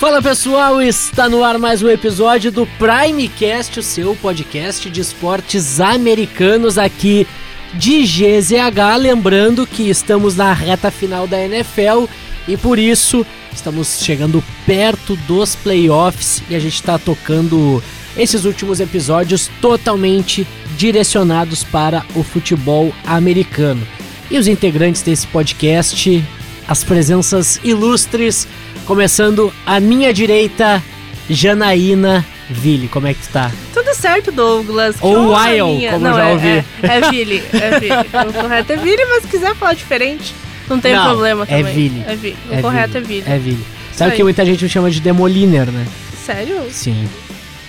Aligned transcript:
Fala 0.00 0.22
pessoal, 0.22 0.80
está 0.80 1.28
no 1.28 1.44
ar 1.44 1.58
mais 1.58 1.82
um 1.82 1.88
episódio 1.90 2.50
do 2.50 2.66
Primecast, 2.78 3.80
o 3.80 3.82
seu 3.82 4.16
podcast 4.16 4.88
de 4.88 4.98
esportes 4.98 5.78
americanos 5.78 6.78
aqui 6.78 7.26
de 7.74 8.04
GZH. 8.04 8.96
Lembrando 8.98 9.66
que 9.66 9.90
estamos 9.90 10.36
na 10.36 10.54
reta 10.54 10.90
final 10.90 11.26
da 11.26 11.38
NFL 11.38 12.06
e 12.48 12.56
por 12.56 12.78
isso 12.78 13.26
estamos 13.52 14.00
chegando 14.00 14.42
perto 14.64 15.16
dos 15.28 15.54
playoffs 15.54 16.42
e 16.48 16.54
a 16.54 16.58
gente 16.58 16.76
está 16.76 16.98
tocando 16.98 17.82
esses 18.16 18.46
últimos 18.46 18.80
episódios 18.80 19.50
totalmente 19.60 20.46
direcionados 20.78 21.62
para 21.62 22.06
o 22.14 22.22
futebol 22.22 22.90
americano. 23.04 23.86
E 24.30 24.38
os 24.38 24.48
integrantes 24.48 25.02
desse 25.02 25.26
podcast, 25.26 26.24
as 26.66 26.82
presenças 26.82 27.60
ilustres, 27.62 28.48
começando 28.90 29.52
à 29.64 29.78
minha 29.78 30.12
direita, 30.12 30.82
Janaína 31.28 32.26
Ville. 32.50 32.88
Como 32.88 33.06
é 33.06 33.14
que 33.14 33.20
tu 33.22 33.28
tá? 33.32 33.48
Tudo 33.72 33.94
certo, 33.94 34.32
Douglas. 34.32 34.96
Ou 35.00 35.28
minha. 35.28 35.92
como 35.92 36.02
não, 36.02 36.10
eu 36.10 36.16
já 36.16 36.24
é, 36.24 36.32
ouvi. 36.32 36.48
É, 36.48 36.64
é 36.82 37.00
Ville, 37.08 37.42
é 37.52 37.78
Ville. 37.78 38.10
O 38.28 38.32
correto 38.32 38.72
é 38.72 38.76
Ville, 38.76 39.04
mas 39.04 39.22
se 39.22 39.28
quiser 39.28 39.54
falar 39.54 39.74
diferente, 39.74 40.34
não 40.68 40.80
tem 40.80 40.96
Não, 40.96 41.04
problema 41.04 41.44
é 41.44 41.58
também. 41.58 41.72
Ville. 41.72 42.04
É 42.04 42.16
Ville. 42.16 42.36
O 42.50 42.54
É 42.54 42.62
correto 42.62 43.00
Ville. 43.00 43.04
é 43.04 43.06
Ville. 43.06 43.24
É 43.30 43.38
Ville. 43.38 43.66
Sabe 43.92 44.10
aí. 44.10 44.16
que 44.16 44.24
muita 44.24 44.44
gente 44.44 44.64
me 44.64 44.68
chama 44.68 44.90
de 44.90 45.00
Demoliner, 45.00 45.70
né? 45.70 45.86
Sério? 46.26 46.60
Sim. 46.72 47.08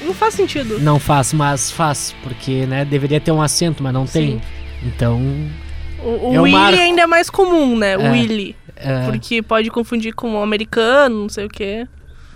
Não 0.02 0.16
faz 0.16 0.34
sentido. 0.34 0.80
Não 0.80 0.98
faz, 0.98 1.34
mas 1.34 1.70
faz. 1.70 2.16
Porque, 2.24 2.66
né, 2.66 2.84
deveria 2.84 3.22
ter 3.22 3.32
um 3.32 3.44
acento, 3.44 3.84
mas 3.84 3.94
não 3.94 4.08
tem. 4.08 4.32
Sim. 4.32 4.42
Então. 4.84 5.22
O, 6.04 6.30
o 6.30 6.34
Eu 6.34 6.42
Willy 6.42 6.58
marco. 6.58 6.80
ainda 6.80 7.02
é 7.04 7.08
mais 7.08 7.30
comum, 7.30 7.78
né? 7.78 7.92
É. 7.94 8.12
Willy. 8.12 8.56
É, 8.76 9.06
Porque 9.06 9.42
pode 9.42 9.70
confundir 9.70 10.14
com 10.14 10.36
o 10.36 10.42
americano, 10.42 11.24
não 11.24 11.30
sei 11.30 11.46
o 11.46 11.50
quê. 11.50 11.88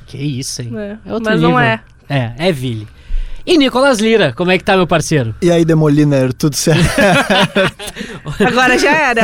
Que 0.07 0.17
isso, 0.17 0.61
hein? 0.61 0.69
né? 0.71 0.99
É 1.05 1.13
outro 1.13 1.31
mas 1.31 1.41
não 1.41 1.59
é. 1.59 1.81
É, 2.07 2.33
é 2.37 2.51
Ville. 2.51 2.87
E 3.47 3.59
Nicolas 3.59 3.99
Lira, 3.99 4.33
como 4.35 4.49
é 4.49 4.57
que 4.57 4.63
tá, 4.63 4.75
meu 4.75 4.87
parceiro? 4.87 5.35
E 5.39 5.51
aí, 5.51 5.63
Demoliner, 5.63 6.33
tudo 6.33 6.55
certo? 6.55 6.83
Agora 8.43 8.75
já 8.79 8.91
era. 8.91 9.21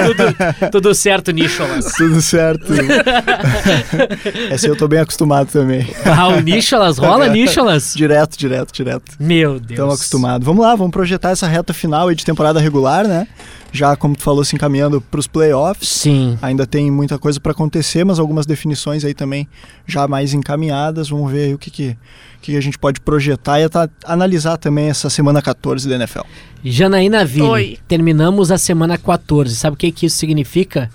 Tudo 0.71 0.93
certo, 0.93 1.31
Nicholas? 1.31 1.85
tudo 1.97 2.21
certo. 2.21 2.67
Essa 4.51 4.67
eu 4.67 4.75
tô 4.75 4.87
bem 4.87 4.99
acostumado 4.99 5.51
também. 5.51 5.87
Ah, 6.05 6.27
o 6.27 6.39
Nicholas, 6.39 6.99
rola 6.99 7.29
Nicholas? 7.29 7.95
Direto, 7.95 8.37
direto, 8.37 8.71
direto. 8.71 9.11
Meu 9.19 9.59
Deus. 9.59 9.71
Estamos 9.71 9.95
acostumados. 9.95 10.45
Vamos 10.45 10.63
lá, 10.63 10.75
vamos 10.75 10.91
projetar 10.91 11.31
essa 11.31 11.47
reta 11.47 11.73
final 11.73 12.07
aí 12.07 12.13
de 12.13 12.23
temporada 12.23 12.59
regular, 12.59 13.07
né? 13.07 13.27
Já, 13.71 13.95
como 13.95 14.15
tu 14.15 14.21
falou, 14.23 14.43
se 14.43 14.55
encaminhando 14.55 14.99
pros 14.99 15.27
playoffs. 15.27 15.87
Sim. 15.87 16.37
Ainda 16.41 16.67
tem 16.67 16.91
muita 16.91 17.17
coisa 17.17 17.39
para 17.39 17.53
acontecer, 17.53 18.03
mas 18.03 18.19
algumas 18.19 18.45
definições 18.45 19.05
aí 19.05 19.13
também 19.13 19.47
já 19.87 20.07
mais 20.07 20.33
encaminhadas. 20.33 21.09
Vamos 21.09 21.31
ver 21.31 21.45
aí 21.45 21.53
o 21.53 21.57
que, 21.57 21.71
que, 21.71 21.97
que 22.41 22.57
a 22.57 22.61
gente 22.61 22.77
pode 22.77 22.99
projetar 22.99 23.61
e 23.61 23.69
analisar 24.05 24.57
também 24.57 24.89
essa 24.89 25.09
semana 25.09 25.41
14 25.41 25.87
da 25.87 25.95
NFL. 25.95 26.21
Janaína 26.63 27.23
Ville, 27.23 27.47
Oi. 27.47 27.77
terminamos 27.87 28.51
a 28.51 28.57
semana 28.57 28.97
14. 28.97 29.55
Sabe 29.55 29.75
o 29.75 29.77
que, 29.77 29.91
que 29.91 30.05
isso 30.05 30.17
significa? 30.17 30.89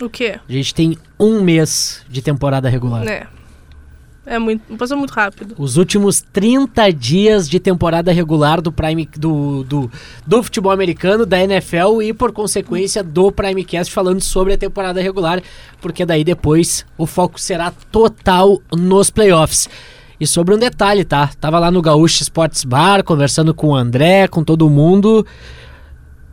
O 0.00 0.08
quê? 0.08 0.40
A 0.48 0.52
gente 0.52 0.74
tem 0.74 0.98
um 1.20 1.42
mês 1.42 2.02
de 2.08 2.20
temporada 2.22 2.68
regular. 2.68 3.06
É. 3.06 3.26
É 4.26 4.38
muito. 4.38 4.76
Passou 4.76 4.96
muito 4.96 5.10
rápido. 5.10 5.54
Os 5.58 5.76
últimos 5.76 6.22
30 6.32 6.90
dias 6.92 7.48
de 7.48 7.60
temporada 7.60 8.10
regular 8.10 8.60
do 8.60 8.72
Prime 8.72 9.08
do, 9.16 9.64
do, 9.64 9.90
do 10.26 10.42
futebol 10.42 10.72
americano, 10.72 11.26
da 11.26 11.38
NFL 11.38 12.00
e, 12.02 12.12
por 12.12 12.32
consequência, 12.32 13.02
do 13.02 13.30
Primecast 13.30 13.92
falando 13.92 14.22
sobre 14.22 14.54
a 14.54 14.58
temporada 14.58 15.00
regular, 15.00 15.42
porque 15.80 16.06
daí 16.06 16.24
depois 16.24 16.86
o 16.96 17.06
foco 17.06 17.38
será 17.38 17.70
total 17.92 18.60
nos 18.72 19.10
playoffs. 19.10 19.68
E 20.18 20.26
sobre 20.26 20.54
um 20.54 20.58
detalhe, 20.58 21.04
tá? 21.04 21.28
Tava 21.38 21.58
lá 21.58 21.70
no 21.70 21.82
Gaúcho 21.82 22.22
Sports 22.22 22.64
Bar, 22.64 23.02
conversando 23.04 23.52
com 23.52 23.68
o 23.68 23.74
André, 23.74 24.26
com 24.28 24.42
todo 24.42 24.70
mundo. 24.70 25.26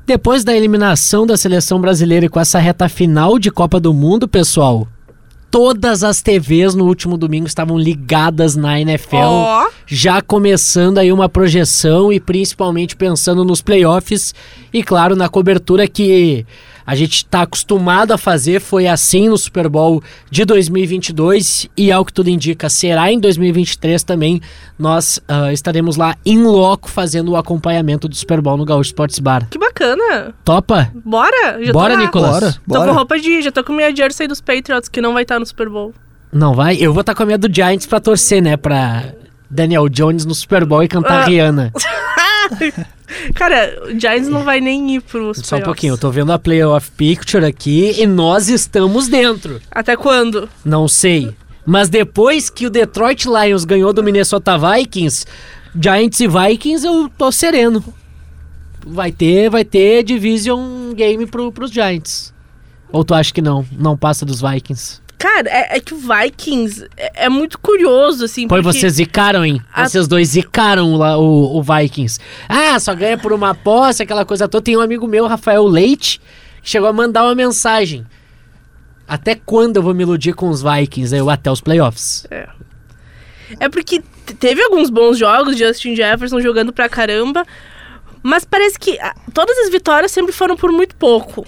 Depois 0.06 0.44
da 0.44 0.56
eliminação 0.56 1.26
da 1.26 1.36
seleção 1.36 1.82
brasileira 1.82 2.26
e 2.26 2.30
com 2.30 2.40
essa 2.40 2.60
reta 2.60 2.88
final 2.88 3.38
de 3.38 3.52
Copa 3.52 3.80
do 3.80 3.94
Mundo, 3.94 4.28
pessoal, 4.28 4.88
todas 5.52 6.02
as 6.04 6.22
TVs 6.22 6.74
no 6.74 6.86
último 6.86 7.18
domingo 7.18 7.46
estavam 7.46 7.78
ligadas 7.78 8.56
na 8.56 8.80
NFL 8.80 9.18
Ó, 9.18 9.68
já 9.86 10.22
começando 10.22 10.98
aí 10.98 11.12
uma 11.12 11.28
projeção 11.28 12.12
e 12.12 12.20
principalmente 12.20 12.96
pensando 12.96 13.44
nos 13.44 13.62
playoffs 13.62 14.34
e 14.74 14.82
claro 14.82 15.16
na 15.16 15.28
cobertura 15.28 15.88
que 15.90 16.46
a 16.86 16.96
gente 16.96 17.18
está 17.18 17.42
acostumado 17.44 18.12
a 18.14 18.18
fazer 18.18 18.60
foi 18.60 18.88
assim 18.88 19.30
no 19.30 19.38
Super 19.38 19.68
Bowl 19.70 20.02
de 20.30 20.44
2022 20.46 21.70
e 21.78 21.92
ao 21.92 22.04
que 22.06 22.14
tudo 22.14 22.30
indica 22.30 22.70
será 22.70 23.12
em 23.12 23.20
2023 23.20 24.04
também 24.04 24.42
nós 24.78 25.20
ah, 25.28 25.52
estaremos 25.54 25.96
lá 25.98 26.16
em 26.26 26.42
loco 26.44 26.90
fazendo 26.90 27.32
o 27.32 27.38
acompanhamento 27.38 28.08
do 28.08 28.16
Super 28.16 28.42
Bowl 28.42 28.58
no 28.58 28.66
Gaúcho 28.66 28.90
Sports 28.90 29.20
Bar. 29.20 29.48
que 29.50 29.58
bacana. 29.58 30.34
Topa? 30.44 30.92
Bora? 31.06 31.64
Já 31.64 31.72
Bora, 31.72 31.96
tô. 31.96 32.02
Nicolas? 32.02 32.60
Bora, 32.66 32.82
Tô 32.82 32.88
com 32.88 32.94
roupa 32.98 33.20
de. 33.20 33.42
Já 33.42 33.52
tô 33.52 33.64
com 33.64 33.74
minha 33.74 33.96
jersey 33.96 34.28
dos 34.28 34.42
Patriots, 34.42 34.90
que 34.90 35.02
não 35.02 35.14
vai 35.14 35.24
estar 35.24 35.40
no 35.40 35.46
Super 35.46 35.70
Bowl. 35.70 35.94
Não 36.32 36.54
vai? 36.54 36.78
Eu 36.80 36.94
vou 36.94 37.02
estar 37.02 37.14
com 37.14 37.24
a 37.24 37.26
minha 37.26 37.38
do 37.38 37.54
Giants 37.54 37.86
pra 37.86 38.00
torcer, 38.00 38.42
né, 38.42 38.56
pra 38.58 39.04
Daniel 39.50 39.88
Jones 39.90 40.26
no 40.26 40.34
Super 40.34 40.66
Bowl 40.66 40.82
e 40.84 40.88
cantar 40.88 41.24
Ah. 41.24 41.26
Rihanna. 41.26 41.72
Cara, 43.34 43.80
o 43.86 44.00
Giants 44.00 44.28
não 44.28 44.44
vai 44.44 44.60
nem 44.60 44.96
ir 44.96 45.02
pros 45.02 45.40
Só 45.44 45.58
um 45.58 45.62
pouquinho, 45.62 45.94
eu 45.94 45.98
tô 45.98 46.10
vendo 46.12 46.32
a 46.32 46.40
Playoff 46.40 46.92
Picture 46.92 47.46
aqui 47.46 47.96
e 47.98 48.08
nós 48.08 48.50
estamos 48.50 49.08
dentro. 49.08 49.62
Até 49.70 49.96
quando? 49.96 50.50
Não 50.64 50.88
sei. 50.88 51.36
Mas 51.66 51.90
depois 51.90 52.50
que 52.50 52.66
o 52.66 52.70
Detroit 52.70 53.26
Lions 53.26 53.66
ganhou 53.66 53.94
do 53.94 54.04
Minnesota 54.04 54.58
Vikings, 54.58 55.26
Giants 55.80 56.20
e 56.20 56.28
Vikings, 56.28 56.86
eu 56.86 57.10
tô 57.18 57.32
sereno. 57.32 57.84
Vai 58.86 59.12
ter, 59.12 59.50
vai 59.50 59.64
ter 59.64 60.04
Division 60.04 60.94
Game 60.94 61.26
pro, 61.28 61.52
pros 61.52 61.72
Giants. 61.72 62.34
Ou 62.92 63.06
tu 63.06 63.14
acha 63.14 63.34
que 63.34 63.42
não? 63.42 63.66
Não 63.72 63.96
passa 63.96 64.26
dos 64.26 64.42
Vikings? 64.42 65.00
Cara, 65.22 65.50
é, 65.50 65.78
é 65.78 65.80
que 65.80 65.94
o 65.94 65.98
Vikings 65.98 66.88
é, 66.98 67.26
é 67.26 67.30
muito 67.30 67.60
curioso, 67.60 68.26
assim. 68.26 68.48
Porque... 68.48 68.64
vocês 68.64 68.94
zicaram, 68.94 69.46
hein? 69.46 69.62
A- 69.72 69.88
Vocês 69.88 70.08
dois 70.08 70.30
zicaram 70.30 70.96
lá 70.96 71.18
o, 71.18 71.58
o 71.58 71.62
Vikings. 71.64 72.20
Ah, 72.50 72.80
só 72.80 72.94
ganha 72.96 73.18
por 73.18 73.32
uma 73.32 73.54
posse, 73.54 74.04
aquela 74.04 74.26
coisa 74.26 74.48
toda. 74.48 74.64
Tem 74.64 74.76
um 74.76 74.82
amigo 74.82 75.08
meu, 75.08 75.28
Rafael 75.28 75.66
Leite, 75.68 76.20
que 76.62 76.70
chegou 76.70 76.88
a 76.90 76.94
mandar 76.94 77.24
uma 77.24 77.36
mensagem. 77.36 78.06
Até 79.08 79.36
quando 79.36 79.76
eu 79.78 79.84
vou 79.84 79.94
me 79.94 80.04
iludir 80.04 80.34
com 80.34 80.50
os 80.50 80.62
Vikings? 80.64 81.16
Eu 81.16 81.30
até 81.30 81.52
os 81.52 81.62
playoffs. 81.62 82.26
É 83.60 83.68
porque 83.68 84.00
t- 84.26 84.34
teve 84.36 84.64
alguns 84.64 84.90
bons 84.90 85.18
jogos, 85.18 85.58
Justin 85.58 85.96
Jefferson 85.96 86.40
jogando 86.40 86.72
pra 86.72 86.88
caramba, 86.88 87.46
mas 88.24 88.46
parece 88.46 88.80
que 88.80 88.98
ah, 89.02 89.14
todas 89.34 89.58
as 89.58 89.70
vitórias 89.70 90.12
sempre 90.12 90.32
foram 90.32 90.56
por 90.56 90.72
muito 90.72 90.96
pouco. 90.96 91.46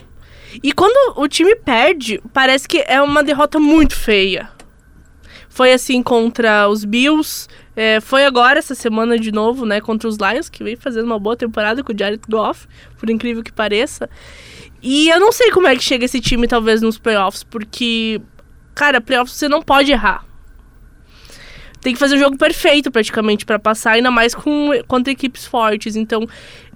E 0.62 0.72
quando 0.72 1.20
o 1.20 1.28
time 1.28 1.56
perde, 1.56 2.22
parece 2.34 2.68
que 2.68 2.84
é 2.88 3.02
uma 3.02 3.24
derrota 3.24 3.60
muito 3.60 3.96
feia. 3.96 4.50
Foi 5.50 5.72
assim 5.72 6.02
contra 6.02 6.68
os 6.68 6.84
Bills, 6.84 7.48
é, 7.76 8.00
foi 8.02 8.26
agora 8.26 8.60
essa 8.60 8.74
semana 8.74 9.18
de 9.18 9.32
novo, 9.32 9.66
né, 9.66 9.80
contra 9.80 10.10
os 10.10 10.18
Lions, 10.18 10.50
que 10.50 10.64
vem 10.64 10.76
fazendo 10.76 11.06
uma 11.06 11.20
boa 11.20 11.38
temporada 11.38 11.84
com 11.84 11.94
o 11.94 11.98
Jared 11.98 12.24
Goff, 12.28 12.68
por 12.98 13.10
incrível 13.10 13.44
que 13.44 13.52
pareça. 13.52 14.10
E 14.82 15.10
eu 15.10 15.20
não 15.20 15.32
sei 15.32 15.52
como 15.52 15.68
é 15.68 15.76
que 15.76 15.84
chega 15.84 16.06
esse 16.06 16.20
time, 16.20 16.48
talvez, 16.48 16.82
nos 16.82 16.98
playoffs, 16.98 17.44
porque, 17.44 18.20
cara, 18.74 19.00
playoffs 19.00 19.38
você 19.38 19.48
não 19.48 19.62
pode 19.62 19.92
errar 19.92 20.26
tem 21.84 21.94
que 21.94 22.00
fazer 22.00 22.16
um 22.16 22.20
jogo 22.20 22.38
perfeito 22.38 22.90
praticamente 22.90 23.46
pra 23.46 23.60
passar, 23.60 23.92
ainda 23.92 24.10
mais 24.10 24.34
com, 24.34 24.72
contra 24.88 25.12
equipes 25.12 25.46
fortes. 25.46 25.96
Então, 25.96 26.26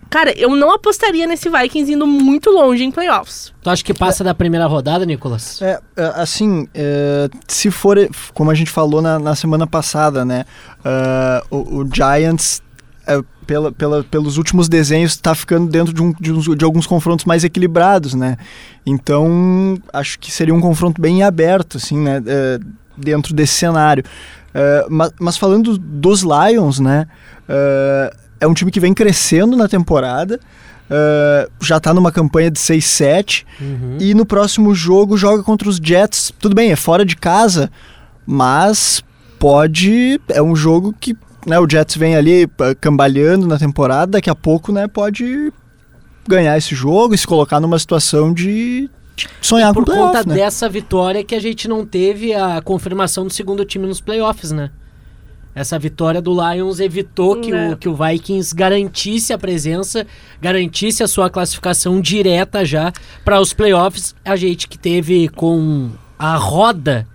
cara, 0.09 0.31
eu 0.37 0.55
não 0.55 0.71
apostaria 0.73 1.25
nesse 1.27 1.49
Vikings 1.49 1.91
indo 1.93 2.05
muito 2.07 2.49
longe 2.49 2.83
em 2.83 2.91
playoffs. 2.91 3.53
Tu 3.61 3.69
acha 3.69 3.83
que 3.83 3.93
passa 3.93 4.23
da 4.23 4.33
primeira 4.33 4.65
rodada, 4.65 5.05
Nicolas? 5.05 5.61
É, 5.61 5.79
é, 5.95 6.05
assim, 6.15 6.67
é, 6.73 7.29
se 7.47 7.69
for, 7.71 7.97
como 8.33 8.49
a 8.51 8.55
gente 8.55 8.71
falou 8.71 9.01
na, 9.01 9.19
na 9.19 9.35
semana 9.35 9.65
passada, 9.67 10.23
né? 10.23 10.45
é, 10.83 11.43
o, 11.51 11.79
o 11.81 11.89
Giants, 11.93 12.61
é, 13.05 13.21
pela, 13.45 13.71
pela, 13.71 14.03
pelos 14.03 14.37
últimos 14.37 14.67
desenhos, 14.67 15.11
está 15.13 15.33
ficando 15.33 15.69
dentro 15.69 15.93
de, 15.93 16.01
um, 16.01 16.13
de, 16.19 16.31
uns- 16.33 16.57
de 16.57 16.65
alguns 16.65 16.85
confrontos 16.85 17.25
mais 17.25 17.43
equilibrados, 17.43 18.13
né? 18.13 18.37
Então, 18.85 19.77
acho 19.93 20.19
que 20.19 20.31
seria 20.31 20.53
um 20.53 20.61
confronto 20.61 21.01
bem 21.01 21.23
aberto, 21.23 21.77
assim, 21.77 21.97
né? 21.97 22.21
é, 22.25 22.59
dentro 22.97 23.33
desse 23.33 23.53
cenário. 23.53 24.03
É, 24.53 24.85
mas, 24.89 25.11
mas 25.19 25.37
falando 25.37 25.77
dos 25.77 26.23
Lions, 26.23 26.79
né? 26.79 27.07
é, 27.47 28.15
é 28.39 28.47
um 28.47 28.53
time 28.53 28.71
que 28.71 28.79
vem 28.79 28.93
crescendo 28.93 29.55
na 29.57 29.67
temporada. 29.67 30.39
é, 30.89 31.49
já 31.61 31.77
está 31.77 31.93
numa 31.93 32.11
campanha 32.13 32.49
de 32.49 32.57
6-7 32.59 33.43
Uhum. 33.59 33.97
e 33.99 34.13
no 34.13 34.25
próximo 34.25 34.73
jogo 34.73 35.17
joga 35.17 35.43
contra 35.43 35.67
os 35.67 35.77
Jets. 35.83 36.31
Tudo 36.39 36.55
bem, 36.55 36.71
é 36.71 36.75
fora 36.77 37.03
de 37.03 37.15
casa, 37.17 37.69
mas 38.25 39.03
pode. 39.37 40.19
É 40.29 40.41
um 40.41 40.55
jogo 40.55 40.93
que 40.99 41.15
né, 41.45 41.59
o 41.59 41.67
Jets 41.69 41.95
vem 41.97 42.15
ali 42.15 42.43
eh, 42.43 42.75
cambaleando 42.79 43.47
na 43.47 43.57
temporada, 43.57 44.13
daqui 44.13 44.29
a 44.29 44.35
pouco 44.35 44.71
né, 44.71 44.87
pode 44.87 45.51
ganhar 46.27 46.57
esse 46.57 46.75
jogo 46.75 47.13
e 47.13 47.17
se 47.17 47.25
colocar 47.27 47.59
numa 47.59 47.79
situação 47.79 48.33
de 48.33 48.89
sonhar 49.41 49.73
Por 49.73 49.85
com 49.85 49.91
conta 49.91 50.09
playoff, 50.11 50.29
né? 50.29 50.35
dessa 50.35 50.67
vitória 50.69 51.23
que 51.23 51.33
a 51.35 51.39
gente 51.39 51.67
não 51.67 51.85
teve 51.85 52.33
a 52.33 52.61
confirmação 52.61 53.25
do 53.25 53.33
segundo 53.33 53.63
time 53.65 53.87
nos 53.87 53.99
playoffs, 54.01 54.51
né? 54.51 54.69
Essa 55.57 55.79
vitória 55.79 56.21
do 56.21 56.31
Lions 56.31 56.79
evitou 56.79 57.41
que, 57.41 57.51
o, 57.51 57.75
que 57.75 57.89
o 57.89 57.95
Vikings 57.95 58.53
garantisse 58.55 59.33
a 59.33 59.39
presença, 59.39 60.05
garantisse 60.39 61.01
a 61.01 61.07
sua 61.07 61.31
classificação 61.31 61.99
direta 61.99 62.63
já 62.63 62.93
para 63.25 63.41
os 63.41 63.53
playoffs. 63.53 64.13
A 64.23 64.35
gente 64.35 64.67
que 64.67 64.77
teve 64.77 65.27
com 65.29 65.89
a 66.19 66.35
roda 66.35 67.07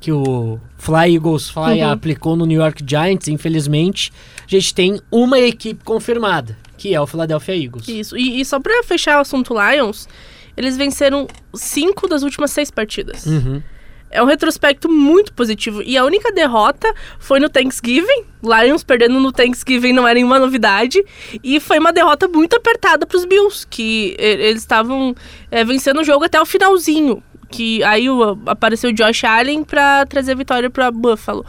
que 0.00 0.10
o 0.10 0.58
Fly 0.78 1.14
Eagles 1.14 1.50
Fly 1.50 1.82
Uhum. 1.82 1.90
aplicou 1.90 2.36
no 2.36 2.46
New 2.46 2.58
York 2.58 2.82
Giants, 2.88 3.28
infelizmente, 3.28 4.10
a 4.46 4.48
gente 4.48 4.74
tem 4.74 4.98
uma 5.10 5.38
equipe 5.38 5.84
confirmada, 5.84 6.56
que 6.78 6.94
é 6.94 6.98
o 6.98 7.06
Philadelphia 7.06 7.54
Eagles. 7.54 7.86
Isso. 7.86 8.16
E, 8.16 8.40
e 8.40 8.44
só 8.46 8.58
pra 8.58 8.82
fechar 8.82 9.18
o 9.18 9.20
assunto 9.20 9.52
Lions, 9.54 10.08
eles 10.56 10.74
venceram 10.78 11.28
cinco 11.54 12.08
das 12.08 12.22
últimas 12.22 12.50
seis 12.50 12.70
partidas. 12.70 13.26
Uhum. 13.26 13.62
É 14.14 14.22
um 14.22 14.26
retrospecto 14.26 14.88
muito 14.88 15.32
positivo. 15.32 15.82
E 15.82 15.98
a 15.98 16.04
única 16.04 16.30
derrota 16.30 16.94
foi 17.18 17.40
no 17.40 17.48
Thanksgiving. 17.50 18.24
Lions 18.42 18.84
perdendo 18.84 19.18
no 19.18 19.32
Thanksgiving 19.32 19.92
não 19.92 20.06
era 20.06 20.14
nenhuma 20.14 20.38
novidade. 20.38 21.04
E 21.42 21.58
foi 21.58 21.80
uma 21.80 21.92
derrota 21.92 22.28
muito 22.28 22.54
apertada 22.54 23.06
pros 23.06 23.24
Bills, 23.24 23.66
que 23.68 24.14
eles 24.16 24.62
estavam 24.62 25.16
eh, 25.50 25.64
vencendo 25.64 26.00
o 26.00 26.04
jogo 26.04 26.24
até 26.24 26.40
o 26.40 26.46
finalzinho. 26.46 27.20
Que 27.50 27.82
aí 27.84 28.06
apareceu 28.46 28.90
o 28.90 28.92
Josh 28.92 29.24
Allen 29.24 29.64
pra 29.64 30.06
trazer 30.06 30.32
a 30.32 30.36
vitória 30.36 30.70
pra 30.70 30.90
Buffalo. 30.90 31.44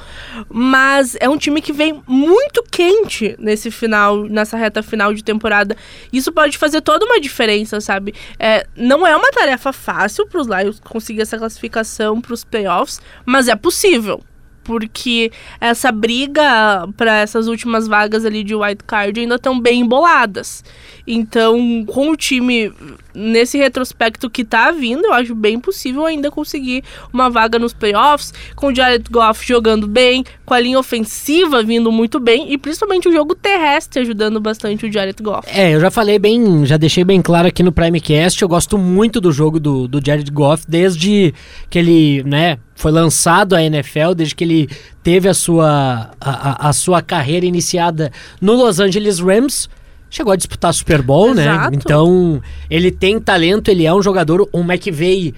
Mas 0.49 1.15
é 1.19 1.29
um 1.29 1.37
time 1.37 1.61
que 1.61 1.73
vem 1.73 2.01
muito 2.07 2.63
quente 2.63 3.35
nesse 3.39 3.71
final, 3.71 4.23
nessa 4.23 4.57
reta 4.57 4.81
final 4.83 5.13
de 5.13 5.23
temporada. 5.23 5.75
Isso 6.11 6.31
pode 6.31 6.57
fazer 6.57 6.81
toda 6.81 7.05
uma 7.05 7.19
diferença, 7.19 7.79
sabe? 7.81 8.13
É, 8.39 8.65
não 8.75 9.05
é 9.05 9.15
uma 9.15 9.31
tarefa 9.31 9.71
fácil 9.71 10.27
para 10.27 10.41
os 10.41 10.47
Lions 10.47 10.79
conseguir 10.79 11.21
essa 11.21 11.37
classificação 11.37 12.21
para 12.21 12.33
os 12.33 12.43
playoffs, 12.43 13.01
mas 13.25 13.47
é 13.47 13.55
possível. 13.55 14.21
Porque 14.65 15.31
essa 15.61 15.91
briga 15.91 16.87
para 16.97 17.19
essas 17.19 17.47
últimas 17.47 17.87
vagas 17.87 18.25
ali 18.25 18.43
de 18.43 18.53
wild 18.53 18.83
card 18.85 19.19
ainda 19.19 19.35
estão 19.35 19.59
bem 19.59 19.81
emboladas. 19.81 20.63
Então, 21.07 21.85
com 21.85 22.09
o 22.09 22.17
time 22.17 22.73
nesse 23.13 23.57
retrospecto 23.57 24.29
que 24.29 24.43
tá 24.43 24.71
vindo, 24.71 25.05
eu 25.05 25.13
acho 25.13 25.35
bem 25.35 25.59
possível 25.59 26.05
ainda 26.05 26.31
conseguir 26.31 26.83
uma 27.13 27.29
vaga 27.29 27.59
nos 27.59 27.73
playoffs, 27.73 28.33
com 28.55 28.67
o 28.67 28.75
Jared 28.75 29.05
Goff 29.09 29.45
jogando 29.47 29.87
bem, 29.87 30.25
com 30.43 30.53
a 30.53 30.59
linha 30.59 30.79
ofensiva 30.79 31.63
vindo 31.63 31.91
muito 31.91 32.19
bem 32.19 32.51
e 32.51 32.57
principalmente 32.57 33.07
o 33.07 33.11
jogo 33.11 33.35
terrestre 33.35 34.01
ajudando 34.01 34.39
bastante 34.41 34.85
o 34.85 34.91
Jared 34.91 35.21
Goff. 35.21 35.47
É, 35.47 35.75
eu 35.75 35.79
já 35.79 35.91
falei 35.91 36.17
bem, 36.17 36.65
já 36.65 36.75
deixei 36.75 37.03
bem 37.03 37.21
claro 37.21 37.47
aqui 37.47 37.61
no 37.61 37.71
Primecast, 37.71 38.41
eu 38.41 38.49
gosto 38.49 38.77
muito 38.77 39.21
do 39.21 39.31
jogo 39.31 39.59
do, 39.59 39.87
do 39.87 40.01
Jared 40.03 40.29
Goff, 40.31 40.65
desde 40.67 41.33
que 41.69 41.79
ele, 41.79 42.23
né, 42.23 42.57
foi 42.75 42.91
lançado 42.91 43.55
à 43.55 43.63
NFL, 43.63 44.13
desde 44.15 44.35
que 44.35 44.43
ele 44.43 44.69
teve 45.01 45.27
a 45.29 45.33
sua, 45.33 46.11
a, 46.19 46.65
a- 46.65 46.69
a 46.69 46.73
sua 46.73 47.01
carreira 47.01 47.45
iniciada 47.45 48.11
no 48.41 48.53
Los 48.53 48.79
Angeles 48.79 49.19
Rams, 49.19 49.69
chegou 50.09 50.33
a 50.33 50.35
disputar 50.35 50.73
Super 50.73 51.01
Bowl, 51.01 51.33
né? 51.33 51.43
Exato. 51.43 51.75
Então, 51.75 52.41
ele 52.69 52.91
tem 52.91 53.19
talento, 53.19 53.69
ele 53.69 53.85
é 53.85 53.93
um 53.93 54.01
jogador, 54.03 54.47
o 54.51 54.59
McVay 54.59 55.33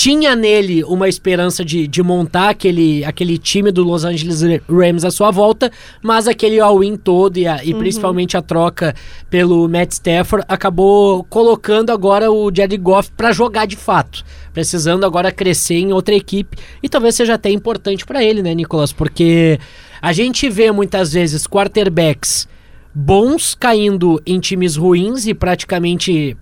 tinha 0.00 0.36
nele 0.36 0.84
uma 0.84 1.08
esperança 1.08 1.64
de, 1.64 1.88
de 1.88 2.04
montar 2.04 2.50
aquele, 2.50 3.04
aquele 3.04 3.36
time 3.36 3.72
do 3.72 3.82
Los 3.82 4.04
Angeles 4.04 4.42
Rams 4.70 5.04
à 5.04 5.10
sua 5.10 5.32
volta, 5.32 5.72
mas 6.00 6.28
aquele 6.28 6.60
all-in 6.60 6.96
todo 6.96 7.36
e, 7.36 7.48
a- 7.48 7.64
e 7.64 7.74
principalmente 7.74 8.36
a 8.36 8.40
troca 8.40 8.94
pelo 9.28 9.68
Matt 9.68 9.90
Stafford 9.94 10.44
acabou 10.48 11.24
colocando 11.24 11.90
agora 11.90 12.30
o 12.30 12.48
Jared 12.54 12.76
Goff 12.76 13.10
para 13.16 13.32
jogar 13.32 13.66
de 13.66 13.74
fato, 13.74 14.24
precisando 14.54 15.04
agora 15.04 15.32
crescer 15.32 15.80
em 15.80 15.92
outra 15.92 16.14
equipe 16.14 16.56
e 16.80 16.88
talvez 16.88 17.16
seja 17.16 17.34
até 17.34 17.50
importante 17.50 18.06
para 18.06 18.22
ele, 18.22 18.40
né, 18.40 18.54
Nicolas? 18.54 18.92
Porque 18.92 19.58
a 20.00 20.12
gente 20.12 20.48
vê 20.48 20.70
muitas 20.70 21.12
vezes 21.12 21.44
quarterbacks 21.44 22.46
bons 22.94 23.52
caindo 23.56 24.22
em 24.24 24.38
times 24.38 24.76
ruins 24.76 25.26
e 25.26 25.34
praticamente 25.34 26.36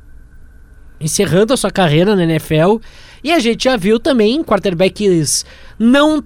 encerrando 1.00 1.52
a 1.52 1.56
sua 1.56 1.70
carreira 1.70 2.14
na 2.16 2.24
NFL. 2.24 2.76
E 3.22 3.32
a 3.32 3.38
gente 3.38 3.64
já 3.64 3.76
viu 3.76 3.98
também 3.98 4.42
quarterbacks 4.42 5.44
não 5.78 6.22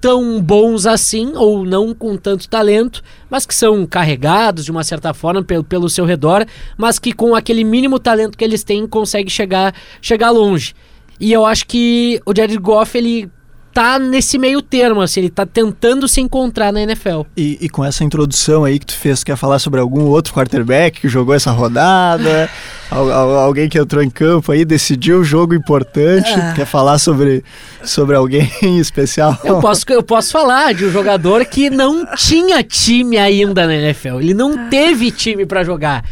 tão 0.00 0.42
bons 0.42 0.84
assim, 0.84 1.32
ou 1.36 1.64
não 1.64 1.94
com 1.94 2.16
tanto 2.16 2.48
talento, 2.48 3.04
mas 3.30 3.46
que 3.46 3.54
são 3.54 3.86
carregados 3.86 4.64
de 4.64 4.70
uma 4.72 4.82
certa 4.82 5.14
forma 5.14 5.44
pelo, 5.44 5.62
pelo 5.62 5.88
seu 5.88 6.04
redor, 6.04 6.44
mas 6.76 6.98
que 6.98 7.12
com 7.12 7.36
aquele 7.36 7.62
mínimo 7.62 8.00
talento 8.00 8.36
que 8.36 8.42
eles 8.42 8.64
têm 8.64 8.84
consegue 8.84 9.30
chegar, 9.30 9.72
chegar 10.00 10.30
longe. 10.30 10.74
E 11.20 11.32
eu 11.32 11.46
acho 11.46 11.68
que 11.68 12.20
o 12.26 12.34
Jared 12.36 12.58
Goff, 12.58 12.98
ele 12.98 13.30
tá 13.72 13.98
nesse 13.98 14.38
meio 14.38 14.60
termo, 14.60 15.00
assim, 15.00 15.20
ele 15.20 15.30
tá 15.30 15.46
tentando 15.46 16.06
se 16.06 16.20
encontrar 16.20 16.72
na 16.72 16.82
NFL. 16.82 17.22
E, 17.36 17.58
e 17.60 17.68
com 17.68 17.84
essa 17.84 18.04
introdução 18.04 18.64
aí 18.64 18.78
que 18.78 18.86
tu 18.86 18.94
fez, 18.94 19.20
tu 19.20 19.26
quer 19.26 19.36
falar 19.36 19.58
sobre 19.58 19.80
algum 19.80 20.02
outro 20.04 20.32
quarterback 20.34 21.00
que 21.00 21.08
jogou 21.08 21.34
essa 21.34 21.50
rodada? 21.50 22.48
Al- 22.90 23.10
al- 23.10 23.36
alguém 23.38 23.70
que 23.70 23.78
entrou 23.78 24.02
em 24.02 24.10
campo 24.10 24.52
aí, 24.52 24.66
decidiu 24.66 25.20
um 25.20 25.24
jogo 25.24 25.54
importante? 25.54 26.30
Quer 26.54 26.66
falar 26.66 26.98
sobre, 26.98 27.42
sobre 27.82 28.14
alguém 28.16 28.52
em 28.62 28.78
especial? 28.78 29.36
Eu 29.42 29.60
posso, 29.60 29.84
eu 29.88 30.02
posso 30.02 30.30
falar 30.30 30.74
de 30.74 30.84
um 30.84 30.90
jogador 30.92 31.42
que 31.46 31.70
não 31.70 32.04
tinha 32.14 32.62
time 32.62 33.16
ainda 33.16 33.66
na 33.66 33.74
NFL. 33.74 34.20
Ele 34.20 34.34
não 34.34 34.68
teve 34.68 35.10
time 35.10 35.46
pra 35.46 35.64
jogar. 35.64 36.04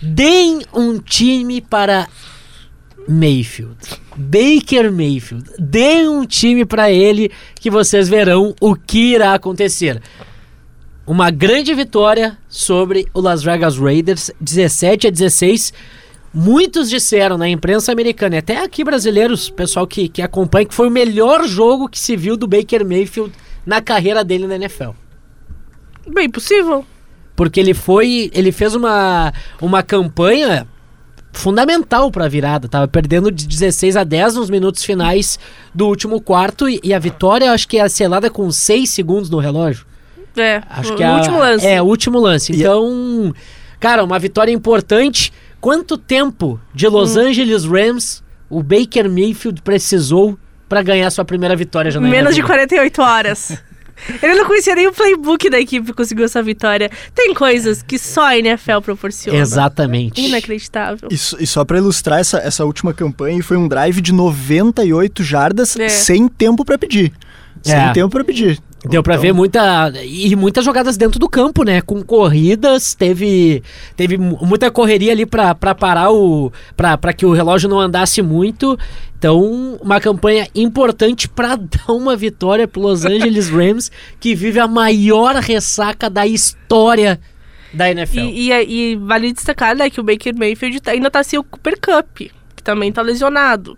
Deem 0.00 0.62
um 0.72 0.98
time 0.98 1.60
para 1.60 2.06
Mayfield. 3.08 3.76
Baker 4.16 4.90
Mayfield. 4.90 5.50
Deem 5.58 6.08
um 6.08 6.24
time 6.24 6.64
pra 6.64 6.90
ele 6.90 7.30
que 7.54 7.70
vocês 7.70 8.08
verão 8.08 8.54
o 8.60 8.74
que 8.74 9.14
irá 9.14 9.34
acontecer. 9.34 10.00
Uma 11.06 11.30
grande 11.30 11.72
vitória 11.74 12.36
sobre 12.48 13.06
o 13.14 13.20
Las 13.20 13.42
Vegas 13.42 13.78
Raiders, 13.78 14.30
17 14.40 15.06
a 15.06 15.10
16. 15.10 15.72
Muitos 16.34 16.90
disseram 16.90 17.38
na 17.38 17.48
imprensa 17.48 17.92
americana, 17.92 18.34
e 18.34 18.38
até 18.38 18.62
aqui 18.62 18.84
brasileiros, 18.84 19.48
pessoal 19.48 19.86
que, 19.86 20.08
que 20.08 20.20
acompanha, 20.20 20.66
que 20.66 20.74
foi 20.74 20.88
o 20.88 20.90
melhor 20.90 21.46
jogo 21.46 21.88
que 21.88 21.98
se 21.98 22.16
viu 22.16 22.36
do 22.36 22.46
Baker 22.46 22.84
Mayfield 22.84 23.32
na 23.64 23.80
carreira 23.80 24.22
dele 24.24 24.46
na 24.46 24.56
NFL. 24.56 24.90
Bem 26.06 26.28
possível. 26.28 26.84
Porque 27.34 27.60
ele 27.60 27.74
foi. 27.74 28.30
Ele 28.32 28.50
fez 28.50 28.74
uma, 28.74 29.32
uma 29.60 29.82
campanha 29.82 30.66
fundamental 31.38 32.10
para 32.10 32.24
a 32.24 32.28
virada. 32.28 32.68
Tava 32.68 32.88
perdendo 32.88 33.30
de 33.30 33.46
16 33.46 33.96
a 33.96 34.04
10 34.04 34.34
nos 34.36 34.50
minutos 34.50 34.84
finais 34.84 35.38
do 35.74 35.86
último 35.86 36.20
quarto. 36.20 36.68
E, 36.68 36.80
e 36.82 36.92
a 36.94 36.98
vitória, 36.98 37.52
acho 37.52 37.68
que 37.68 37.78
é 37.78 37.88
selada 37.88 38.28
com 38.30 38.50
6 38.50 38.88
segundos 38.90 39.30
no 39.30 39.38
relógio. 39.38 39.86
É, 40.36 40.62
Acho 40.68 40.92
o 40.92 40.96
que 40.96 41.02
é 41.02 41.06
a- 41.06 41.16
último 41.16 41.38
lance. 41.38 41.66
É, 41.66 41.80
o 41.80 41.84
último 41.86 42.18
lance. 42.20 42.52
E- 42.52 42.56
Então, 42.60 43.32
cara, 43.80 44.04
uma 44.04 44.18
vitória 44.18 44.52
importante. 44.52 45.32
Quanto 45.60 45.96
tempo 45.96 46.60
de 46.74 46.86
Los 46.88 47.16
Hum. 47.16 47.20
Angeles 47.28 47.64
Rams 47.64 48.22
o 48.50 48.62
Baker 48.62 49.08
Mayfield 49.10 49.62
precisou 49.62 50.38
para 50.68 50.82
ganhar 50.82 51.10
sua 51.10 51.24
primeira 51.24 51.56
vitória 51.56 51.90
já 51.90 51.98
na 52.00 52.08
Menos 52.08 52.34
de 52.34 52.40
NFL? 52.40 52.46
48 52.52 53.02
horas. 53.02 53.62
Ele 54.22 54.34
não 54.34 54.44
conhecia 54.46 54.74
nem 54.74 54.86
o 54.86 54.92
playbook 54.92 55.48
da 55.50 55.58
equipe 55.60 55.86
que 55.86 55.92
conseguiu 55.92 56.24
essa 56.24 56.42
vitória. 56.42 56.90
Tem 57.14 57.32
coisas 57.34 57.82
que 57.82 57.98
só 57.98 58.26
a 58.26 58.38
NFL 58.38 58.80
proporciona. 58.82 59.38
Exatamente. 59.38 60.20
Inacreditável. 60.20 61.08
E, 61.10 61.16
só- 61.16 61.36
e 61.38 61.46
só 61.46 61.64
pra 61.64 61.78
ilustrar 61.78 62.20
essa, 62.20 62.38
essa 62.38 62.64
última 62.64 62.92
campanha, 62.92 63.42
foi 63.42 63.56
um 63.56 63.66
drive 63.68 64.00
de 64.00 64.12
98 64.12 65.22
jardas 65.24 65.76
É. 65.78 65.88
sem 65.88 66.28
tempo 66.28 66.64
pra 66.64 66.78
pedir. 66.78 67.12
Sem 67.62 67.74
É. 67.74 67.92
tempo 67.92 68.10
pra 68.10 68.22
pedir. 68.24 68.58
Deu 68.88 69.02
pra 69.02 69.14
Então, 69.14 69.22
ver 69.22 69.32
muita 69.32 69.92
e 70.04 70.34
muitas 70.36 70.64
jogadas 70.64 70.96
dentro 70.96 71.18
do 71.18 71.28
campo, 71.28 71.64
né? 71.64 71.80
Com 71.80 72.02
corridas, 72.02 72.94
teve 72.94 73.62
teve 73.96 74.16
mu- 74.16 74.38
muita 74.42 74.70
correria 74.70 75.12
ali 75.12 75.26
pra 75.26 75.54
pra 75.54 75.74
parar 75.74 76.10
o 76.10 76.52
pra 76.76 76.96
pra 76.96 77.12
que 77.12 77.24
o 77.26 77.32
relógio 77.32 77.68
não 77.68 77.80
andasse 77.80 78.20
muito. 78.22 78.78
Então, 79.18 79.78
uma 79.80 79.98
campanha 80.00 80.46
importante 80.54 81.28
pra 81.28 81.56
dar 81.56 81.92
uma 81.92 82.14
vitória 82.14 82.68
pro 82.68 82.80
Los 82.82 83.04
Angeles 83.04 83.48
Rams, 83.48 83.90
que 84.20 84.34
vive 84.34 84.60
a 84.60 84.68
maior 84.68 85.34
ressaca 85.36 86.08
da 86.10 86.26
história 86.26 87.18
da 87.72 87.90
NFL. 87.90 88.18
E, 88.18 88.52
e- 88.52 88.92
e 88.92 88.96
vale 88.96 89.32
destacar 89.32 89.74
né, 89.74 89.88
que 89.90 90.00
o 90.00 90.04
Baker 90.04 90.34
Mayfield 90.36 90.80
tá- 90.80 90.92
ainda 90.92 91.10
tá 91.10 91.22
sem 91.24 91.38
o 91.38 91.42
Cooper 91.44 91.78
Cup, 91.80 92.18
que 92.54 92.62
também 92.62 92.92
tá 92.92 93.02
lesionado. 93.02 93.76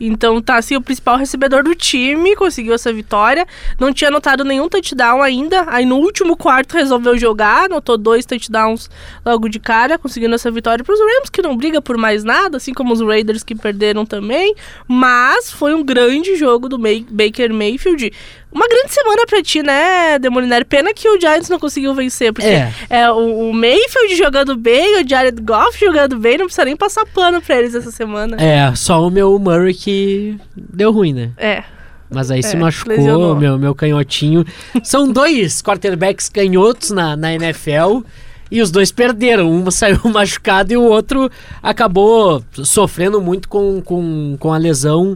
Então 0.00 0.40
tá 0.40 0.56
assim, 0.56 0.76
o 0.76 0.80
principal 0.80 1.16
recebedor 1.16 1.62
do 1.64 1.74
time 1.74 2.36
conseguiu 2.36 2.74
essa 2.74 2.92
vitória. 2.92 3.46
Não 3.80 3.92
tinha 3.92 4.08
anotado 4.08 4.44
nenhum 4.44 4.68
touchdown 4.68 5.20
ainda. 5.22 5.64
Aí 5.68 5.84
no 5.84 5.96
último 5.96 6.36
quarto 6.36 6.74
resolveu 6.74 7.18
jogar, 7.18 7.64
anotou 7.64 7.98
dois 7.98 8.24
touchdowns 8.24 8.88
logo 9.24 9.48
de 9.48 9.58
cara, 9.58 9.98
conseguindo 9.98 10.34
essa 10.34 10.50
vitória 10.50 10.84
para 10.84 10.94
os 10.94 11.00
Rams, 11.00 11.30
que 11.30 11.42
não 11.42 11.56
briga 11.56 11.82
por 11.82 11.96
mais 11.96 12.22
nada, 12.24 12.58
assim 12.58 12.72
como 12.72 12.92
os 12.92 13.00
Raiders 13.00 13.42
que 13.42 13.54
perderam 13.54 14.06
também. 14.06 14.54
Mas 14.86 15.50
foi 15.50 15.74
um 15.74 15.82
grande 15.82 16.36
jogo 16.36 16.68
do 16.68 16.78
May- 16.78 17.06
Baker 17.10 17.52
Mayfield. 17.52 18.12
Uma 18.50 18.66
grande 18.66 18.92
semana 18.92 19.26
pra 19.26 19.42
ti, 19.42 19.62
né, 19.62 20.18
Demolinário? 20.18 20.64
Pena 20.66 20.94
que 20.94 21.06
o 21.08 21.20
Giants 21.20 21.48
não 21.50 21.58
conseguiu 21.58 21.94
vencer, 21.94 22.32
porque 22.32 22.48
É. 22.48 22.72
é, 22.88 23.10
o, 23.10 23.50
o 23.50 23.52
Mayfield 23.52 24.16
jogando 24.16 24.56
bem, 24.56 25.02
o 25.02 25.08
Jared 25.08 25.40
Goff 25.42 25.78
jogando 25.78 26.18
bem, 26.18 26.38
não 26.38 26.46
precisa 26.46 26.64
nem 26.64 26.74
passar 26.76 27.04
pano 27.06 27.42
pra 27.42 27.58
eles 27.58 27.74
essa 27.74 27.90
semana. 27.90 28.36
É, 28.42 28.74
só 28.74 29.06
o 29.06 29.10
meu 29.10 29.38
Murray 29.38 29.74
que 29.74 30.38
deu 30.56 30.90
ruim, 30.92 31.12
né? 31.12 31.30
É. 31.36 31.62
Mas 32.10 32.30
aí 32.30 32.42
se 32.42 32.56
É, 32.56 32.58
machucou, 32.58 32.96
lesionou. 32.96 33.36
meu, 33.36 33.58
meu 33.58 33.74
canhotinho. 33.74 34.44
São 34.82 35.06
dois 35.12 35.60
quarterbacks 35.60 36.30
canhotos 36.30 36.90
na, 36.90 37.14
na 37.14 37.34
NFL 37.34 38.00
e 38.50 38.62
os 38.62 38.70
dois 38.70 38.90
perderam. 38.90 39.50
Um 39.52 39.70
saiu 39.70 40.00
machucado 40.10 40.72
e 40.72 40.76
o 40.78 40.84
outro 40.84 41.30
acabou 41.62 42.42
sofrendo 42.64 43.20
muito 43.20 43.46
com, 43.46 43.82
com, 43.82 44.38
com 44.40 44.52
a 44.54 44.56
lesão 44.56 45.14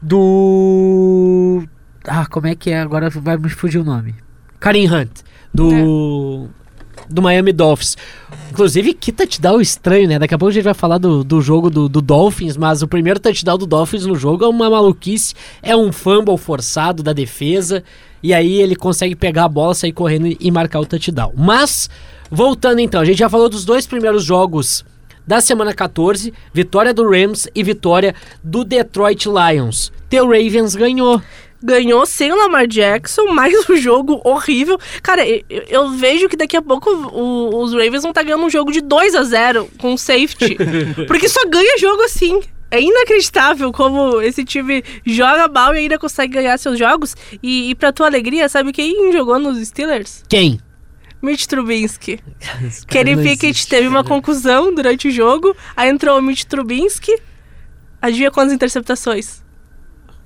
do. 0.00 1.62
Ah, 2.06 2.26
como 2.26 2.46
é 2.46 2.54
que 2.54 2.70
é? 2.70 2.80
Agora 2.80 3.08
vai 3.10 3.36
me 3.36 3.48
fugir 3.48 3.78
o 3.78 3.84
nome. 3.84 4.14
Karim 4.60 4.86
Hunt, 4.88 5.10
do. 5.52 6.48
Do 7.08 7.20
Miami 7.20 7.52
Dolphins. 7.52 7.96
Inclusive, 8.50 8.94
que 8.94 9.12
touchdown 9.12 9.60
estranho, 9.60 10.08
né? 10.08 10.18
Daqui 10.18 10.34
a 10.34 10.38
pouco 10.38 10.50
a 10.50 10.54
gente 10.54 10.62
vai 10.64 10.72
falar 10.74 10.96
do, 10.96 11.22
do 11.24 11.40
jogo 11.42 11.68
do, 11.68 11.88
do 11.88 12.00
Dolphins, 12.00 12.56
mas 12.56 12.82
o 12.82 12.88
primeiro 12.88 13.18
touchdown 13.20 13.58
do 13.58 13.66
Dolphins 13.66 14.06
no 14.06 14.14
jogo 14.14 14.44
é 14.44 14.48
uma 14.48 14.70
maluquice. 14.70 15.34
É 15.62 15.76
um 15.76 15.92
fumble 15.92 16.38
forçado 16.38 17.02
da 17.02 17.12
defesa. 17.12 17.82
E 18.22 18.32
aí 18.32 18.54
ele 18.54 18.74
consegue 18.76 19.14
pegar 19.16 19.44
a 19.44 19.48
bola, 19.48 19.74
sair 19.74 19.92
correndo 19.92 20.28
e- 20.28 20.36
e 20.40 20.50
marcar 20.50 20.80
o 20.80 20.86
touchdown. 20.86 21.32
Mas, 21.36 21.90
voltando 22.30 22.78
então, 22.78 23.00
a 23.00 23.04
gente 23.04 23.18
já 23.18 23.28
falou 23.28 23.48
dos 23.50 23.64
dois 23.66 23.86
primeiros 23.86 24.24
jogos 24.24 24.82
da 25.26 25.40
semana 25.40 25.74
14, 25.74 26.32
vitória 26.54 26.94
do 26.94 27.06
Rams 27.10 27.48
e 27.54 27.62
vitória 27.62 28.14
do 28.42 28.64
Detroit 28.64 29.26
Lions. 29.26 29.92
Teu 30.08 30.26
Ravens 30.26 30.74
ganhou. 30.74 31.20
Ganhou 31.64 32.04
sem 32.04 32.30
o 32.30 32.36
Lamar 32.36 32.66
Jackson, 32.66 33.32
mais 33.32 33.54
um 33.70 33.76
jogo 33.76 34.20
horrível. 34.22 34.78
Cara, 35.02 35.26
eu, 35.26 35.42
eu 35.66 35.90
vejo 35.92 36.28
que 36.28 36.36
daqui 36.36 36.58
a 36.58 36.60
pouco 36.62 36.90
o- 36.90 37.62
os 37.62 37.72
Ravens 37.72 38.02
vão 38.02 38.10
estar 38.10 38.22
ganhando 38.22 38.44
um 38.44 38.50
jogo 38.50 38.70
de 38.70 38.82
2 38.82 39.14
a 39.14 39.22
0 39.24 39.66
com 39.78 39.96
safety. 39.96 40.58
porque 41.08 41.26
só 41.26 41.40
ganha 41.48 41.78
jogo 41.78 42.02
assim. 42.02 42.38
É 42.70 42.82
inacreditável 42.82 43.72
como 43.72 44.20
esse 44.20 44.44
time 44.44 44.84
joga 45.06 45.48
mal 45.48 45.74
e 45.74 45.78
ainda 45.78 45.98
consegue 45.98 46.34
ganhar 46.34 46.58
seus 46.58 46.78
jogos. 46.78 47.16
E, 47.42 47.70
e 47.70 47.74
pra 47.74 47.92
tua 47.92 48.06
alegria, 48.08 48.46
sabe 48.48 48.70
quem 48.70 49.10
jogou 49.10 49.38
nos 49.38 49.56
Steelers? 49.66 50.22
Quem? 50.28 50.60
Mitch 51.22 51.46
cara 51.46 52.20
Kenny 52.88 53.16
Pickett 53.16 53.46
existe, 53.46 53.68
teve 53.68 53.88
uma 53.88 54.02
né? 54.02 54.08
conclusão 54.08 54.74
durante 54.74 55.08
o 55.08 55.10
jogo. 55.10 55.56
Aí 55.74 55.88
entrou 55.88 56.18
o 56.18 56.22
Mitch 56.22 56.44
Trubisky. 56.44 57.16
Adivinha 58.02 58.30
quantas 58.30 58.52
interceptações? 58.52 59.42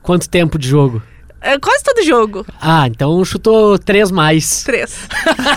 Quanto 0.02 0.28
tempo 0.28 0.58
de 0.58 0.66
jogo? 0.66 1.00
É 1.40 1.56
quase 1.58 1.84
todo 1.84 2.02
jogo. 2.04 2.44
Ah, 2.60 2.88
então 2.88 3.24
chutou 3.24 3.78
três 3.78 4.10
mais. 4.10 4.64
Três. 4.64 5.08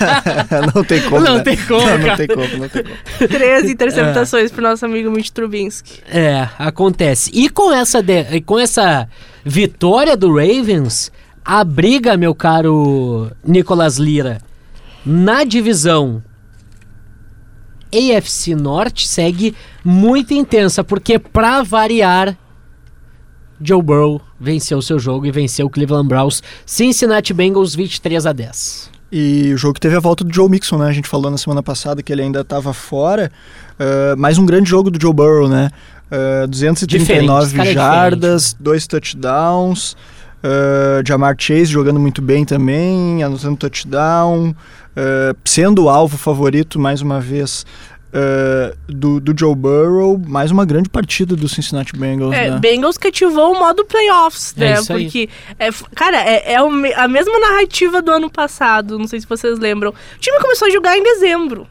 não 0.76 0.84
tem 0.84 1.02
como. 1.02 1.20
Não 1.22 1.38
né? 1.38 1.44
tem 1.44 1.58
como, 1.58 1.82
Não, 1.86 1.98
não 1.98 2.16
tem 2.16 2.28
como, 2.28 2.58
não 2.58 2.70
tem 2.70 2.84
como. 2.84 3.28
Três 3.30 3.70
interceptações 3.70 4.52
pro 4.52 4.62
nosso 4.62 4.86
amigo 4.86 5.10
Mitch 5.10 5.30
Trubisky. 5.32 6.02
É, 6.08 6.48
acontece. 6.60 7.32
E 7.34 7.50
com 7.50 7.72
essa, 7.74 8.02
de- 8.02 8.28
e 8.36 8.42
com 8.42 8.60
essa 8.60 9.10
vitória 9.44 10.16
do 10.16 10.36
Ravens, 10.36 11.12
a 11.44 11.64
briga, 11.64 12.16
meu 12.16 12.36
caro 12.36 13.32
Nicolas 13.44 13.98
Lira, 13.98 14.40
na 15.04 15.44
divisão 15.44 16.24
AFC 17.94 18.56
Norte 18.56 19.08
segue 19.08 19.56
muito 19.84 20.34
intensa, 20.34 20.84
porque 20.84 21.18
pra 21.20 21.64
variar, 21.64 22.38
Joe 23.64 23.82
Burrow 23.82 24.22
venceu 24.40 24.78
o 24.78 24.82
seu 24.82 25.00
jogo 25.00 25.26
e 25.26 25.32
venceu 25.32 25.68
o 25.68 25.70
Cleveland 25.70 26.08
Browns, 26.08 26.42
Cincinnati 26.66 27.34
Bengals 27.34 27.76
23 27.76 28.26
a 28.26 28.34
10. 28.34 28.92
E 29.12 29.54
o 29.54 29.58
jogo 29.58 29.80
teve 29.80 29.96
a 29.96 30.00
volta 30.00 30.24
do 30.24 30.34
Joe 30.34 30.50
Mixon, 30.50 30.78
né? 30.78 30.88
A 30.88 30.94
gente 30.94 31.08
falou 31.08 31.30
na 31.30 31.38
semana 31.38 31.62
passada 31.62 32.02
que 32.02 32.14
ele 32.14 32.22
ainda 32.22 32.42
estava 32.42 32.74
fora. 32.74 33.30
Uh, 33.74 34.18
mais 34.18 34.38
um 34.38 34.46
grande 34.46 34.70
jogo 34.70 34.90
do 34.90 35.02
Joe 35.02 35.14
Burrow, 35.14 35.50
né? 35.50 35.70
Uh, 36.08 36.48
Diferente, 36.48 36.86
239 36.86 37.46
esse 37.46 37.56
cara 37.56 37.70
é 37.70 37.74
jardas, 37.74 38.56
dois 38.58 38.88
touchdowns. 38.88 39.98
Uh, 40.44 41.06
Jamar 41.06 41.36
Chase 41.38 41.66
jogando 41.66 42.00
muito 42.00 42.22
bem 42.22 42.46
também, 42.46 43.22
anotando 43.22 43.58
touchdown. 43.58 44.50
uh, 44.50 45.38
sendo 45.46 45.84
o 45.84 45.90
alvo 45.90 46.18
favorito, 46.18 46.80
mais 46.80 47.02
uma 47.02 47.20
vez, 47.20 47.66
uh, 48.14 48.78
do, 48.92 49.20
do 49.20 49.38
Joe 49.38 49.56
Burrow. 49.56 50.18
Mais 50.28 50.52
uma 50.52 50.66
grande 50.66 50.90
partida 50.90 51.36
do 51.36 51.48
Cincinnati 51.48 51.94
Bengals, 51.96 52.34
É, 52.34 52.52
né? 52.52 52.60
Bengals 52.60 52.98
que 52.98 53.08
ativou 53.08 53.54
o 53.54 53.60
modo 53.60 53.86
playoffs, 53.86 54.54
É 54.58 54.60
né? 54.60 54.76
aí. 54.76 55.04
Porque, 55.04 55.30
é, 55.58 55.70
cara, 55.96 56.18
é, 56.18 56.54
é 56.54 56.62
o 56.62 56.70
a 56.96 57.08
mesma 57.08 57.40
narrativa 57.40 58.02
do 58.02 58.12
ano 58.12 58.30
passado, 58.30 58.98
não 59.00 59.08
sei 59.08 59.20
se 59.20 59.28
vocês 59.28 59.58
lembram. 59.60 59.92
O 59.92 60.20
time 60.20 60.40
começou 60.40 60.68
a 60.68 60.72
jogar 60.72 60.98
em 60.98 61.04
dezembro. 61.04 61.68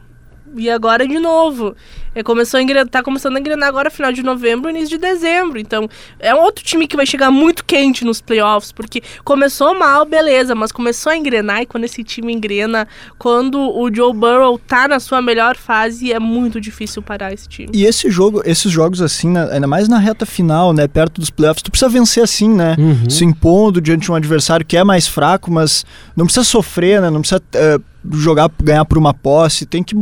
E 0.55 0.69
agora 0.69 1.07
de 1.07 1.17
novo. 1.19 1.75
É, 2.13 2.21
começou 2.23 2.57
a 2.57 2.63
engrenar, 2.63 2.87
tá 2.87 3.01
começando 3.01 3.37
a 3.37 3.39
engrenar 3.39 3.69
agora 3.69 3.89
final 3.89 4.11
de 4.11 4.21
novembro, 4.21 4.69
início 4.69 4.89
de 4.89 4.97
dezembro. 4.97 5.59
Então, 5.59 5.89
é 6.19 6.33
um 6.35 6.39
outro 6.39 6.63
time 6.63 6.87
que 6.87 6.95
vai 6.95 7.05
chegar 7.05 7.31
muito 7.31 7.63
quente 7.63 8.03
nos 8.03 8.21
playoffs, 8.21 8.71
porque 8.71 9.01
começou 9.23 9.77
mal, 9.77 10.05
beleza, 10.05 10.53
mas 10.53 10.71
começou 10.71 11.11
a 11.11 11.17
engrenar 11.17 11.61
e 11.61 11.65
quando 11.65 11.85
esse 11.85 12.03
time 12.03 12.33
engrena, 12.33 12.87
quando 13.17 13.59
o 13.59 13.93
Joe 13.93 14.13
Burrow 14.13 14.59
tá 14.59 14.87
na 14.87 14.99
sua 14.99 15.21
melhor 15.21 15.55
fase, 15.55 16.11
é 16.11 16.19
muito 16.19 16.59
difícil 16.59 17.01
parar 17.01 17.33
esse 17.33 17.47
time. 17.47 17.69
E 17.73 17.85
esse 17.85 18.09
jogo, 18.09 18.41
esses 18.45 18.71
jogos 18.71 19.01
assim, 19.01 19.29
né, 19.29 19.47
ainda 19.51 19.67
mais 19.67 19.87
na 19.87 19.97
reta 19.97 20.25
final, 20.25 20.73
né, 20.73 20.87
perto 20.87 21.21
dos 21.21 21.29
playoffs, 21.29 21.63
tu 21.63 21.71
precisa 21.71 21.89
vencer 21.89 22.23
assim, 22.23 22.49
né? 22.49 22.75
Uhum. 22.77 23.09
Se 23.09 23.23
impondo 23.23 23.79
diante 23.79 24.03
de 24.03 24.11
um 24.11 24.15
adversário 24.15 24.65
que 24.65 24.75
é 24.75 24.83
mais 24.83 25.07
fraco, 25.07 25.51
mas 25.51 25.85
não 26.15 26.25
precisa 26.25 26.43
sofrer, 26.43 27.01
né? 27.01 27.09
Não 27.09 27.21
precisa 27.21 27.41
eh, 27.53 27.79
jogar, 28.11 28.49
ganhar 28.61 28.85
por 28.85 28.97
uma 28.97 29.13
posse, 29.13 29.65
tem 29.65 29.83
que 29.83 29.95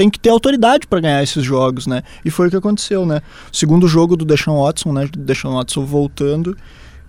tem 0.00 0.08
que 0.08 0.18
ter 0.18 0.30
autoridade 0.30 0.86
para 0.86 0.98
ganhar 0.98 1.22
esses 1.22 1.44
jogos, 1.44 1.86
né? 1.86 2.02
E 2.24 2.30
foi 2.30 2.48
o 2.48 2.50
que 2.50 2.56
aconteceu, 2.56 3.04
né? 3.04 3.20
Segundo 3.52 3.86
jogo 3.86 4.16
do 4.16 4.24
Deshaun 4.24 4.64
Watson, 4.64 4.94
né? 4.94 5.06
Deshaun 5.14 5.56
Watson 5.56 5.84
voltando 5.84 6.56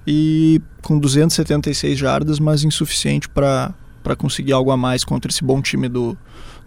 e 0.05 0.61
com 0.81 0.99
276 0.99 1.97
jardas, 1.97 2.37
mas 2.37 2.65
insuficiente 2.65 3.29
para 3.29 3.73
para 4.03 4.15
conseguir 4.15 4.51
algo 4.51 4.71
a 4.71 4.77
mais 4.77 5.05
contra 5.05 5.31
esse 5.31 5.43
bom 5.43 5.61
time 5.61 5.87
do, 5.87 6.17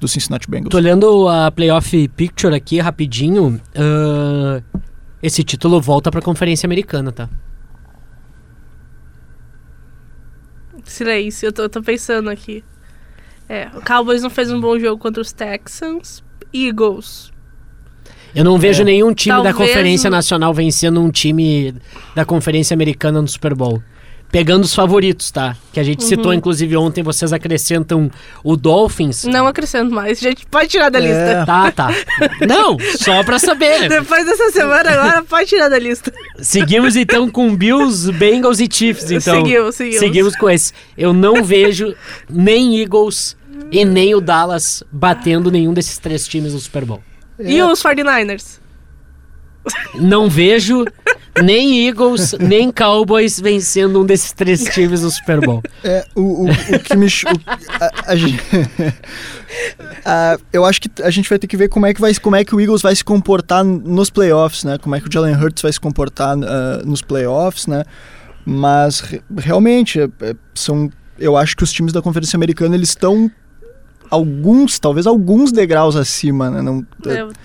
do 0.00 0.07
Cincinnati 0.07 0.49
Bengals. 0.49 0.71
Tô 0.71 0.76
olhando 0.78 1.28
a 1.28 1.50
playoff 1.50 2.09
picture 2.16 2.54
aqui 2.54 2.78
rapidinho. 2.78 3.61
ah, 3.76 4.62
esse 5.23 5.43
título 5.45 5.78
volta 5.78 6.11
pra 6.11 6.23
Conferência 6.23 6.66
Americana, 6.66 7.12
tá? 7.12 7.28
Silêncio, 10.85 11.49
eu 11.49 11.52
tô, 11.52 11.62
eu 11.62 11.69
tô 11.69 11.83
pensando 11.83 12.31
aqui. 12.31 12.64
É, 13.49 13.69
o 13.75 13.81
Cowboys 13.83 14.23
não 14.23 14.31
fez 14.31 14.51
um 14.51 14.61
bom 14.61 14.79
jogo 14.79 15.01
contra 15.01 15.21
os 15.21 15.33
Texans. 15.33 16.23
Eagles. 16.53 17.33
Eu 18.35 18.45
não 18.45 18.59
vejo 18.59 18.83
É. 18.83 18.85
nenhum 18.85 19.13
time 19.15 19.37
da 19.37 19.53
Talvez 19.53 19.57
Conferência 19.71 20.09
o- 20.09 20.11
Nacional 20.11 20.53
vencendo 20.55 21.01
um 21.01 21.11
time 21.11 21.75
da 22.15 22.25
Conferência 22.25 22.75
Americana 22.75 23.21
no 23.23 23.29
Super 23.29 23.55
Bowl. 23.55 23.83
Pegando 24.35 24.64
os 24.64 24.75
favoritos, 24.75 25.31
tá? 25.31 25.57
Que 25.73 25.79
a 25.79 25.85
gente 25.85 26.03
Uhum. 26.03 26.09
citou, 26.09 26.35
inclusive, 26.35 26.76
ontem, 26.76 27.05
vocês 27.05 27.33
acrescentam 27.33 28.11
o 28.43 28.57
Dolphins. 28.57 29.23
Não 29.23 29.47
acrescento 29.47 29.95
mais. 29.95 30.19
Gente, 30.19 30.45
pode 30.47 30.67
tirar 30.69 30.88
da 30.91 30.99
É. 30.99 31.03
lista. 31.03 31.45
Tá, 31.47 31.71
tá. 31.71 31.91
Não, 32.45 32.76
só 32.99 33.23
pra 33.23 33.38
saber. 33.38 33.87
Depois 33.88 34.26
dessa 34.26 34.50
semana 34.50 34.91
agora, 34.91 35.23
pode 35.23 35.49
tirar 35.49 35.69
da 35.69 35.79
lista. 35.79 36.12
Seguimos 36.41 36.97
então 36.97 37.31
com 37.31 37.55
Bills, 37.55 38.11
Bengals 38.11 38.59
e 38.59 38.69
Chiefs, 38.69 39.09
então. 39.12 39.37
Seguimos, 39.45 39.76
seguimos. 39.76 39.99
Seguimos 40.00 40.37
com 40.37 40.50
esse. 40.50 40.73
Eu 40.99 41.12
não 41.12 41.45
vejo 41.45 41.95
nem 42.29 42.81
Eagles 42.81 43.37
e 43.71 43.85
nem 43.85 44.17
o 44.17 44.21
Dallas 44.21 44.83
batendo 44.91 45.49
nenhum 45.49 45.73
desses 45.73 45.97
três 45.99 46.26
times 46.26 46.53
no 46.55 46.59
Super 46.59 46.85
Bowl. 46.85 47.00
E 47.38 47.62
os 47.62 47.81
49ers? 47.81 48.59
Não 49.94 50.28
vejo 50.28 50.85
nem 51.42 51.87
Eagles, 51.88 52.33
nem 52.38 52.71
Cowboys 52.71 53.40
vencendo 53.40 54.00
um 54.00 54.06
desses 54.06 54.33
três 54.33 54.62
times 54.64 55.02
no 55.02 55.11
Super 55.11 55.40
Bowl. 55.40 55.62
É, 55.83 56.04
o, 56.14 56.44
o, 56.44 56.50
o 56.50 56.78
que 56.80 56.97
me. 56.97 57.06
o- 57.06 57.50
a- 57.80 57.90
a 58.12 58.16
gente- 58.16 58.40
a- 60.04 60.38
eu 60.52 60.64
acho 60.64 60.80
que 60.80 60.90
a 61.02 61.11
gente 61.11 61.28
vai 61.28 61.38
ter 61.38 61.47
que 61.47 61.56
ver 61.56 61.68
como 61.68 61.87
é 61.87 61.94
que, 61.94 62.00
vai, 62.00 62.14
como 62.16 62.37
é 62.37 62.44
que 62.44 62.54
o 62.54 62.61
Eagles 62.61 62.83
vai 62.83 62.94
se 62.94 63.04
comportar 63.04 63.64
nos 63.64 64.11
playoffs, 64.11 64.64
né? 64.64 64.78
Como 64.78 64.94
é 64.94 65.00
que 65.00 65.09
o 65.09 65.12
Jalen 65.12 65.35
Hurts 65.37 65.62
vai 65.62 65.73
se 65.73 65.80
comportar 65.80 66.37
ah, 66.42 66.83
nos 66.85 67.02
playoffs, 67.02 67.66
né? 67.66 67.85
Mas 68.44 69.00
re- 69.00 69.23
realmente, 69.38 70.00
é- 70.00 70.09
é- 70.21 70.35
são. 70.54 70.90
Eu 71.18 71.37
acho 71.37 71.56
que 71.56 71.62
os 71.62 71.73
times 71.73 71.92
da 71.92 72.02
Conferência 72.02 72.37
Americana 72.37 72.75
eles 72.75 72.88
estão 72.90 73.30
alguns, 74.11 74.79
talvez 74.79 75.07
alguns 75.07 75.53
degraus 75.53 75.97
acima, 75.97 76.51
né? 76.51 76.63
Não, 76.63 76.85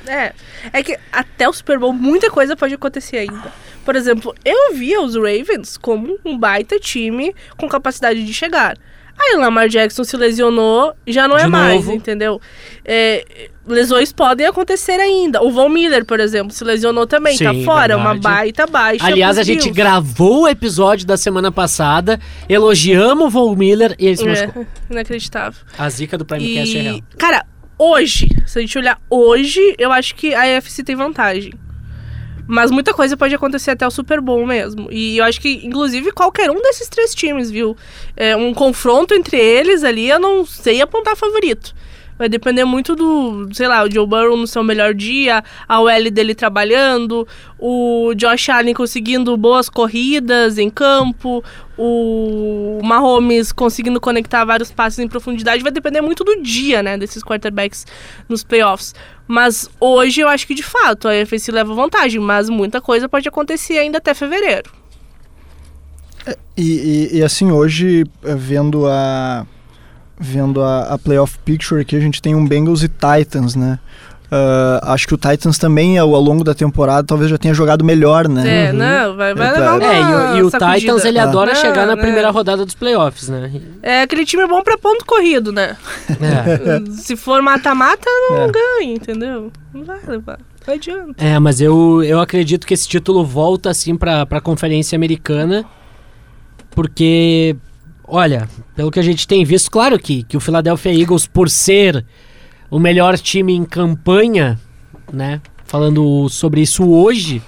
É, 0.08 0.12
é. 0.12 0.34
É 0.74 0.84
que 0.84 0.98
até 1.12 1.48
o 1.48 1.54
Super 1.54 1.80
Bowl 1.80 1.94
muita 1.94 2.30
coisa 2.30 2.56
pode 2.56 2.74
acontecer 2.74 3.18
ainda. 3.18 3.52
Por 3.86 3.96
exemplo, 3.96 4.36
eu 4.46 4.76
via 4.76 5.02
os 5.02 5.16
Ravens 5.16 5.78
como 5.78 6.20
um 6.24 6.38
baita 6.38 6.80
time 6.80 7.34
com 7.58 7.68
capacidade 7.68 8.26
de 8.26 8.34
chegar. 8.34 8.78
Aí 9.22 9.36
o 9.36 9.40
Lamar 9.40 9.68
Jackson 9.68 10.04
se 10.04 10.16
lesionou, 10.16 10.94
já 11.06 11.28
não 11.28 11.36
De 11.36 11.44
é 11.44 11.48
mais, 11.48 11.76
novo. 11.86 11.92
entendeu? 11.94 12.40
É, 12.86 13.50
lesões 13.68 14.14
podem 14.14 14.48
acontecer 14.48 14.94
ainda. 15.00 15.44
O 15.44 15.52
Von 15.52 15.68
Miller, 15.70 16.06
por 16.06 16.20
exemplo, 16.20 16.54
se 16.54 16.64
lesionou 16.64 17.06
também, 17.06 17.38
tá 17.38 17.54
Sim, 17.54 17.66
fora, 17.66 17.94
é 17.94 17.96
uma 17.98 18.14
verdade. 18.14 18.36
baita 18.36 18.66
baixa. 18.66 19.06
Aliás, 19.06 19.38
a 19.38 19.44
gente 19.44 19.70
gravou 19.70 20.44
o 20.44 20.48
episódio 20.48 21.06
da 21.06 21.18
semana 21.18 21.52
passada, 21.52 22.20
elogiamos 22.48 23.26
o 23.26 23.30
Von 23.30 23.56
Miller 23.56 23.94
e 24.00 24.08
ele 24.08 24.18
se 24.18 24.26
machucou. 24.26 24.64
É, 24.64 24.94
inacreditável. 24.94 25.62
A 25.78 25.90
zica 25.90 26.18
do 26.18 26.26
Primecast 26.26 26.78
é 26.78 26.82
real. 26.82 26.96
E, 26.96 27.04
cara, 27.18 27.46
hoje, 27.78 28.28
se 28.48 28.58
a 28.58 28.62
gente 28.62 28.78
olhar 28.78 29.00
hoje, 29.10 29.76
eu 29.78 29.92
acho 29.92 30.16
que 30.16 30.34
a 30.34 30.58
AFC 30.58 30.82
tem 30.84 30.96
vantagem. 30.96 31.54
Mas 32.52 32.72
muita 32.72 32.96
coisa 32.96 33.16
pode 33.16 33.36
acontecer 33.36 33.70
até 33.70 33.86
o 33.86 33.92
Super 33.92 34.20
Bowl 34.20 34.44
mesmo. 34.44 34.88
E 34.90 35.20
eu 35.20 35.24
acho 35.24 35.40
que, 35.40 35.64
inclusive, 35.64 36.12
qualquer 36.12 36.50
um 36.50 36.60
desses 36.60 36.90
três 36.90 37.14
times, 37.14 37.52
viu? 37.52 37.78
É, 38.18 38.36
um 38.36 38.56
confronto 38.56 39.14
entre 39.14 39.38
eles 39.38 39.84
ali, 39.84 40.10
eu 40.10 40.20
não 40.20 40.44
sei 40.44 40.82
apontar 40.82 41.16
favorito. 41.16 41.76
Vai 42.20 42.28
depender 42.28 42.66
muito 42.66 42.98
do, 42.98 43.48
sei 43.54 43.66
lá, 43.66 43.82
o 43.82 43.90
Joe 43.90 44.06
Burrow 44.06 44.36
no 44.36 44.46
seu 44.46 44.62
melhor 44.62 44.94
dia, 44.94 45.42
a 45.66 45.80
OL 45.80 46.12
dele 46.12 46.36
trabalhando, 46.36 47.26
o 47.58 48.14
Josh 48.14 48.50
Allen 48.50 48.74
conseguindo 48.74 49.36
boas 49.38 49.70
corridas 49.70 50.58
em 50.58 50.70
campo, 50.70 51.42
o 51.78 52.82
Mahomes 52.84 53.54
conseguindo 53.54 54.02
conectar 54.02 54.44
vários 54.44 54.70
passes 54.70 55.00
em 55.00 55.08
profundidade. 55.08 55.64
Vai 55.64 55.72
depender 55.72 56.02
muito 56.02 56.26
do 56.26 56.42
dia, 56.42 56.84
né, 56.84 56.98
desses 56.98 57.24
quarterbacks 57.24 57.88
nos 58.28 58.44
playoffs. 58.44 58.94
Mas 59.26 59.70
hoje 59.80 60.20
eu 60.20 60.28
acho 60.28 60.46
que 60.46 60.54
de 60.54 60.64
fato 60.64 61.08
a 61.08 61.12
AFC 61.14 61.54
leva 61.54 61.74
vantagem, 61.74 62.20
mas 62.20 62.50
muita 62.50 62.82
coisa 62.82 63.08
pode 63.08 63.30
acontecer 63.30 63.78
ainda 63.78 63.98
até 64.00 64.14
fevereiro. 64.14 64.70
E, 66.58 67.08
e- 67.14 67.18
e, 67.20 67.24
assim, 67.24 67.50
hoje, 67.50 68.04
eh, 68.26 68.36
vendo 68.36 68.86
a 68.88 69.48
vendo 70.20 70.62
a, 70.62 70.94
a 70.94 70.98
playoff 70.98 71.38
picture 71.46 71.82
aqui, 71.82 71.96
a 71.96 72.00
gente 72.00 72.22
tem 72.22 72.36
um 72.36 72.46
Bengals 72.46 72.84
e 72.84 72.90
Titans, 72.90 73.56
né? 73.56 73.80
Ah, 74.32 74.94
acho 74.94 75.08
que 75.08 75.16
o 75.16 75.18
Titans 75.18 75.58
também, 75.58 75.98
ao, 75.98 76.14
ao 76.14 76.22
longo 76.22 76.44
da 76.44 76.54
temporada, 76.54 77.04
talvez 77.08 77.32
já 77.32 77.38
tenha 77.40 77.52
jogado 77.54 77.84
melhor, 77.84 78.28
né? 78.28 78.68
É, 78.68 78.72
não, 78.72 79.16
vai, 79.16 79.34
vai 79.34 79.48
É, 79.48 79.52
levar 79.54 79.74
uma 79.80 79.84
É, 79.84 80.00
e, 80.00 80.04
o- 80.04 80.38
e 80.38 80.44
o 80.44 80.50
sacudida. 80.52 80.80
Titans 80.80 81.06
ele 81.06 81.18
Ah. 81.18 81.24
adora 81.24 81.54
Não, 81.54 81.60
chegar 81.62 81.88
na 81.88 81.96
né? 81.96 82.02
primeira 82.02 82.30
rodada 82.30 82.64
dos 82.64 82.76
playoffs, 82.76 83.28
né? 83.28 83.52
É 83.82 84.04
aquele 84.04 84.26
time 84.26 84.46
bom 84.46 84.62
pra 84.62 84.78
ponto 84.78 85.04
corrido, 85.04 85.52
né? 85.52 85.76
É. 86.10 86.92
Se 87.02 87.16
for 87.16 87.42
mata-mata, 87.42 88.08
não 88.30 88.44
É. 88.44 88.52
ganha, 88.52 88.94
entendeu? 88.94 89.52
Não 89.74 89.84
vai 89.84 89.98
levar. 90.06 90.38
Não 90.68 90.74
adianta. 90.76 91.26
É, 91.26 91.40
mas 91.40 91.60
eu, 91.60 92.04
eu 92.04 92.20
acredito 92.20 92.68
que 92.68 92.76
esse 92.76 92.88
título 92.88 93.26
volta 93.26 93.72
assim 93.72 93.96
pra, 93.98 94.28
pra 94.28 94.40
Conferência 94.40 94.96
Americana, 94.96 95.66
porque, 96.70 97.56
olha, 98.10 98.50
pelo 98.76 98.92
que 98.92 99.00
a 99.00 99.04
gente 99.04 99.28
tem 99.28 99.44
visto, 99.46 99.70
claro 99.70 99.98
que, 100.00 100.24
que 100.24 100.38
o 100.38 100.40
Philadelphia 100.40 100.94
Eagles, 100.94 101.28
por 101.28 101.50
ser 101.50 102.06
o 102.70 102.80
melhor 102.80 103.18
time 103.18 103.54
em 103.54 103.66
campanha, 103.66 104.60
né, 105.12 105.42
falando 105.66 106.28
sobre 106.30 106.62
isso 106.62 106.88
hoje, 106.90 107.42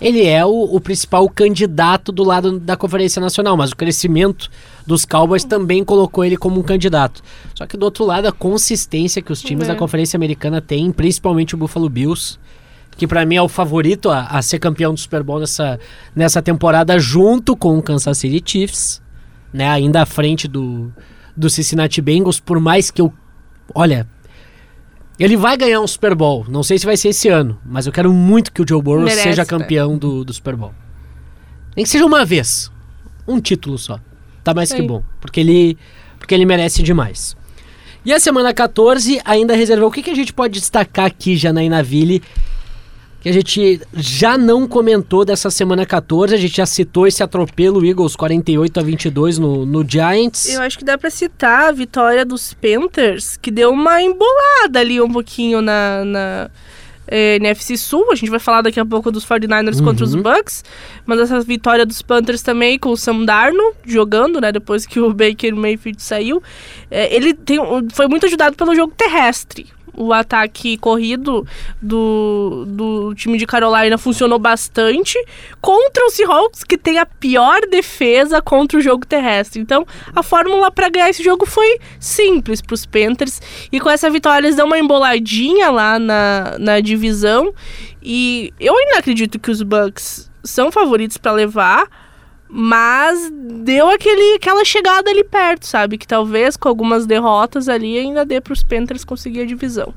ele 0.00 0.24
é 0.24 0.44
o, 0.44 0.50
o 0.50 0.80
principal 0.80 1.28
candidato 1.28 2.12
do 2.12 2.22
lado 2.22 2.58
da 2.60 2.76
Conferência 2.76 3.20
Nacional, 3.20 3.56
mas 3.56 3.72
o 3.72 3.76
crescimento 3.76 4.48
dos 4.86 5.04
Cowboys 5.04 5.44
também 5.44 5.84
colocou 5.84 6.24
ele 6.24 6.36
como 6.36 6.60
um 6.60 6.62
candidato. 6.62 7.22
Só 7.54 7.66
que 7.66 7.76
do 7.76 7.82
outro 7.82 8.04
lado, 8.04 8.26
a 8.28 8.32
consistência 8.32 9.20
que 9.20 9.32
os 9.32 9.42
times 9.42 9.68
É. 9.68 9.72
da 9.72 9.78
Conferência 9.78 10.16
Americana 10.16 10.60
têm, 10.60 10.92
principalmente 10.92 11.54
o 11.54 11.58
Buffalo 11.58 11.88
Bills, 11.88 12.38
que 12.96 13.06
pra 13.06 13.26
mim 13.26 13.36
é 13.36 13.42
o 13.42 13.48
favorito 13.48 14.08
a, 14.10 14.22
a 14.26 14.40
ser 14.42 14.60
campeão 14.60 14.94
do 14.94 15.00
Super 15.00 15.22
Bowl 15.22 15.40
nessa, 15.40 15.78
nessa 16.14 16.40
temporada, 16.40 16.98
junto 16.98 17.56
com 17.56 17.76
o 17.76 17.82
Kansas 17.82 18.18
City 18.18 18.42
Chiefs, 18.44 19.02
né, 19.52 19.68
ainda 19.68 20.02
à 20.02 20.06
frente 20.06 20.46
do, 20.46 20.92
do 21.36 21.48
Cincinnati 21.48 22.00
Bengals, 22.00 22.40
por 22.40 22.60
mais 22.60 22.90
que 22.90 23.00
eu. 23.00 23.12
Olha. 23.74 24.06
Ele 25.18 25.36
vai 25.36 25.56
ganhar 25.56 25.80
um 25.80 25.86
Super 25.86 26.14
Bowl. 26.14 26.46
Não 26.48 26.62
sei 26.62 26.78
se 26.78 26.86
vai 26.86 26.96
ser 26.96 27.08
esse 27.08 27.28
ano, 27.28 27.58
mas 27.66 27.86
eu 27.86 27.92
quero 27.92 28.12
muito 28.12 28.52
que 28.52 28.62
o 28.62 28.68
Joe 28.68 28.80
Burrow 28.80 29.02
Merece, 29.02 29.22
seja 29.24 29.42
né? 29.42 29.46
campeão 29.46 29.98
do, 29.98 30.24
do 30.24 30.32
Super 30.32 30.54
Bowl. 30.54 30.72
Nem 31.74 31.84
que 31.84 31.90
seja 31.90 32.06
uma 32.06 32.24
vez. 32.24 32.70
Um 33.26 33.40
título 33.40 33.76
só. 33.76 33.98
Tá 34.44 34.54
mais 34.54 34.72
que 34.72 34.80
bom. 34.80 35.02
Porque 35.20 35.40
ele, 35.40 35.76
porque 36.18 36.34
ele 36.34 36.46
merece 36.46 36.84
demais. 36.84 37.36
E 38.04 38.12
a 38.12 38.20
semana 38.20 38.54
14 38.54 39.20
ainda 39.24 39.54
reservou. 39.54 39.88
O 39.88 39.92
que, 39.92 40.02
que 40.02 40.10
a 40.10 40.14
gente 40.14 40.32
pode 40.32 40.58
destacar 40.58 41.06
aqui, 41.06 41.36
Janaína 41.36 41.82
Ville? 41.82 42.22
Que 43.20 43.28
a 43.28 43.32
gente 43.32 43.80
já 43.94 44.38
não 44.38 44.66
comentou 44.68 45.24
dessa 45.24 45.50
semana 45.50 45.84
14. 45.84 46.34
A 46.34 46.38
gente 46.38 46.56
já 46.56 46.66
citou 46.66 47.04
esse 47.06 47.20
atropelo 47.22 47.84
Eagles 47.84 48.14
48 48.14 48.78
a 48.78 48.82
22 48.82 49.38
no, 49.38 49.66
no 49.66 49.84
Giants. 49.88 50.48
Eu 50.48 50.62
acho 50.62 50.78
que 50.78 50.84
dá 50.84 50.96
pra 50.96 51.10
citar 51.10 51.68
a 51.68 51.72
vitória 51.72 52.24
dos 52.24 52.54
Panthers, 52.54 53.36
que 53.36 53.50
deu 53.50 53.70
uma 53.72 54.00
embolada 54.00 54.78
ali 54.78 55.00
um 55.00 55.10
pouquinho 55.10 55.60
na, 55.60 56.04
na 56.04 56.50
eh, 57.08 57.36
NFC 57.36 57.76
Sul. 57.76 58.06
A 58.12 58.14
gente 58.14 58.30
vai 58.30 58.38
falar 58.38 58.62
daqui 58.62 58.78
a 58.78 58.86
pouco 58.86 59.10
dos 59.10 59.26
49ers 59.26 59.82
contra 59.82 60.04
os 60.04 60.14
Uhum. 60.14 60.22
Bucks. 60.22 60.64
Mas 61.04 61.18
essa 61.18 61.40
vitória 61.40 61.84
dos 61.84 62.00
Panthers 62.00 62.40
também 62.42 62.78
com 62.78 62.90
o 62.90 62.96
Sam 62.96 63.24
Darno 63.24 63.72
jogando, 63.84 64.40
né? 64.40 64.52
Depois 64.52 64.86
que 64.86 65.00
o 65.00 65.12
Baker 65.12 65.56
Mayfield 65.56 66.00
saiu. 66.00 66.40
Eh, 66.88 67.16
ele 67.16 67.34
tem, 67.34 67.58
foi 67.92 68.06
muito 68.06 68.26
ajudado 68.26 68.54
pelo 68.54 68.76
jogo 68.76 68.92
terrestre. 68.96 69.66
O 69.98 70.12
ataque 70.12 70.78
corrido 70.78 71.44
do, 71.82 72.64
do 72.66 73.14
time 73.14 73.36
de 73.36 73.44
Carolina 73.44 73.98
funcionou 73.98 74.38
bastante 74.38 75.18
contra 75.60 76.04
o 76.06 76.10
Seahawks, 76.10 76.62
que 76.62 76.78
tem 76.78 76.98
a 76.98 77.06
pior 77.06 77.60
defesa 77.68 78.40
contra 78.40 78.78
o 78.78 78.80
jogo 78.80 79.04
terrestre. 79.04 79.60
Então, 79.60 79.84
a 80.14 80.22
fórmula 80.22 80.70
para 80.70 80.88
ganhar 80.88 81.10
esse 81.10 81.22
jogo 81.22 81.44
foi 81.44 81.78
simples 81.98 82.60
para 82.60 82.74
os 82.74 82.86
Panthers. 82.86 83.42
E 83.72 83.80
com 83.80 83.90
essa 83.90 84.08
vitória, 84.08 84.46
eles 84.46 84.56
dão 84.56 84.66
uma 84.66 84.78
emboladinha 84.78 85.70
lá 85.70 85.98
na, 85.98 86.56
na 86.58 86.80
divisão. 86.80 87.52
E 88.00 88.52
eu 88.60 88.76
ainda 88.76 88.98
acredito 88.98 89.38
que 89.38 89.50
os 89.50 89.62
Bucks 89.62 90.30
são 90.44 90.70
favoritos 90.70 91.16
para 91.16 91.32
levar. 91.32 92.07
Mas 92.50 93.30
deu 93.64 93.90
aquele, 93.90 94.36
aquela 94.36 94.64
chegada 94.64 95.10
ali 95.10 95.22
perto, 95.24 95.66
sabe? 95.66 95.98
Que 95.98 96.06
talvez 96.06 96.56
com 96.56 96.68
algumas 96.68 97.06
derrotas 97.06 97.68
ali 97.68 97.98
ainda 97.98 98.24
dê 98.24 98.40
para 98.40 98.52
os 98.52 98.62
Panthers 98.62 99.04
conseguir 99.04 99.42
a 99.42 99.46
divisão. 99.46 99.92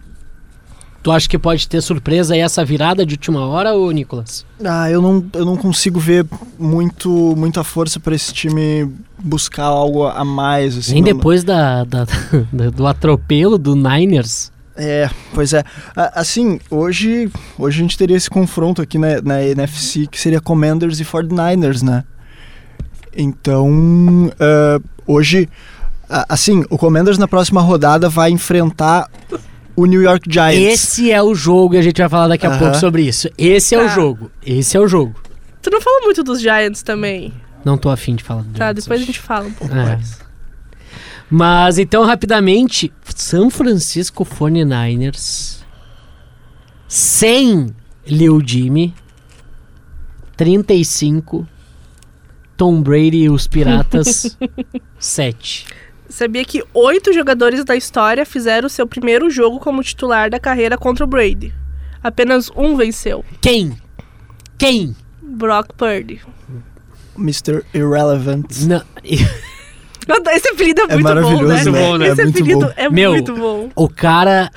Tu 1.04 1.10
acha 1.12 1.28
que 1.28 1.40
pode 1.40 1.68
ter 1.68 1.82
surpresa 1.82 2.36
aí 2.36 2.42
essa 2.42 2.64
virada 2.64 3.04
de 3.04 3.16
última 3.16 3.44
hora, 3.48 3.74
ô 3.74 3.90
Nicolas? 3.90 4.46
Ah, 4.64 4.88
eu 4.92 5.02
não, 5.02 5.26
eu 5.34 5.44
não 5.46 5.58
consigo 5.58 6.00
ver 6.00 6.28
muito, 6.60 7.10
muita 7.36 7.64
força 7.64 8.00
para 8.00 8.14
esse 8.14 8.32
time 8.32 8.88
buscar 9.18 9.64
algo 9.66 10.06
a 10.06 10.24
mais. 10.24 10.78
Assim, 10.78 10.94
Nem 10.96 11.02
não- 11.04 11.14
depois 11.14 11.44
da, 11.44 11.84
da- 11.86 12.06
da- 12.54 12.70
do 12.70 12.86
atropelo 12.86 13.58
do 13.58 13.76
Niners. 13.76 14.52
É, 14.76 15.10
pois 15.34 15.54
é. 15.54 15.64
Assim, 15.96 16.60
hoje, 16.70 17.32
hoje 17.58 17.80
a 17.80 17.82
gente 17.82 17.98
teria 17.98 18.16
esse 18.16 18.30
confronto 18.30 18.80
aqui 18.82 18.98
na, 19.00 19.22
na 19.24 19.44
NFC 19.44 20.06
que 20.06 20.20
seria 20.20 20.40
Commanders 20.40 21.00
e 21.00 21.04
49ers, 21.06 21.82
né? 21.82 22.04
Então, 23.16 24.32
ah, 24.40 24.80
hoje, 25.06 25.50
a- 26.10 26.26
assim, 26.30 26.64
o 26.70 26.78
Commanders 26.78 27.18
na 27.18 27.28
próxima 27.28 27.62
rodada 27.62 28.08
vai 28.10 28.32
enfrentar 28.32 29.10
o 29.76 29.86
New 29.86 30.02
York 30.02 30.32
Giants. 30.32 30.58
Esse 30.82 31.12
é 31.12 31.22
o 31.22 31.34
jogo 31.36 31.76
e 31.76 31.78
a 31.78 31.82
gente 31.82 31.98
vai 32.00 32.10
falar 32.10 32.28
daqui 32.30 32.46
a 32.46 32.50
Aham. 32.50 32.60
pouco 32.60 32.76
sobre 32.78 33.04
isso. 33.04 33.30
Esse 33.38 33.76
é 33.76 33.80
o 33.80 33.88
Tá. 33.88 33.96
jogo. 33.96 34.32
Esse 34.46 34.78
é 34.78 34.80
o 34.80 34.88
jogo. 34.88 35.16
Tu 35.62 35.70
não 35.70 35.82
falou 35.82 36.02
muito 36.04 36.24
dos 36.24 36.42
Giants 36.42 36.82
também. 36.84 37.34
Não 37.64 37.78
tô 37.78 37.90
afim 37.90 38.16
de 38.16 38.24
falar 38.24 38.42
do 38.42 38.50
Tá, 38.54 38.66
Giants 38.66 38.84
depois 38.84 39.00
a 39.00 39.04
hoje. 39.04 39.06
gente 39.14 39.20
fala 39.20 39.48
um 39.48 39.54
pouco 39.54 39.74
É. 39.74 39.84
mais. 39.86 40.20
Mas 41.30 41.78
então, 41.78 42.04
rapidamente, 42.06 42.92
São 43.16 43.50
Francisco 43.50 44.26
49ers 44.26 45.62
sem 46.88 47.68
Lil 48.06 48.42
Jimmy 48.46 48.94
35 50.36 51.48
Tom 52.62 52.80
Brady 52.80 53.24
e 53.24 53.28
os 53.32 53.48
Piratas 53.48 54.38
7. 55.00 55.66
Sabia 56.08 56.46
que 56.46 56.64
oito 56.76 57.12
jogadores 57.12 57.66
da 57.66 57.76
história 57.76 58.24
fizeram 58.24 58.70
seu 58.70 58.86
primeiro 58.86 59.32
jogo 59.32 59.60
como 59.60 59.82
titular 59.82 60.30
da 60.30 60.40
carreira 60.40 60.78
contra 60.78 61.04
o 61.04 61.08
Brady. 61.08 61.52
Apenas 62.04 62.52
um 62.56 62.78
venceu. 62.78 63.26
Quem? 63.42 63.76
Quem? 64.60 64.96
Brock 65.24 65.74
Purdy. 65.76 66.22
Mr. 67.18 67.64
Irrelevant. 67.74 68.46
Não, 68.68 68.84
Esse 70.32 70.50
apelido 70.50 70.82
é, 70.82 70.84
É 70.84 70.88
muito 70.94 71.04
maravilhoso, 71.04 71.42
bom, 71.42 71.48
né? 71.48 71.64
né? 71.64 71.72
Bom, 71.72 71.98
né? 71.98 72.08
Esse 72.10 72.22
É 72.22 72.24
muito 72.26 72.38
apelido 72.42 72.60
bom. 72.68 72.74
é 72.78 72.90
Meu, 72.92 73.12
muito 73.14 73.36
bom. 73.36 73.72
o 73.76 73.90
cara 73.90 74.52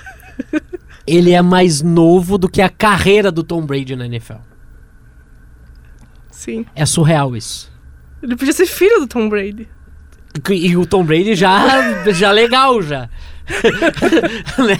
ele 1.07 1.33
é 1.33 1.41
mais 1.41 1.81
novo 1.81 2.37
do 2.37 2.51
que 2.51 2.61
a 2.61 2.69
carreira 2.69 3.33
do 3.33 3.43
Tom 3.43 3.65
Brady 3.65 3.97
na 3.97 4.05
NFL. 4.05 4.35
Sim. 6.31 6.67
É 6.77 6.85
surreal 6.85 7.35
isso. 7.35 7.73
Ele 8.25 8.35
podia 8.37 8.53
ser 8.53 8.67
filho 8.67 8.99
do 9.01 9.07
Tom 9.07 9.29
Brady. 9.29 9.69
E 10.51 10.77
o 10.77 10.85
Tom 10.85 11.05
Brady 11.05 11.35
já, 11.37 12.03
já 12.11 12.33
legal, 12.33 12.83
já. 12.83 13.09
Né? 14.67 14.77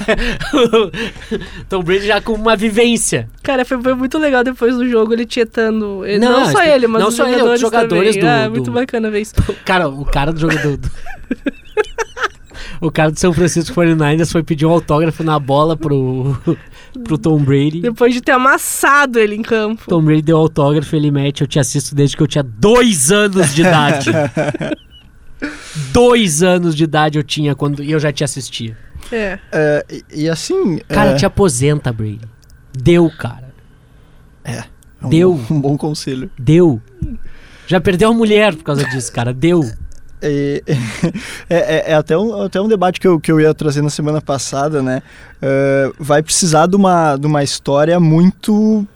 Tom 1.69 1.83
Brady 1.83 2.07
já 2.07 2.21
com 2.21 2.33
uma 2.33 2.57
vivência. 2.57 3.29
Cara, 3.43 3.65
foi, 3.65 3.81
foi 3.83 3.95
muito 3.95 4.19
legal 4.19 4.43
depois 4.43 4.75
do 4.75 4.89
jogo 4.89 5.13
ele 5.13 5.27
tietando. 5.27 6.05
ele- 6.07 6.19
Não, 6.25 6.41
Não, 6.41 6.51
só 6.53 6.65
ele, 6.65 6.87
mas 6.87 7.03
não 7.03 7.09
os 7.09 7.15
só 7.15 7.25
ele, 7.25 7.33
jogadores, 7.35 7.63
outros 7.63 7.81
jogadores 7.83 8.17
também. 8.17 8.21
do- 8.23 8.29
Ah, 8.43 8.49
do- 8.49 8.51
muito 8.53 8.71
bacana 8.73 9.11
ver 9.11 9.21
isso. 9.21 9.35
Cara, 9.65 9.89
o 9.89 10.05
cara 10.05 10.33
do 10.33 10.41
jogo 10.41 10.57
do, 10.59 10.77
do, 10.79 10.91
O 12.81 12.91
cara 12.91 13.11
do 13.11 13.19
São 13.21 13.33
Francisco 13.33 13.75
49ers 13.79 14.33
foi 14.33 14.43
pedir 14.43 14.67
um 14.67 14.71
autógrafo 14.71 15.23
na 15.23 15.39
bola 15.39 15.77
pro, 15.77 16.37
pro 17.03 17.19
Tom 17.19 17.43
Brady. 17.43 17.81
Depois 17.81 18.15
de 18.15 18.21
ter 18.21 18.33
amassado 18.33 19.19
ele 19.19 19.35
em 19.35 19.43
campo. 19.43 19.85
Tom 19.89 20.03
Brady 20.03 20.23
deu 20.23 20.37
autógrafo, 20.37 20.95
ele 20.95 21.11
mete, 21.11 21.41
eu 21.41 21.47
te 21.47 21.59
assisto 21.59 21.95
desde 21.95 22.17
que 22.17 22.23
eu 22.23 22.27
tinha 22.27 22.43
dois 22.43 23.11
anos 23.11 23.55
de 23.55 23.63
idade. 23.63 24.11
dois 25.93 26.43
anos 26.43 26.75
de 26.75 26.85
idade 26.85 27.19
eu 27.19 27.23
tinha 27.23 27.55
quando 27.55 27.83
e 27.83 27.91
eu 27.91 27.99
já 27.99 28.13
te 28.13 28.25
assistia. 28.25 28.77
É. 29.13 29.39
É, 29.53 29.87
e, 29.91 30.23
e 30.23 30.29
assim. 30.29 30.79
Cara, 30.89 31.11
é, 31.11 31.15
te 31.15 31.27
aposenta, 31.27 31.93
Brady. 31.93 32.21
Deu, 32.73 33.11
cara. 33.11 33.53
é 34.45 34.65
um, 35.03 35.09
deu. 35.09 35.41
Um 35.51 35.61
bom 35.61 35.77
conselho. 35.77 36.31
Deu. 36.39 36.81
Já 37.67 37.81
perdeu 37.81 38.11
a 38.11 38.15
mulher 38.15 38.55
por 38.55 38.65
causa 38.65 38.85
disso, 38.85 39.13
cara. 39.13 39.33
Deu. 39.33 39.63
É, 40.25 40.63
é, 41.51 41.57
é- 41.57 41.85
é 41.93 41.95
até, 41.95 42.17
um, 42.17 42.43
até 42.43 42.61
um 42.61 42.69
debate 42.69 42.99
que 42.99 43.07
eu, 43.07 43.21
que 43.21 43.31
eu 43.31 43.41
ia 43.41 43.53
trazer 43.55 43.83
na 43.83 43.91
semana 43.91 44.21
passada, 44.21 44.83
né? 44.83 45.03
É, 45.43 45.91
vai 45.99 46.23
precisar 46.23 46.67
de 46.67 46.77
uma, 46.77 47.17
de 47.17 47.27
uma 47.27 47.43
história 47.43 48.01
muito 48.01 48.87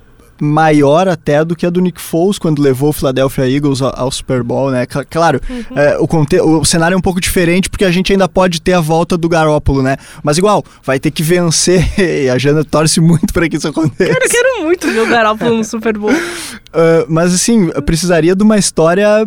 maior 0.41 1.09
até 1.09 1.45
do 1.45 1.57
que 1.57 1.67
a 1.67 1.71
do 1.71 1.81
Nick 1.81 2.01
Foles 2.01 2.39
quando 2.39 2.63
levou 2.63 2.91
o 2.91 2.93
Philadelphia 2.93 3.51
Eagles 3.51 3.83
ao, 3.83 3.93
ao 3.99 4.09
Super 4.11 4.45
Bowl, 4.45 4.71
né? 4.71 4.87
Cla- 4.87 5.05
Claro, 5.05 5.41
é, 5.75 5.99
o, 5.99 6.07
conte- 6.07 6.41
o 6.41 6.65
cenário 6.65 6.95
é 6.95 6.97
um 6.97 7.01
pouco 7.01 7.21
diferente 7.21 7.69
porque 7.69 7.85
a 7.85 7.91
gente 7.91 8.13
ainda 8.13 8.29
pode 8.29 8.63
ter 8.63 8.73
a 8.75 8.81
volta 8.81 9.19
do 9.19 9.29
Garópolo, 9.29 9.83
né? 9.83 9.97
Mas 10.23 10.39
igual, 10.39 10.65
vai 10.85 11.01
ter 11.01 11.11
que 11.11 11.25
vencer 11.25 11.85
e 11.99 12.31
a 12.31 12.39
Jana 12.39 12.65
torce 12.65 13.01
muito 13.01 13.33
para 13.35 13.49
que 13.49 13.57
isso 13.57 13.67
aconteça. 13.67 14.13
Cara, 14.13 14.25
eu 14.25 14.31
quero 14.31 14.65
muito 14.65 14.87
ver 14.87 15.01
o 15.01 15.09
Garoppolo 15.09 15.57
no 15.57 15.65
Super 15.65 15.99
Bowl. 15.99 16.13
Uh, 16.13 17.05
mas 17.11 17.35
assim, 17.35 17.69
precisaria 17.85 18.37
de 18.37 18.43
uma 18.45 18.57
história 18.59 19.27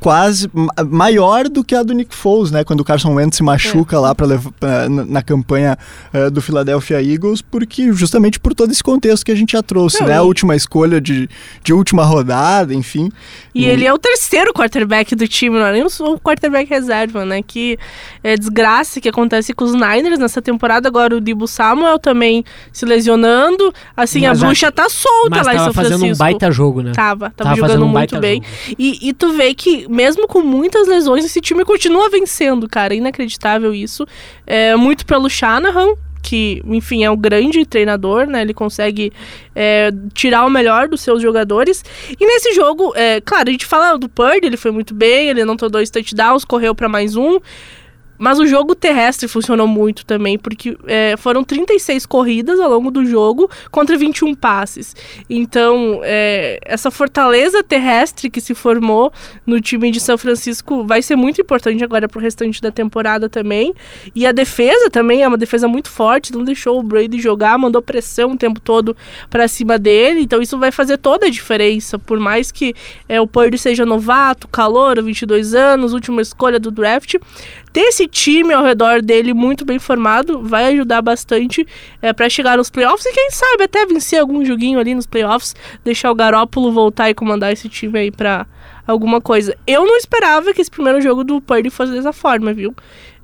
quase 0.00 0.48
ma- 0.52 0.72
maior 0.88 1.48
do 1.48 1.62
que 1.62 1.74
a 1.74 1.82
do 1.82 1.92
Nick 1.92 2.14
Foles, 2.14 2.50
né? 2.50 2.64
Quando 2.64 2.80
o 2.80 2.84
Carson 2.84 3.14
Wentz 3.14 3.36
se 3.36 3.42
machuca 3.42 4.00
lá 4.00 4.14
para 4.14 4.26
na, 4.88 5.04
na 5.04 5.22
campanha 5.22 5.76
uh, 6.14 6.30
do 6.30 6.40
Philadelphia 6.40 7.02
Eagles, 7.02 7.42
porque 7.42 7.92
justamente 7.92 8.40
por 8.40 8.54
todo 8.54 8.70
esse 8.72 8.82
contexto 8.82 9.24
que 9.24 9.30
a 9.32 9.34
gente 9.34 9.52
já 9.52 9.62
trouxe, 9.62 10.00
Não, 10.00 10.06
né? 10.08 10.14
e- 10.14 10.16
A 10.16 10.22
última 10.22 10.56
escolha 10.56 11.00
de, 11.00 11.28
de 11.62 11.72
última 11.72 12.02
rodada, 12.04 12.72
enfim. 12.74 13.10
E 13.54 13.66
Hum. 13.66 13.68
ele 13.68 13.84
é 13.86 13.92
o 13.92 13.98
terceiro 13.98 14.52
quarterback 14.54 15.14
do 15.14 15.28
time, 15.28 15.58
não 15.58 15.66
é 15.66 15.72
nem 15.72 15.82
o 15.84 16.18
quarterback 16.18 16.68
reserva, 16.70 17.24
né? 17.24 17.42
Que 17.42 17.78
é 18.24 18.36
desgraça 18.36 19.00
que 19.00 19.08
acontece 19.08 19.52
com 19.52 19.64
os 19.64 19.72
Niners 19.74 20.18
nessa 20.18 20.40
temporada. 20.40 20.88
Agora 20.88 21.14
o 21.16 21.20
Dibu 21.20 21.46
Samuel 21.46 21.98
também 21.98 22.44
se 22.72 22.86
lesionando. 22.86 23.72
Assim, 23.96 24.20
Mas 24.22 24.30
a 24.30 24.34
já- 24.34 24.46
bruxa 24.46 24.72
tá 24.72 24.88
solta 24.88 25.30
Mas 25.30 25.46
lá 25.46 25.52
em 25.52 25.56
tava 25.56 25.64
São 25.66 25.74
fazendo 25.74 25.96
um 25.96 25.98
Francisco. 25.98 26.18
baita 26.24 26.50
jogo, 26.50 26.82
né? 26.82 26.92
Tava, 26.92 27.30
tava, 27.30 27.34
Tava 27.36 27.56
jogando 27.56 27.68
fazendo 27.68 27.84
um 27.84 27.88
muito 27.88 27.94
baita 28.12 28.20
bem. 28.20 28.42
jogo. 28.42 28.76
E, 28.78 29.08
e 29.08 29.12
tu 29.12 29.32
vê 29.32 29.52
que, 29.54 29.86
mesmo 29.90 30.28
com 30.28 30.40
muitas 30.40 30.86
lesões, 30.86 31.24
esse 31.24 31.40
time 31.40 31.64
continua 31.64 32.08
vencendo, 32.08 32.68
cara. 32.68 32.94
Inacreditável 32.94 33.74
isso. 33.74 34.06
É 34.46 34.76
muito 34.76 35.04
pelo 35.04 35.28
Shanahan, 35.28 35.94
que, 36.22 36.62
enfim, 36.64 37.02
é 37.02 37.10
um 37.10 37.16
grande 37.16 37.66
treinador, 37.66 38.26
né? 38.26 38.42
Ele 38.42 38.54
consegue 38.54 39.12
é, 39.54 39.90
tirar 40.14 40.46
o 40.46 40.50
melhor 40.50 40.86
dos 40.86 41.00
seus 41.00 41.20
jogadores. 41.20 41.84
E 42.18 42.24
nesse 42.24 42.52
jogo, 42.54 42.92
é, 42.94 43.20
claro, 43.20 43.48
a 43.48 43.52
gente 43.52 43.66
fala 43.66 43.98
do 43.98 44.08
Purdy, 44.08 44.46
ele 44.46 44.56
foi 44.56 44.70
muito 44.70 44.94
bem, 44.94 45.28
ele 45.28 45.42
anotou 45.42 45.68
dois 45.68 45.90
touchdowns, 45.90 46.44
correu 46.44 46.74
para 46.74 46.88
mais 46.88 47.16
um. 47.16 47.40
Mas 48.20 48.38
o 48.38 48.46
jogo 48.46 48.74
terrestre 48.74 49.26
funcionou 49.26 49.66
muito 49.66 50.04
também, 50.04 50.38
porque 50.38 50.76
é, 50.86 51.16
foram 51.16 51.42
36 51.42 52.04
corridas 52.04 52.60
ao 52.60 52.68
longo 52.68 52.90
do 52.90 53.02
jogo 53.06 53.50
contra 53.70 53.96
21 53.96 54.34
passes. 54.34 54.94
Então, 55.28 56.02
é, 56.04 56.60
essa 56.66 56.90
fortaleza 56.90 57.64
terrestre 57.64 58.28
que 58.28 58.38
se 58.38 58.54
formou 58.54 59.10
no 59.46 59.58
time 59.58 59.90
de 59.90 59.98
São 59.98 60.18
Francisco 60.18 60.84
vai 60.84 61.00
ser 61.00 61.16
muito 61.16 61.40
importante 61.40 61.82
agora 61.82 62.06
pro 62.06 62.20
restante 62.20 62.60
da 62.60 62.70
temporada 62.70 63.26
também. 63.26 63.72
E 64.14 64.26
a 64.26 64.32
defesa 64.32 64.90
também 64.90 65.22
é 65.22 65.28
uma 65.28 65.38
defesa 65.38 65.66
muito 65.66 65.88
forte, 65.88 66.30
não 66.34 66.44
deixou 66.44 66.78
o 66.78 66.82
Brady 66.82 67.18
jogar, 67.18 67.56
mandou 67.56 67.80
pressão 67.80 68.32
o 68.32 68.36
tempo 68.36 68.60
todo 68.60 68.94
para 69.30 69.48
cima 69.48 69.78
dele. 69.78 70.20
Então, 70.20 70.42
isso 70.42 70.58
vai 70.58 70.70
fazer 70.70 70.98
toda 70.98 71.24
a 71.24 71.30
diferença. 71.30 71.98
Por 71.98 72.20
mais 72.20 72.52
que 72.52 72.74
é, 73.08 73.18
o 73.18 73.26
Purdy 73.26 73.56
seja 73.56 73.86
novato, 73.86 74.46
calor, 74.46 75.02
22 75.02 75.54
anos, 75.54 75.94
última 75.94 76.20
escolha 76.20 76.60
do 76.60 76.70
draft 76.70 77.16
ter 77.72 77.82
esse 77.82 78.06
time 78.06 78.52
ao 78.52 78.64
redor 78.64 79.00
dele 79.02 79.32
muito 79.32 79.64
bem 79.64 79.78
formado 79.78 80.42
vai 80.42 80.66
ajudar 80.72 81.02
bastante 81.02 81.66
é, 82.02 82.12
para 82.12 82.28
chegar 82.28 82.56
nos 82.56 82.70
playoffs 82.70 83.06
e 83.06 83.12
quem 83.12 83.30
sabe 83.30 83.64
até 83.64 83.86
vencer 83.86 84.20
algum 84.20 84.44
joguinho 84.44 84.78
ali 84.78 84.94
nos 84.94 85.06
playoffs, 85.06 85.54
deixar 85.84 86.10
o 86.10 86.14
Garópolo 86.14 86.72
voltar 86.72 87.10
e 87.10 87.14
comandar 87.14 87.52
esse 87.52 87.68
time 87.68 87.98
aí 87.98 88.10
pra 88.10 88.46
alguma 88.86 89.20
coisa. 89.20 89.56
Eu 89.66 89.86
não 89.86 89.96
esperava 89.96 90.52
que 90.52 90.60
esse 90.60 90.70
primeiro 90.70 91.00
jogo 91.00 91.22
do 91.22 91.40
Purdy 91.40 91.70
fosse 91.70 91.92
dessa 91.92 92.12
forma, 92.12 92.52
viu? 92.52 92.74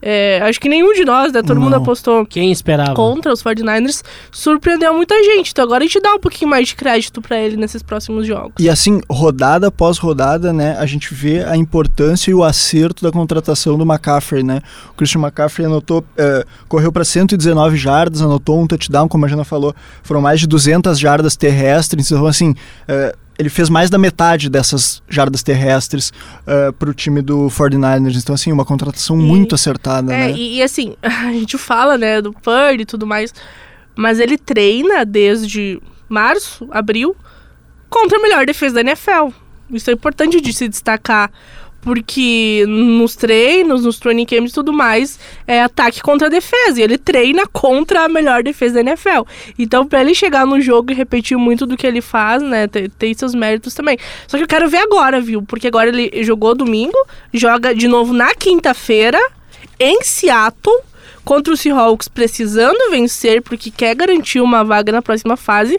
É, 0.08 0.40
acho 0.42 0.60
que 0.60 0.68
nenhum 0.68 0.92
de 0.92 1.04
nós, 1.04 1.32
né? 1.32 1.42
Todo 1.42 1.60
mundo 1.60 1.72
Não. 1.72 1.78
apostou 1.82 2.24
Quem 2.24 2.52
esperava? 2.52 2.94
contra 2.94 3.32
os 3.32 3.42
49ers, 3.42 4.04
surpreendeu 4.30 4.94
muita 4.94 5.20
gente. 5.24 5.50
Então 5.50 5.64
agora 5.64 5.82
a 5.82 5.86
gente 5.86 6.00
dá 6.00 6.14
um 6.14 6.20
pouquinho 6.20 6.48
mais 6.48 6.68
de 6.68 6.76
crédito 6.76 7.20
pra 7.20 7.36
ele 7.40 7.56
nesses 7.56 7.82
próximos 7.82 8.24
jogos. 8.24 8.52
E 8.56 8.70
assim, 8.70 9.00
rodada 9.10 9.66
após 9.66 9.98
rodada, 9.98 10.52
né, 10.52 10.76
a 10.78 10.86
gente 10.86 11.12
vê 11.12 11.42
a 11.42 11.56
importância 11.56 12.30
e 12.30 12.34
o 12.34 12.44
acerto 12.44 13.02
da 13.02 13.10
contratação 13.10 13.76
do 13.76 13.82
McCaffrey, 13.84 14.44
né? 14.44 14.60
O 14.92 14.94
Christian 14.94 15.22
McCaffrey 15.22 15.66
anotou, 15.66 16.04
eh, 16.16 16.44
correu 16.68 16.92
para 16.92 17.04
119 17.04 17.76
jardas, 17.76 18.22
anotou 18.22 18.60
um 18.60 18.66
touchdown, 18.68 19.08
como 19.08 19.24
a 19.24 19.28
Jana 19.28 19.42
falou, 19.44 19.74
foram 20.04 20.20
mais 20.20 20.38
de 20.38 20.46
200 20.46 21.00
jardas 21.00 21.34
terrestres, 21.34 22.12
então 22.12 22.26
assim, 22.28 22.54
eh, 22.86 23.12
ele 23.38 23.48
fez 23.48 23.68
mais 23.68 23.90
da 23.90 23.98
metade 23.98 24.48
dessas 24.48 25.02
jardas 25.08 25.42
terrestres 25.42 26.12
para 26.78 26.90
o 26.90 26.94
time 26.94 27.20
do 27.22 27.48
49ers, 27.48 28.16
então 28.18 28.34
assim, 28.34 28.50
uma 28.52 28.64
contratação 28.64 29.18
E- 29.20 29.22
muito 29.22 29.54
acertada, 29.54 30.12
É, 30.14 30.28
né? 30.28 30.32
e, 30.32 30.56
e 30.56 30.62
assim, 30.62 30.96
a 31.02 31.32
gente 31.32 31.58
fala, 31.58 31.98
né, 31.98 32.20
do 32.22 32.32
Purdy 32.32 32.82
e 32.82 32.86
tudo 32.86 33.06
mais, 33.06 33.34
mas 33.94 34.18
ele 34.20 34.36
treina 34.38 35.04
desde 35.04 35.80
março, 36.08 36.66
abril, 36.70 37.16
contra 37.90 38.18
a 38.18 38.22
melhor 38.22 38.46
defesa 38.46 38.74
da 38.76 38.80
NFL. 38.82 39.28
Isso 39.70 39.90
é 39.90 39.92
importante 39.94 40.40
de 40.40 40.52
se 40.52 40.68
destacar, 40.68 41.30
porque 41.86 42.64
nos 42.66 43.14
treinos, 43.14 43.84
nos 43.84 44.00
training 44.00 44.26
camps 44.26 44.50
e 44.50 44.54
tudo 44.54 44.72
mais, 44.72 45.20
é 45.46 45.62
ataque 45.62 46.02
contra 46.02 46.26
a 46.26 46.28
defesa, 46.28 46.80
e 46.80 46.82
ele 46.82 46.98
treina 46.98 47.46
contra 47.46 48.06
a 48.06 48.08
melhor 48.08 48.42
defesa 48.42 48.74
da 48.74 48.80
NFL. 48.80 49.22
Então, 49.56 49.86
pra 49.86 50.00
ele 50.00 50.12
chegar 50.12 50.44
no 50.44 50.60
jogo 50.60 50.90
e 50.90 50.96
repetir 50.96 51.38
muito 51.38 51.64
do 51.64 51.76
que 51.76 51.86
ele 51.86 52.00
faz, 52.00 52.42
né, 52.42 52.66
tem, 52.66 52.90
tem 52.90 53.14
seus 53.14 53.36
méritos 53.36 53.72
também. 53.72 53.96
Só 54.26 54.36
que 54.36 54.42
eu 54.42 54.48
quero 54.48 54.68
ver 54.68 54.78
agora, 54.78 55.20
viu? 55.20 55.42
Porque 55.42 55.68
agora 55.68 55.88
ele 55.88 56.24
jogou 56.24 56.56
domingo, 56.56 56.98
joga 57.32 57.72
de 57.72 57.86
novo 57.86 58.12
na 58.12 58.34
quinta-feira, 58.34 59.20
em 59.78 60.02
Seattle 60.02 60.80
contra 61.24 61.54
o 61.54 61.56
Seahawks 61.56 62.08
precisando 62.08 62.90
vencer 62.90 63.42
porque 63.42 63.70
quer 63.70 63.94
garantir 63.94 64.40
uma 64.40 64.64
vaga 64.64 64.90
na 64.90 65.02
próxima 65.02 65.36
fase 65.36 65.78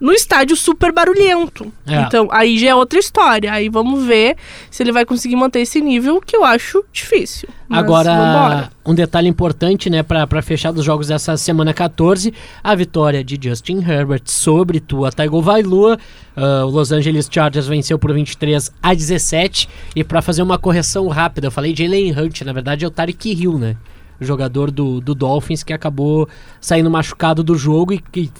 no 0.00 0.12
estádio 0.12 0.56
super 0.56 0.92
barulhento. 0.92 1.72
É. 1.86 2.02
Então, 2.02 2.28
aí 2.30 2.58
já 2.58 2.70
é 2.70 2.74
outra 2.74 2.98
história. 2.98 3.52
Aí 3.52 3.68
vamos 3.68 4.04
ver 4.04 4.36
se 4.70 4.82
ele 4.82 4.92
vai 4.92 5.04
conseguir 5.04 5.36
manter 5.36 5.60
esse 5.60 5.80
nível 5.80 6.20
que 6.20 6.36
eu 6.36 6.44
acho 6.44 6.84
difícil. 6.92 7.48
Mas 7.68 7.80
Agora, 7.80 8.14
vambora. 8.14 8.70
um 8.86 8.94
detalhe 8.94 9.28
importante, 9.28 9.90
né, 9.90 10.02
pra 10.02 10.26
pra 10.26 10.40
fechar 10.40 10.72
dos 10.72 10.84
jogos 10.84 11.08
dessa 11.08 11.36
semana 11.36 11.74
14, 11.74 12.32
a 12.62 12.74
vitória 12.74 13.22
de 13.22 13.38
Justin 13.40 13.84
Herbert 13.86 14.22
sobre 14.24 14.80
Tua 14.80 15.10
Tagovailoa. 15.10 15.98
Ah, 16.36 16.64
o 16.64 16.70
Los 16.70 16.92
Angeles 16.92 17.28
Chargers 17.30 17.66
venceu 17.66 17.98
por 17.98 18.12
23 18.12 18.72
a 18.82 18.94
17. 18.94 19.68
E 19.96 20.04
pra 20.04 20.22
fazer 20.22 20.42
uma 20.42 20.58
correção 20.58 21.08
rápida, 21.08 21.48
eu 21.48 21.50
falei 21.50 21.74
Jalen 21.74 22.12
Hunt, 22.18 22.42
na 22.42 22.52
verdade 22.52 22.84
é 22.84 22.88
o 22.88 22.90
Tarek 22.90 23.32
Hill, 23.32 23.58
né? 23.58 23.76
O 24.20 24.24
jogador 24.24 24.70
do, 24.70 25.00
do 25.00 25.14
Dolphins 25.14 25.62
que 25.62 25.72
acabou 25.72 26.28
saindo 26.60 26.90
machucado 26.90 27.42
do 27.42 27.54
jogo 27.54 27.92
e 27.92 27.98
que 27.98 28.30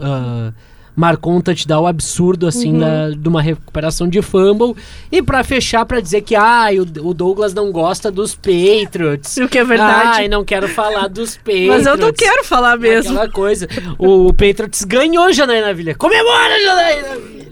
ah, 0.00 0.52
marcou 0.96 1.34
um 1.34 1.40
touchdown 1.40 1.86
absurdo, 1.86 2.46
assim, 2.46 2.78
da- 2.78 3.10
de 3.10 3.28
uma 3.28 3.42
recuperação 3.42 4.08
de 4.08 4.22
fumble. 4.22 4.74
E 5.10 5.20
pra 5.22 5.42
fechar, 5.42 5.84
pra 5.84 6.00
dizer 6.00 6.20
que 6.22 6.36
ah, 6.36 6.68
o, 6.72 7.08
o 7.08 7.14
Douglas 7.14 7.52
não 7.52 7.72
gosta 7.72 8.10
dos 8.10 8.34
Patriots. 8.34 9.36
O 9.44 9.48
que 9.48 9.58
é 9.58 9.64
verdade. 9.64 10.18
Ai, 10.20 10.28
não 10.28 10.44
quero 10.44 10.68
falar 10.68 11.08
dos 11.08 11.36
Patriots. 11.36 11.68
Mas 11.84 11.86
eu 11.86 11.96
não 11.96 12.12
quero 12.12 12.44
falar 12.44 12.78
mesmo. 12.78 13.12
Aquela 13.12 13.28
coisa. 13.30 13.68
O 13.98 14.32
Patriots 14.32 14.84
ganhou 14.84 15.32
Janaína 15.32 15.74
Vilha. 15.74 15.94
Comemora, 15.94 16.60
Janaína 16.62 17.16
Vilha. 17.16 17.44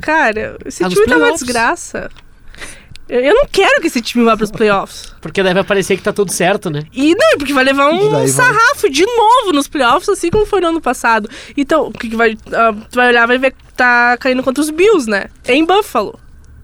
Cara, 0.00 0.56
esse 0.64 0.82
nos 0.84 0.94
time 0.94 1.06
tá 1.06 1.16
uma 1.16 1.32
desgraça. 1.32 2.08
Eu, 3.08 3.20
eu 3.20 3.34
não 3.34 3.46
quero 3.50 3.80
que 3.80 3.86
esse 3.86 4.00
time 4.02 4.24
vá 4.24 4.36
pros 4.36 4.50
playoffs. 4.50 5.14
Porque 5.20 5.42
deve 5.42 5.64
parecer 5.64 5.96
que 5.96 6.02
tá 6.02 6.12
tudo 6.12 6.30
certo, 6.32 6.68
né? 6.70 6.82
E 6.92 7.14
não, 7.14 7.38
porque 7.38 7.52
vai 7.54 7.64
levar 7.64 7.88
um 7.88 7.98
daí 7.98 8.10
vai- 8.10 8.28
sarrafo 8.28 8.90
de 8.90 9.04
novo 9.06 9.52
nos 9.52 9.66
playoffs, 9.68 10.08
assim 10.08 10.30
como 10.30 10.44
foi 10.44 10.60
no 10.60 10.68
ano 10.68 10.80
passado. 10.80 11.28
Então, 11.56 11.86
o 11.88 11.92
que, 11.92 12.10
que 12.10 12.16
vai. 12.16 12.36
ah, 12.52 12.74
tu 12.90 12.96
vai 12.96 13.08
olhar 13.08 13.26
vai 13.26 13.38
ver 13.38 13.52
que 13.52 13.72
tá 13.76 14.16
caindo 14.18 14.42
contra 14.42 14.60
os 14.62 14.70
Bills, 14.70 15.08
né? 15.08 15.26
Em 15.46 15.64
Buffalo. 15.64 16.18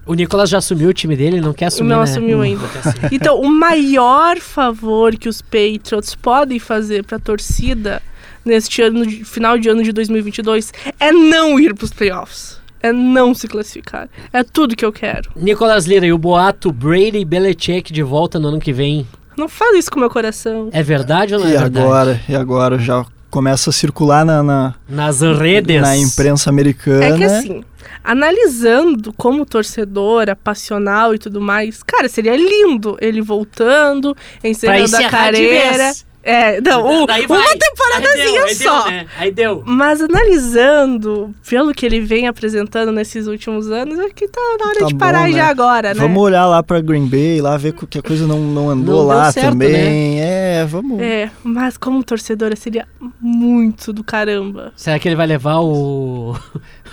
O 0.05 0.13
Nicolas 0.13 0.49
já 0.51 0.59
assumiu 0.59 0.89
o 0.89 0.93
time 0.93 1.15
dele, 1.15 1.37
ele 1.37 1.45
não 1.45 1.51
quer 1.53 1.65
assumir, 1.65 1.89
Não 1.89 1.97
né? 1.97 2.03
assumiu 2.03 2.37
Hum, 2.37 2.41
ainda. 2.41 2.61
Então, 3.11 3.41
o 3.41 3.49
maior 3.49 4.37
favor 4.37 5.15
que 5.17 5.27
os 5.27 5.41
Patriots 5.41 6.13
podem 6.13 6.59
fazer 6.59 7.03
pra 7.03 7.17
torcida 7.17 8.03
neste 8.45 8.83
ano, 8.83 9.03
de- 9.03 9.23
final 9.25 9.57
de 9.57 9.67
ano 9.67 9.81
de 9.81 9.91
2022, 9.91 10.71
é 10.99 11.11
não 11.11 11.59
ir 11.59 11.73
pros 11.73 11.91
playoffs. 11.91 12.59
É 12.85 12.91
não 12.93 13.33
se 13.33 13.47
classificar. 13.47 14.07
É 14.31 14.43
tudo 14.43 14.75
que 14.75 14.85
eu 14.85 14.91
quero. 14.91 15.29
Nicolas 15.35 15.85
Lira 15.85 16.05
e 16.05 16.13
o 16.13 16.17
boato 16.17 16.71
Brady 16.71 17.23
Belichick 17.25 17.91
de 17.91 18.03
volta 18.03 18.39
no 18.39 18.49
ano 18.49 18.59
que 18.59 18.71
vem. 18.71 19.07
Não 19.37 19.49
fala 19.49 19.77
isso 19.77 19.89
com 19.91 19.97
o 19.97 19.99
meu 20.01 20.09
coração. 20.09 20.69
É 20.71 20.83
verdade 20.83 21.33
ou 21.33 21.39
não 21.41 21.47
E 21.47 21.55
é 21.55 21.59
verdade? 21.59 21.79
agora, 21.85 22.21
e 22.29 22.35
agora 22.35 22.77
já 22.79 23.05
começa 23.29 23.69
a 23.69 23.73
circular 23.73 24.23
na, 24.23 24.41
na, 24.43 24.75
Nas 24.87 25.19
redes. 25.21 25.81
na 25.81 25.97
imprensa 25.97 26.49
americana. 26.49 27.05
É 27.05 27.17
que 27.17 27.23
assim, 27.23 27.63
analisando 28.03 29.11
como 29.13 29.45
torcedor, 29.45 30.33
passional 30.41 31.13
e 31.13 31.17
tudo 31.19 31.41
mais, 31.41 31.83
cara, 31.83 32.07
seria 32.07 32.35
lindo 32.35 32.97
ele 33.01 33.21
voltando, 33.21 34.15
encerrando 34.43 34.95
a 34.95 35.09
carreira. 35.09 35.91
É, 36.27 36.59
não, 36.59 37.03
o- 37.03 37.05
Daí 37.05 37.27
vai. 37.27 37.37
uma 37.39 37.55
temporadazinha 37.55 38.25
Aí 38.25 38.33
deu, 38.33 38.43
aí 38.45 38.55
só. 38.55 38.81
Deu, 38.81 38.91
né? 38.91 39.07
Aí 39.19 39.31
deu. 39.31 39.63
Mas 39.63 40.01
analisando, 40.01 41.35
pelo 41.47 41.71
que 41.71 41.85
ele 41.85 41.99
vem 42.01 42.27
apresentando 42.27 42.91
nesses 42.91 43.27
últimos 43.27 43.69
anos, 43.69 43.99
acho 43.99 44.15
que 44.15 44.27
tá 44.27 44.41
na 44.59 44.65
hora 44.69 44.79
Tá 44.79 44.85
de 44.87 44.95
parar 44.95 45.19
bom, 45.19 45.25
né? 45.27 45.33
já 45.33 45.47
agora, 45.47 45.93
né? 45.93 45.99
Vamos 46.01 46.19
olhar 46.23 46.47
lá 46.47 46.63
pra 46.63 46.81
Green 46.81 47.05
Bay, 47.07 47.39
lá 47.41 47.55
ver 47.57 47.73
que 47.73 47.99
a 47.99 48.01
coisa 48.01 48.25
não, 48.25 48.39
não 48.39 48.71
andou 48.71 48.95
Não 49.03 49.07
deu 49.07 49.17
lá 49.17 49.31
certo, 49.31 49.49
também. 49.51 50.19
É, 50.19 50.65
vamos. 50.65 50.99
É, 50.99 51.29
mas 51.43 51.77
como 51.77 52.03
torcedora 52.03 52.55
seria 52.55 52.87
muito 53.21 53.93
do 53.93 54.03
caramba. 54.03 54.73
Será 54.75 54.97
que 54.97 55.07
ele 55.07 55.15
vai 55.15 55.27
levar 55.27 55.59
o. 55.59 56.35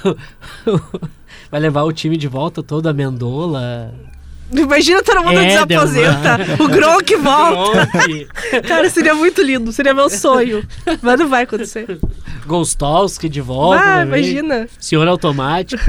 vai 1.50 1.60
levar 1.60 1.82
o 1.84 1.92
time 1.92 2.16
de 2.18 2.28
volta 2.28 2.62
todo 2.62 2.86
a 2.86 2.92
Mendola? 2.92 3.94
Imagina 4.54 5.02
todo 5.02 5.22
mundo 5.22 5.38
É, 5.38 5.46
desaposenta, 5.46 6.38
o 6.62 6.68
Gronk 6.68 7.14
volta. 7.16 7.86
Gronk, 7.86 8.28
Cara, 8.68 8.90
seria 8.90 9.14
muito 9.14 9.40
lindo, 9.42 9.72
seria 9.72 9.94
meu 9.94 10.10
sonho. 10.10 10.66
Mas 11.00 11.18
não 11.18 11.28
vai 11.28 11.44
acontecer. 11.44 11.98
Gostowski 12.46 13.28
de 13.28 13.40
volta. 13.40 13.82
Ah, 13.82 14.02
imagina. 14.02 14.68
Senhor 14.78 15.06
automático. 15.08 15.82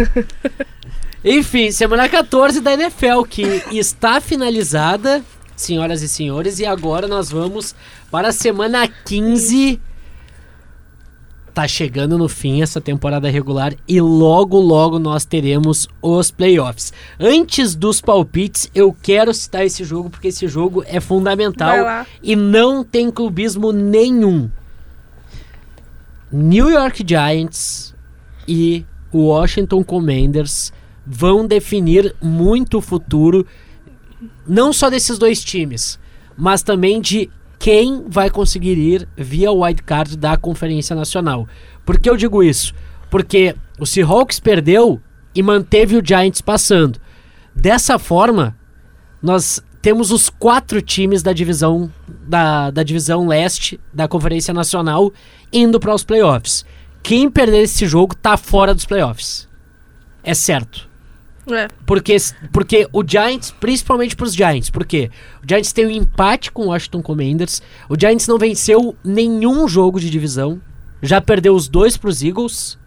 Enfim, 1.24 1.72
semana 1.72 2.08
14 2.10 2.60
da 2.62 2.74
NFL 2.74 3.24
que 3.30 3.64
está 3.72 4.20
finalizada, 4.20 5.24
senhoras 5.56 6.02
e 6.02 6.10
senhores, 6.10 6.60
e 6.60 6.66
agora 6.66 7.08
nós 7.08 7.30
vamos 7.32 7.74
para 8.12 8.30
a 8.30 8.34
semana 8.34 8.88
15. 9.06 9.80
Tá 11.54 11.68
chegando 11.68 12.18
no 12.18 12.28
fim 12.28 12.64
essa 12.64 12.82
temporada 12.82 13.30
regular 13.30 13.76
e 13.88 14.02
logo 14.02 14.60
logo 14.60 14.98
nós 14.98 15.24
teremos 15.24 15.88
os 16.02 16.32
playoffs. 16.32 16.92
Antes 17.20 17.76
dos 17.76 18.02
palpites, 18.02 18.72
eu 18.74 18.96
quero 19.04 19.32
citar 19.34 19.64
esse 19.64 19.84
jogo 19.84 20.10
porque 20.10 20.30
esse 20.30 20.48
jogo 20.48 20.84
é 20.88 21.00
fundamental 21.00 22.06
e 22.24 22.36
não 22.36 22.84
tem 22.84 23.12
clubismo 23.12 23.72
nenhum. 23.72 24.50
New 26.32 26.72
York 26.72 27.06
Giants 27.08 27.94
e 28.48 28.84
Washington 29.14 29.84
Commanders 29.84 30.74
vão 31.06 31.46
definir 31.46 32.16
muito 32.20 32.80
o 32.80 32.82
futuro, 32.82 33.46
não 34.48 34.74
só 34.74 34.90
desses 34.90 35.20
dois 35.20 35.44
times, 35.44 36.00
mas 36.36 36.64
também 36.64 37.00
de 37.00 37.30
quem 37.64 38.04
vai 38.10 38.30
conseguir 38.30 38.78
ir 38.78 39.08
via 39.16 39.50
wildcard 39.50 40.18
da 40.18 40.36
Conferência 40.36 40.94
Nacional. 40.94 41.48
Por 41.86 41.98
que 41.98 42.10
eu 42.10 42.18
digo 42.18 42.44
isso? 42.44 42.74
Porque 43.10 43.56
o 43.80 43.86
Seahawks 43.86 44.38
perdeu 44.38 45.00
e 45.34 45.42
manteve 45.42 45.96
o 45.96 46.06
Giants 46.06 46.42
passando. 46.42 47.00
Dessa 47.56 47.98
forma, 47.98 48.54
nós 49.22 49.64
temos 49.82 50.12
os 50.12 50.30
quatro 50.30 50.82
times 50.82 51.24
da 51.24 51.32
divisão 51.32 51.90
da, 52.28 52.70
da 52.70 52.84
divisão 52.84 53.26
leste 53.28 53.80
da 53.94 54.10
Conferência 54.10 54.54
Nacional 54.54 55.14
indo 55.50 55.80
para 55.80 55.96
os 55.96 56.04
playoffs. 56.04 56.66
Quem 57.02 57.32
perder 57.32 57.62
esse 57.64 57.88
jogo 57.88 58.14
tá 58.14 58.36
fora 58.36 58.76
dos 58.76 58.84
playoffs. 58.84 59.48
É 60.22 60.34
certo. 60.34 60.90
É. 61.48 61.68
Porque, 61.86 62.16
porque 62.52 62.88
o 62.92 63.04
Giants, 63.06 63.52
principalmente 63.60 64.16
pros 64.16 64.34
Giants, 64.34 64.70
porque 64.70 65.10
o 65.44 65.48
Giants 65.48 65.74
tem 65.74 65.86
um 65.86 65.92
empate 65.92 66.52
com 66.52 66.64
o 66.64 66.68
Washington 66.68 67.02
Commanders, 67.02 67.62
o 67.90 68.00
Giants 68.00 68.28
não 68.28 68.38
venceu 68.38 68.96
nenhum 69.04 69.68
jogo 69.68 70.00
de 70.00 70.10
divisão, 70.10 70.62
já 71.02 71.20
perdeu 71.20 71.54
os 71.54 71.68
dois 71.68 71.98
pros 71.98 72.24
Eagles. 72.24 72.78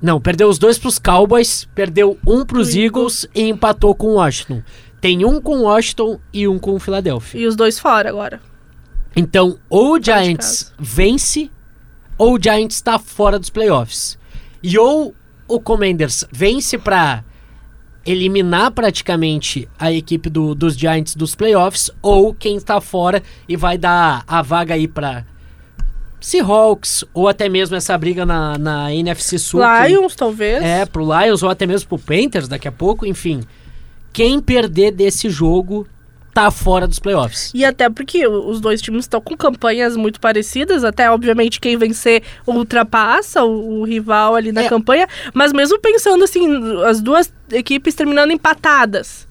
Não, 0.00 0.20
perdeu 0.20 0.48
os 0.48 0.58
dois 0.58 0.78
pros 0.78 0.98
Cowboys, 0.98 1.68
perdeu 1.74 2.18
um 2.26 2.44
pros 2.44 2.70
Pro 2.70 2.80
Eagles 2.80 3.26
e 3.34 3.48
empatou 3.48 3.94
com 3.94 4.08
o 4.08 4.14
Washington. 4.14 4.62
Tem 5.00 5.24
um 5.24 5.40
com 5.40 5.58
o 5.58 5.62
Washington 5.62 6.20
e 6.32 6.46
um 6.46 6.58
com 6.58 6.74
o 6.74 6.78
Philadelphia. 6.78 7.40
E 7.40 7.46
os 7.46 7.56
dois 7.56 7.78
fora 7.78 8.08
agora. 8.08 8.40
Então, 9.14 9.58
ou 9.68 9.96
o 9.96 10.02
Giants 10.02 10.72
vence, 10.78 11.50
ou 12.16 12.34
o 12.34 12.40
Giants 12.40 12.76
está 12.76 12.98
fora 12.98 13.38
dos 13.38 13.50
playoffs. 13.50 14.18
E 14.62 14.78
ou 14.78 15.14
o 15.48 15.60
Commanders 15.60 16.24
vence 16.32 16.78
para 16.78 17.24
eliminar 18.04 18.70
praticamente 18.72 19.68
a 19.78 19.92
equipe 19.92 20.28
do- 20.28 20.54
dos 20.54 20.76
Giants 20.76 21.14
dos 21.14 21.34
playoffs, 21.34 21.90
ou 22.02 22.34
quem 22.34 22.56
está 22.56 22.80
fora 22.80 23.22
e 23.48 23.56
vai 23.56 23.78
dar 23.78 24.24
a 24.26 24.42
vaga 24.42 24.74
aí 24.74 24.88
para 24.88 25.24
Seahawks, 26.20 27.04
ou 27.12 27.26
até 27.28 27.48
mesmo 27.48 27.74
essa 27.74 27.96
briga 27.98 28.24
na, 28.24 28.56
na 28.56 28.94
NFC 28.94 29.38
Sul. 29.38 29.60
que- 29.60 29.88
Lions, 29.88 30.14
talvez. 30.14 30.62
é, 30.62 30.86
pro 30.86 31.04
Lions 31.04 31.42
ou 31.42 31.48
até 31.50 31.66
mesmo 31.66 31.88
pro 31.88 31.98
Panthers 31.98 32.46
daqui 32.48 32.68
a 32.68 32.72
pouco, 32.72 33.04
enfim. 33.04 33.40
Quem 34.12 34.40
perder 34.40 34.92
desse 34.92 35.28
jogo 35.30 35.86
tá 36.34 36.50
fora 36.50 36.86
dos 36.88 36.98
playoffs. 36.98 37.50
E 37.54 37.64
até 37.64 37.90
porque 37.90 38.26
os 38.26 38.60
dois 38.60 38.80
times 38.80 39.04
estão 39.04 39.20
com 39.20 39.36
campanhas 39.36 39.96
muito 39.96 40.18
parecidas, 40.20 40.82
até 40.84 41.10
obviamente 41.10 41.60
quem 41.60 41.76
vencer 41.76 42.22
ultrapassa 42.46 43.44
o, 43.44 43.80
o 43.80 43.84
rival 43.84 44.34
ali 44.34 44.50
na 44.52 44.62
É. 44.62 44.68
campanha, 44.68 45.06
mas 45.34 45.52
mesmo 45.52 45.78
pensando 45.78 46.24
assim, 46.24 46.46
as 46.84 47.00
duas 47.00 47.32
equipes 47.50 47.94
terminando 47.94 48.30
empatadas. 48.30 49.28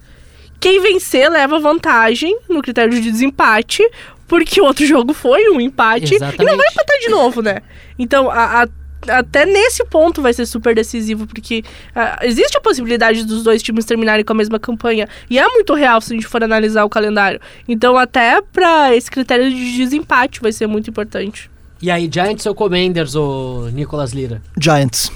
Quem 0.59 0.79
vencer 0.79 1.29
leva 1.29 1.59
vantagem 1.59 2.37
no 2.47 2.61
critério 2.61 2.93
de 2.93 3.01
desempate, 3.09 3.81
porque 4.27 4.61
o 4.61 4.65
outro 4.65 4.85
jogo 4.85 5.13
foi 5.13 5.49
um 5.49 5.59
empate 5.59 6.13
e 6.15 6.19
não 6.19 6.27
vai 6.27 6.35
Exatamente. 6.37 6.71
empatar 6.71 6.99
de 6.99 7.09
novo, 7.09 7.41
né? 7.41 7.57
Então, 7.97 8.29
a- 8.29 8.63
a- 8.63 8.67
até 9.07 9.45
nesse 9.45 9.83
ponto 9.85 10.21
vai 10.21 10.33
ser 10.33 10.45
super 10.45 10.75
decisivo, 10.75 11.25
porque 11.25 11.63
ah, 11.95 12.19
existe 12.23 12.57
a 12.57 12.61
possibilidade 12.61 13.25
dos 13.25 13.43
dois 13.43 13.61
times 13.61 13.85
terminarem 13.85 14.23
com 14.23 14.33
a 14.33 14.35
mesma 14.35 14.59
campanha. 14.59 15.07
E 15.29 15.39
é 15.39 15.47
muito 15.47 15.73
real 15.73 16.01
se 16.01 16.13
a 16.13 16.15
gente 16.15 16.27
for 16.27 16.43
analisar 16.43 16.83
o 16.83 16.89
calendário. 16.89 17.39
Então, 17.67 17.97
até 17.97 18.41
pra 18.41 18.95
esse 18.95 19.09
critério 19.09 19.49
de 19.49 19.77
desempate 19.77 20.41
vai 20.41 20.51
ser 20.51 20.67
muito 20.67 20.89
importante. 20.89 21.49
E 21.81 21.89
aí, 21.89 22.09
Giants 22.11 22.45
ou 22.45 22.53
Commanders, 22.53 23.15
ô 23.15 23.69
Nicolas 23.73 24.11
Lira? 24.11 24.41
Giants. 24.59 25.11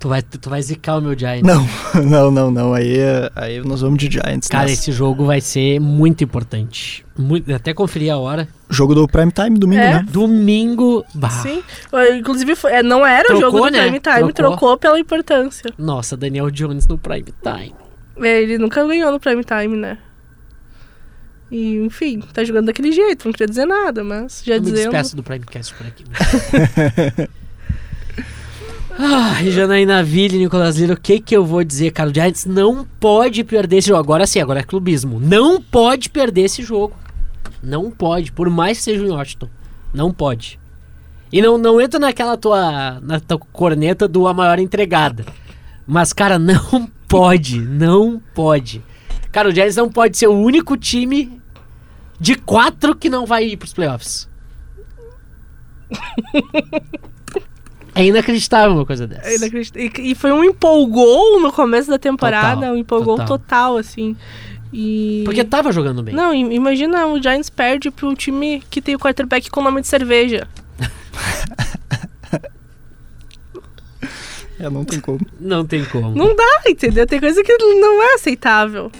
Tu 0.00 0.08
vai, 0.08 0.22
tu 0.22 0.48
vai 0.48 0.62
zicar 0.62 0.96
o 0.96 1.00
meu 1.02 1.16
Giants. 1.16 1.42
Não, 1.46 1.66
não, 2.02 2.30
não, 2.30 2.50
não. 2.50 2.72
Aí, 2.74 2.96
aí 3.36 3.60
nós 3.62 3.82
vamos 3.82 3.98
de 3.98 4.10
Giants. 4.10 4.48
Cara, 4.48 4.62
nessa. 4.66 4.80
esse 4.80 4.92
jogo 4.92 5.26
vai 5.26 5.42
ser 5.42 5.78
muito 5.78 6.24
importante. 6.24 7.04
Muito, 7.18 7.52
até 7.54 7.74
conferir 7.74 8.10
a 8.10 8.16
hora. 8.16 8.48
Jogo 8.70 8.94
do 8.94 9.06
Prime 9.06 9.30
Time, 9.30 9.58
domingo, 9.58 9.82
É. 9.82 9.94
né? 9.96 10.06
Domingo. 10.10 11.04
Bah, 11.14 11.28
Sim. 11.28 11.62
Inclusive, 12.16 12.56
foi- 12.56 12.72
é, 12.72 12.82
não 12.82 13.06
era 13.06 13.24
o 13.24 13.38
Trocou, 13.38 13.58
jogo 13.58 13.58
do 13.66 13.72
né? 13.72 13.82
Prime 13.82 14.00
Time, 14.00 14.32
Trocou. 14.32 14.32
trocou 14.56 14.78
pela 14.78 14.98
importância. 14.98 15.70
Nossa, 15.76 16.16
Daniel 16.16 16.50
Jones 16.50 16.86
no 16.88 16.96
prime 16.96 17.26
time. 17.42 17.74
Ele 18.16 18.56
nunca 18.56 18.82
ganhou 18.86 19.12
no 19.12 19.20
Prime 19.20 19.44
Time, 19.44 19.76
né? 19.76 19.98
E, 21.50 21.74
enfim, 21.84 22.20
tá 22.32 22.42
jogando 22.44 22.66
daquele 22.66 22.92
jeito, 22.92 23.24
não 23.26 23.32
queria 23.32 23.48
dizer 23.48 23.66
nada, 23.66 24.02
mas 24.04 24.40
já 24.44 24.54
Eu 24.54 24.60
me 24.62 24.70
dizendo. 24.70 24.92
despeço 24.92 25.16
do 25.16 25.22
Primecast 25.22 25.74
por 25.74 25.86
aqui. 25.86 26.04
ah, 29.02 29.42
Janaína 29.44 30.02
Ville, 30.02 30.36
Nicolas 30.36 30.76
Lira, 30.76 30.92
o 30.92 31.00
que 31.00 31.20
que 31.20 31.34
eu 31.34 31.42
vou 31.42 31.64
dizer, 31.64 31.90
cara? 31.90 32.10
O 32.10 32.14
Giants 32.14 32.44
não 32.44 32.86
pode 32.98 33.42
perder 33.42 33.78
esse 33.78 33.88
jogo. 33.88 34.00
Agora 34.00 34.26
sim, 34.26 34.40
agora 34.40 34.60
é 34.60 34.62
clubismo. 34.62 35.18
Não 35.18 35.60
pode 35.60 36.10
perder 36.10 36.42
esse 36.42 36.62
jogo. 36.62 36.94
Não 37.62 37.90
pode, 37.90 38.30
por 38.30 38.50
mais 38.50 38.76
que 38.78 38.84
seja 38.84 39.02
em 39.02 39.10
Washington. 39.10 39.48
Não 39.94 40.12
pode. 40.12 40.60
E 41.32 41.40
não, 41.40 41.56
não 41.56 41.80
entra 41.80 41.98
naquela 41.98 42.36
tua, 42.36 43.00
na 43.00 43.18
tua 43.20 43.38
corneta 43.38 44.06
do 44.06 44.26
a 44.26 44.34
maior 44.34 44.58
entregada. 44.58 45.24
Mas, 45.86 46.12
cara, 46.12 46.38
não 46.38 46.86
pode. 47.08 47.58
Não 47.58 48.20
pode. 48.34 48.82
Cara, 49.32 49.48
o 49.48 49.54
Giants 49.54 49.76
não 49.76 49.88
pode 49.88 50.18
ser 50.18 50.26
o 50.26 50.38
único 50.38 50.76
time 50.76 51.40
de 52.20 52.34
quatro 52.34 52.94
que 52.94 53.08
não 53.08 53.24
vai 53.24 53.46
ir 53.46 53.56
pros 53.56 53.72
playoffs. 53.72 54.28
É 58.00 58.06
inacreditável 58.06 58.72
uma 58.74 58.86
coisa 58.86 59.06
dessa. 59.06 59.28
É 59.28 59.36
inacreditável. 59.36 59.90
E, 59.98 60.12
e 60.12 60.14
foi 60.14 60.32
um 60.32 60.42
empolgou 60.42 61.40
no 61.40 61.52
começo 61.52 61.90
da 61.90 61.98
temporada, 61.98 62.56
Total, 62.62 62.72
um 62.74 62.76
empolgou 62.76 63.16
total. 63.18 63.38
total, 63.38 63.76
assim. 63.76 64.16
E... 64.72 65.22
Porque 65.24 65.44
tava 65.44 65.70
jogando 65.72 66.02
bem. 66.02 66.14
Não, 66.14 66.32
im- 66.32 66.52
imagina 66.52 67.06
o 67.06 67.20
Giants 67.20 67.50
perde 67.50 67.90
pro 67.90 68.14
time 68.14 68.62
que 68.70 68.80
tem 68.80 68.94
o 68.94 68.98
quarterback 68.98 69.50
com 69.50 69.62
nome 69.62 69.80
de 69.82 69.88
cerveja. 69.88 70.48
É, 74.58 74.68
não 74.68 74.84
tem 74.84 75.00
como. 75.00 75.20
Não 75.40 75.64
tem 75.66 75.82
como. 75.86 76.14
Não 76.14 76.36
dá, 76.36 76.62
entendeu? 76.68 77.06
Tem 77.06 77.18
coisa 77.18 77.42
que 77.42 77.56
não 77.56 78.02
é 78.02 78.14
aceitável. 78.14 78.92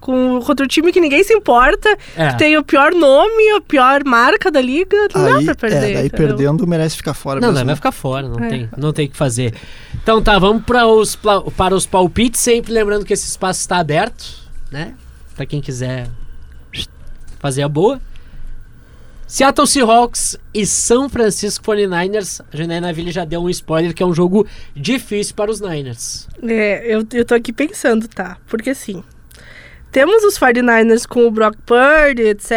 Com, 0.00 0.38
contra 0.44 0.64
um 0.64 0.68
time 0.68 0.92
que 0.92 1.00
ninguém 1.00 1.24
se 1.24 1.32
importa, 1.32 1.88
É. 2.16 2.28
que 2.30 2.38
tem 2.38 2.56
o 2.58 2.62
pior 2.62 2.94
nome, 2.94 3.56
a 3.56 3.60
pior 3.60 4.04
marca 4.04 4.50
da 4.50 4.60
liga, 4.60 4.96
não 5.14 5.36
aí, 5.38 5.46
dá 5.46 5.54
pra 5.54 5.68
perder. 5.68 5.76
é, 5.76 5.80
daí 5.94 6.06
entendeu? 6.08 6.28
perdendo 6.28 6.66
merece 6.66 6.96
ficar 6.96 7.14
fora 7.14 7.40
Não, 7.40 7.48
mesmo. 7.48 7.60
não, 7.60 7.66
vai 7.66 7.76
ficar 7.76 7.92
fora, 7.92 8.28
não, 8.28 8.38
É. 8.44 8.48
tem, 8.48 8.68
não 8.76 8.92
tem 8.92 9.06
o 9.06 9.10
que 9.10 9.16
fazer. 9.16 9.54
Então 10.02 10.20
tá, 10.22 10.38
vamos 10.38 10.62
para 10.64 10.86
os, 10.86 11.16
para 11.56 11.74
os 11.74 11.86
palpites, 11.86 12.40
sempre 12.40 12.70
lembrando 12.72 13.04
que 13.04 13.14
esse 13.14 13.26
espaço 13.26 13.60
está 13.60 13.78
aberto, 13.78 14.24
né? 14.70 14.94
pra 15.34 15.46
quem 15.46 15.60
quiser 15.60 16.08
fazer 17.38 17.62
a 17.62 17.68
boa. 17.68 18.00
Seattle 19.26 19.66
Seahawks 19.66 20.36
e 20.54 20.66
São 20.66 21.08
Francisco 21.08 21.64
49ers. 21.64 22.40
A 22.52 22.56
Janaina 22.56 22.92
Ville 22.92 23.12
já 23.12 23.24
deu 23.24 23.42
um 23.42 23.50
spoiler 23.50 23.94
que 23.94 24.02
é 24.02 24.06
um 24.06 24.14
jogo 24.14 24.46
difícil 24.74 25.34
para 25.34 25.50
os 25.50 25.60
Niners. 25.60 26.26
É, 26.42 26.82
eu, 26.94 27.06
eu 27.12 27.24
tô 27.24 27.34
aqui 27.34 27.52
pensando, 27.52 28.08
tá? 28.08 28.38
Porque 28.46 28.70
assim, 28.70 29.04
temos 29.90 30.22
os 30.24 30.38
49ers 30.38 31.06
com 31.06 31.26
o 31.26 31.30
Brock 31.30 31.56
Purdy, 31.64 32.22
etc. 32.22 32.52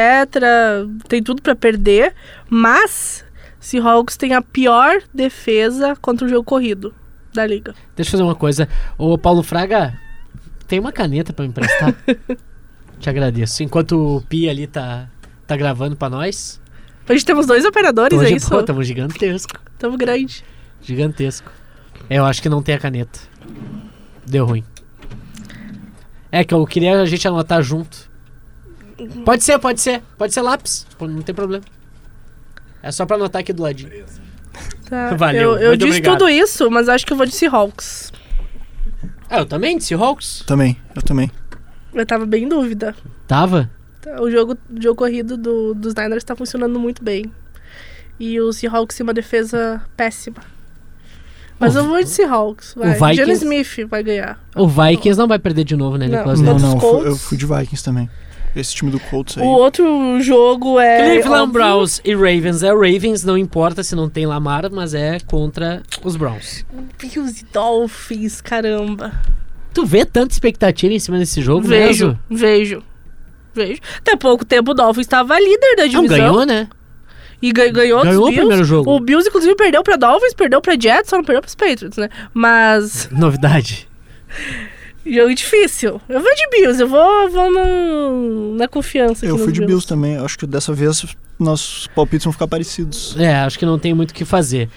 Tem 1.07 1.21
tudo 1.23 1.41
pra 1.41 1.55
perder, 1.55 2.13
mas 2.49 3.23
Seahawks 3.59 4.17
tem 4.17 4.33
a 4.33 4.41
pior 4.41 5.01
defesa 5.13 5.95
contra 6.01 6.25
o 6.25 6.29
jogo 6.29 6.43
corrido 6.43 6.93
da 7.33 7.45
liga. 7.45 7.73
Deixa 7.95 8.09
eu 8.09 8.11
fazer 8.11 8.23
uma 8.23 8.35
coisa. 8.35 8.67
Ô, 8.97 9.17
Paulo 9.17 9.43
Fraga, 9.43 9.97
tem 10.67 10.79
uma 10.79 10.91
caneta 10.91 11.31
pra 11.31 11.43
me 11.43 11.49
emprestar? 11.49 11.95
Te 12.99 13.09
agradeço. 13.09 13.63
Enquanto 13.63 14.17
o 14.17 14.21
Pi 14.21 14.49
ali 14.49 14.67
tá, 14.67 15.07
tá 15.47 15.55
gravando 15.55 15.95
pra 15.95 16.09
nós. 16.09 16.61
Hoje 17.09 17.25
temos 17.25 17.45
dois 17.45 17.65
operadores, 17.65 18.17
é 18.19 18.23
Hoje, 18.23 18.35
isso? 18.35 18.49
pô, 18.49 18.61
tamo 18.63 18.83
gigantesco. 18.83 19.59
Tamo 19.77 19.97
grande. 19.97 20.43
Gigantesco. 20.81 21.51
É, 22.09 22.19
eu 22.19 22.25
acho 22.25 22.41
que 22.41 22.47
não 22.49 22.61
tem 22.61 22.75
a 22.75 22.79
caneta. 22.79 23.19
Deu 24.25 24.45
ruim. 24.45 24.63
É 26.31 26.43
que 26.43 26.53
eu 26.53 26.65
queria 26.65 27.01
a 27.01 27.05
gente 27.05 27.27
anotar 27.27 27.61
junto. 27.61 28.09
Pode 29.25 29.43
ser, 29.43 29.57
pode 29.59 29.81
ser. 29.81 30.01
Pode 30.17 30.33
ser 30.33 30.41
lápis. 30.41 30.85
pô, 30.97 31.07
Não 31.07 31.21
tem 31.21 31.33
problema. 31.35 31.63
É 32.83 32.91
só 32.91 33.05
pra 33.05 33.15
anotar 33.15 33.41
aqui 33.41 33.51
do 33.53 33.63
ladinho. 33.63 33.91
Tá. 34.89 35.13
Valeu, 35.17 35.53
Eu, 35.53 35.71
eu 35.71 35.75
disse 35.75 35.89
obrigado. 35.97 36.17
tudo 36.19 36.29
isso, 36.29 36.69
mas 36.71 36.87
acho 36.89 37.05
que 37.05 37.13
eu 37.13 37.17
vou 37.17 37.25
de 37.25 37.33
Seahawks. 37.35 38.11
Ah, 39.29 39.39
eu 39.39 39.45
também, 39.45 39.77
de 39.77 39.83
Seahawks. 39.83 40.43
Também, 40.45 40.77
eu 40.95 41.01
também. 41.01 41.31
Eu 41.93 42.05
tava 42.05 42.25
bem 42.25 42.43
em 42.43 42.47
dúvida. 42.49 42.95
Tava? 43.27 43.69
O 44.19 44.29
jogo, 44.31 44.57
o 44.69 44.81
jogo 44.81 44.95
corrido 44.95 45.37
do, 45.37 45.73
dos 45.73 45.93
Niners 45.95 46.23
tá 46.23 46.35
funcionando 46.35 46.79
muito 46.79 47.03
bem. 47.03 47.31
E 48.19 48.39
o 48.41 48.51
Seahawks 48.51 48.95
tem 48.97 49.03
uma 49.03 49.13
defesa 49.13 49.81
péssima. 49.95 50.37
Mas 51.61 51.75
O- 51.75 51.79
eu 51.79 51.85
vou 51.87 52.03
de 52.03 52.09
Seahawks. 52.09 52.73
Vai. 52.75 52.89
Vikings- 52.93 53.15
Jalen 53.15 53.33
Smith 53.35 53.87
vai 53.89 54.03
ganhar. 54.03 54.39
O 54.55 54.67
Vikings 54.67 55.17
não 55.17 55.27
vai 55.27 55.39
perder 55.39 55.63
de 55.63 55.75
novo, 55.77 55.95
né, 55.97 56.07
Não. 56.07 56.17
Nicolas? 56.17 56.41
Não, 56.41 56.57
não, 56.59 56.73
eu 56.73 56.79
fui, 56.79 56.89
Colts? 56.89 57.05
eu 57.05 57.15
fui 57.15 57.37
de 57.37 57.45
Vikings 57.45 57.83
também. 57.83 58.09
Esse 58.53 58.75
time 58.75 58.91
do 58.91 58.99
Colts 58.99 59.37
aí. 59.37 59.43
O 59.45 59.49
outro 59.49 60.19
jogo 60.19 60.77
é. 60.77 60.97
Cleveland 61.05 61.43
óbvio, 61.43 61.53
Browns 61.53 62.01
e 62.03 62.13
Ravens. 62.13 62.63
É 62.63 62.73
o 62.73 62.75
Ravens, 62.77 63.23
não 63.23 63.37
importa 63.37 63.81
se 63.81 63.95
não 63.95 64.09
tem 64.09 64.25
Lamar, 64.25 64.69
mas 64.69 64.93
é 64.93 65.19
contra 65.21 65.81
os 66.03 66.17
Browns. 66.17 66.65
Bills 66.99 67.41
e 67.43 67.53
Dolphins, 67.53 68.41
caramba. 68.41 69.13
Tu 69.73 69.85
vê 69.85 70.03
tanta 70.03 70.33
expectativa 70.33 70.91
em 70.93 70.99
cima 70.99 71.17
desse 71.17 71.41
jogo 71.41 71.65
Vejo, 71.65 72.07
mesmo? 72.07 72.19
vejo. 72.29 72.83
Vejo. 73.53 73.79
Até 73.99 74.17
pouco 74.17 74.43
tempo 74.43 74.71
o 74.71 74.73
Dolphins 74.73 75.05
estava 75.05 75.39
líder 75.39 75.75
da 75.77 75.83
Não, 75.83 75.89
divisão. 75.89 76.17
ganhou, 76.17 76.45
né? 76.45 76.67
E 77.41 77.51
ga- 77.51 77.69
ganhou, 77.69 78.03
Ganhou 78.03 78.19
dos 78.19 78.27
o 78.27 78.29
Bills. 78.29 78.35
primeiro 78.39 78.63
jogo. 78.63 78.91
O 78.95 78.99
Bills, 78.99 79.27
inclusive, 79.27 79.55
perdeu 79.55 79.81
pra 79.83 79.95
Dolphins, 79.95 80.33
perdeu 80.33 80.61
pra 80.61 80.73
Jets, 80.79 81.09
só 81.09 81.17
não 81.17 81.23
perdeu 81.23 81.41
pros 81.41 81.55
Patriots, 81.55 81.97
né? 81.97 82.07
Mas. 82.33 83.09
Novidade. 83.11 83.87
Jogo 85.05 85.33
difícil. 85.33 85.99
Eu 86.07 86.21
vou 86.21 86.35
de 86.35 86.47
Bills, 86.51 86.79
eu 86.79 86.87
vou, 86.87 87.29
vou 87.31 87.51
no, 87.51 88.55
na 88.55 88.67
confiança. 88.67 89.25
aqui 89.25 89.33
Eu 89.33 89.37
fui 89.39 89.51
de 89.51 89.65
Bills 89.65 89.87
também. 89.87 90.17
Acho 90.17 90.37
que 90.37 90.45
dessa 90.45 90.71
vez 90.73 91.03
nossos 91.39 91.87
palpites 91.87 92.23
vão 92.25 92.31
ficar 92.31 92.47
parecidos. 92.47 93.15
É, 93.17 93.33
acho 93.37 93.57
que 93.57 93.65
não 93.65 93.79
tem 93.79 93.95
muito 93.95 94.11
o 94.11 94.13
que 94.13 94.23
fazer. 94.23 94.69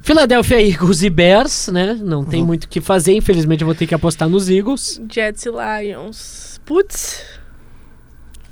Philadelphia 0.00 0.66
Eagles 0.66 1.02
e 1.02 1.10
Bears, 1.10 1.68
né? 1.68 1.92
Não 2.02 2.24
tem 2.24 2.40
Uhum. 2.40 2.46
muito 2.46 2.64
o 2.64 2.68
que 2.68 2.80
fazer. 2.80 3.12
Infelizmente, 3.12 3.60
eu 3.60 3.66
vou 3.66 3.74
ter 3.74 3.86
que 3.86 3.94
apostar 3.94 4.26
nos 4.30 4.48
Eagles. 4.48 4.98
Jets 5.12 5.44
e 5.44 5.50
Lions. 5.50 6.58
Putz, 6.64 7.22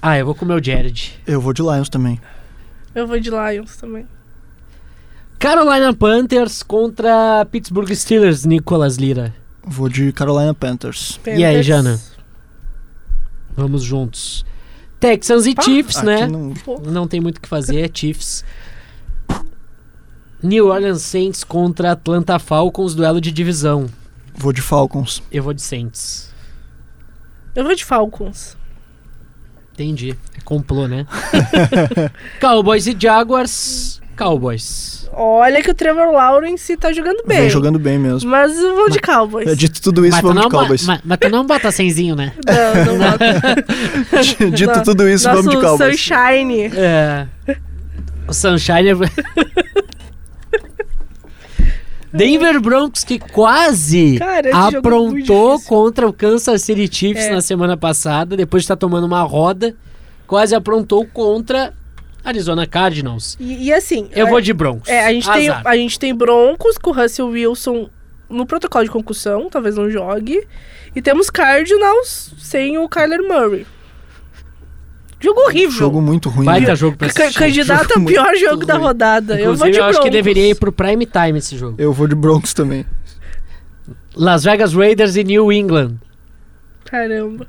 Ah, 0.02 0.18
eu 0.18 0.26
vou 0.26 0.34
com 0.34 0.44
o 0.44 0.48
meu 0.48 0.62
Jared. 0.62 1.18
Eu 1.26 1.40
vou 1.40 1.54
de 1.54 1.62
Lions 1.62 1.88
também. 1.88 2.20
Eu 2.98 3.06
vou 3.06 3.18
de 3.20 3.30
Lions 3.30 3.76
também. 3.76 4.06
Carolina 5.38 5.94
Panthers 5.94 6.62
contra 6.62 7.46
Pittsburgh 7.50 7.90
Steelers, 7.94 8.44
Nicolas 8.44 8.96
Lira. 8.96 9.34
Vou 9.64 9.88
de 9.88 10.12
Carolina 10.12 10.52
Panthers. 10.54 11.20
E 11.26 11.30
aí, 11.30 11.42
Panthers. 11.44 11.66
Jana? 11.66 12.00
Vamos 13.56 13.82
juntos. 13.82 14.44
Texans 14.98 15.46
e 15.46 15.54
Pá, 15.54 15.62
Chiefs, 15.62 16.02
né? 16.02 16.26
não- 16.26 16.52
Não 16.84 17.06
tem 17.06 17.20
muito 17.20 17.38
o 17.38 17.40
que 17.40 17.48
fazer, 17.48 17.80
é 17.88 17.90
Chiefs. 17.92 18.44
New 20.42 20.66
Orleans 20.68 21.02
Saints 21.02 21.44
contra 21.44 21.92
Atlanta 21.92 22.38
Falcons, 22.38 22.94
duelo 22.94 23.20
de 23.20 23.30
divisão. 23.30 23.87
Vou 24.34 24.52
de 24.52 24.61
Falcons. 24.62 25.22
Eu 25.30 25.42
vou 25.44 25.52
de 25.54 25.62
Saints. 25.62 26.32
Eu 27.54 27.64
vou 27.64 27.74
de 27.74 27.84
Falcons. 27.84 28.56
Entendi. 29.79 30.17
É 30.37 30.41
complô, 30.45 30.88
né? 30.88 31.07
Cowboys 32.41 32.87
e 32.87 32.97
Jaguars. 32.99 34.01
Cowboys. 34.17 35.09
Olha 35.12 35.62
que 35.62 35.71
o 35.71 35.75
Trevor 35.75 36.12
Lawrence 36.12 36.77
tá 36.77 36.93
jogando 36.93 37.23
bem. 37.27 37.41
Vem 37.43 37.51
jogando 37.51 37.79
bem 37.79 37.99
mesmo. 37.99 38.29
Mas 38.29 38.59
eu 38.59 38.75
vou 38.75 38.91
de 38.91 38.99
Cowboys. 39.01 39.57
Dito 39.57 39.81
tudo 39.81 40.05
isso, 40.05 40.17
mas, 40.17 40.21
tu 40.21 40.27
vamos 40.29 40.43
não 40.43 40.49
de 40.49 40.55
Cowboys. 40.57 40.81
bo- 40.83 40.87
mas, 40.88 41.01
mas 41.05 41.19
tu 41.19 41.29
não 41.29 41.47
bota 41.47 41.71
senzinho, 41.71 42.14
né? 42.17 42.33
Não, 42.47 42.85
não 42.85 42.99
boto. 42.99 44.51
Dito 44.51 44.83
tudo 44.83 45.09
isso, 45.09 45.29
Nosso 45.29 45.43
vamos 45.45 45.55
de 45.61 45.64
Cowboys. 45.67 46.01
Sunshine. 46.01 46.71
É. 46.77 47.27
O 48.27 48.33
Sunshine. 48.35 48.88
É- 52.12 52.16
Denver 52.16 52.61
Broncos 52.61 53.05
que 53.05 53.18
quase 53.18 54.16
Cara, 54.18 54.49
é 54.49 54.53
aprontou 54.53 55.61
contra 55.62 56.07
o 56.07 56.12
Kansas 56.12 56.62
City 56.62 56.88
Chiefs 56.94 57.27
É. 57.27 57.31
na 57.31 57.40
semana 57.40 57.77
passada, 57.77 58.37
depois 58.37 58.62
de 58.62 58.64
estar 58.64 58.77
tomando 58.77 59.05
uma 59.05 59.23
roda, 59.23 59.75
quase 60.27 60.55
aprontou 60.55 61.07
contra 61.07 61.73
Arizona 62.25 62.66
Cardinals. 62.66 63.37
E, 63.40 63.66
e 63.66 63.73
assim. 63.73 64.09
Eu 64.14 64.27
a- 64.27 64.31
vou 64.31 64.40
de 64.40 64.53
Broncos. 64.53 64.88
É, 64.88 65.07
a 65.07 65.12
gente, 65.12 65.31
tem, 65.31 65.49
a 65.49 65.77
gente 65.77 65.99
tem 65.99 66.14
Broncos 66.14 66.77
com 66.79 66.90
o 66.90 66.92
Russell 66.92 67.29
Wilson 67.29 67.88
no 68.29 68.44
protocolo 68.44 68.85
de 68.85 68.90
concussão, 68.90 69.49
talvez 69.49 69.77
não 69.77 69.90
jogue. 69.90 70.47
E 70.94 71.01
temos 71.01 71.31
Cardinals 71.31 72.33
sem 72.38 72.77
o 72.79 72.88
Kyler 72.88 73.23
Murray. 73.23 73.66
Jogo 75.20 75.40
horrível. 75.40 75.70
Jogo 75.78 76.00
muito 76.00 76.28
ruim. 76.28 76.44
Baita 76.46 76.68
né? 76.68 76.76
jogo 76.76 76.96
pra 76.96 77.09
Ca- 77.12 77.22
assistir. 77.24 77.38
Candidato 77.40 77.88
Jogo 77.88 78.00
ao 78.00 78.07
pior 78.07 78.35
jogo 78.37 78.64
da 78.66 78.74
ruim. 78.74 78.83
rodada. 78.85 79.35
eu 79.35 79.44
vou 79.46 79.54
Inclusive, 79.54 79.72
de 79.72 79.78
eu, 79.78 79.85
acho 79.85 80.00
que 80.02 80.11
deveria 80.11 80.48
ir 80.50 80.54
pro 80.54 80.70
prime 80.72 81.04
time 81.07 81.38
esse 81.38 81.57
jogo. 81.57 81.74
Eu 81.78 81.92
vou 81.92 82.07
de 82.07 82.14
Broncos 82.14 82.52
também. 82.54 82.87
Las 84.14 84.44
Vegas 84.44 84.72
Raiders 84.74 85.16
e 85.16 85.24
New 85.24 85.52
England. 85.52 85.94
Caramba. 86.85 87.46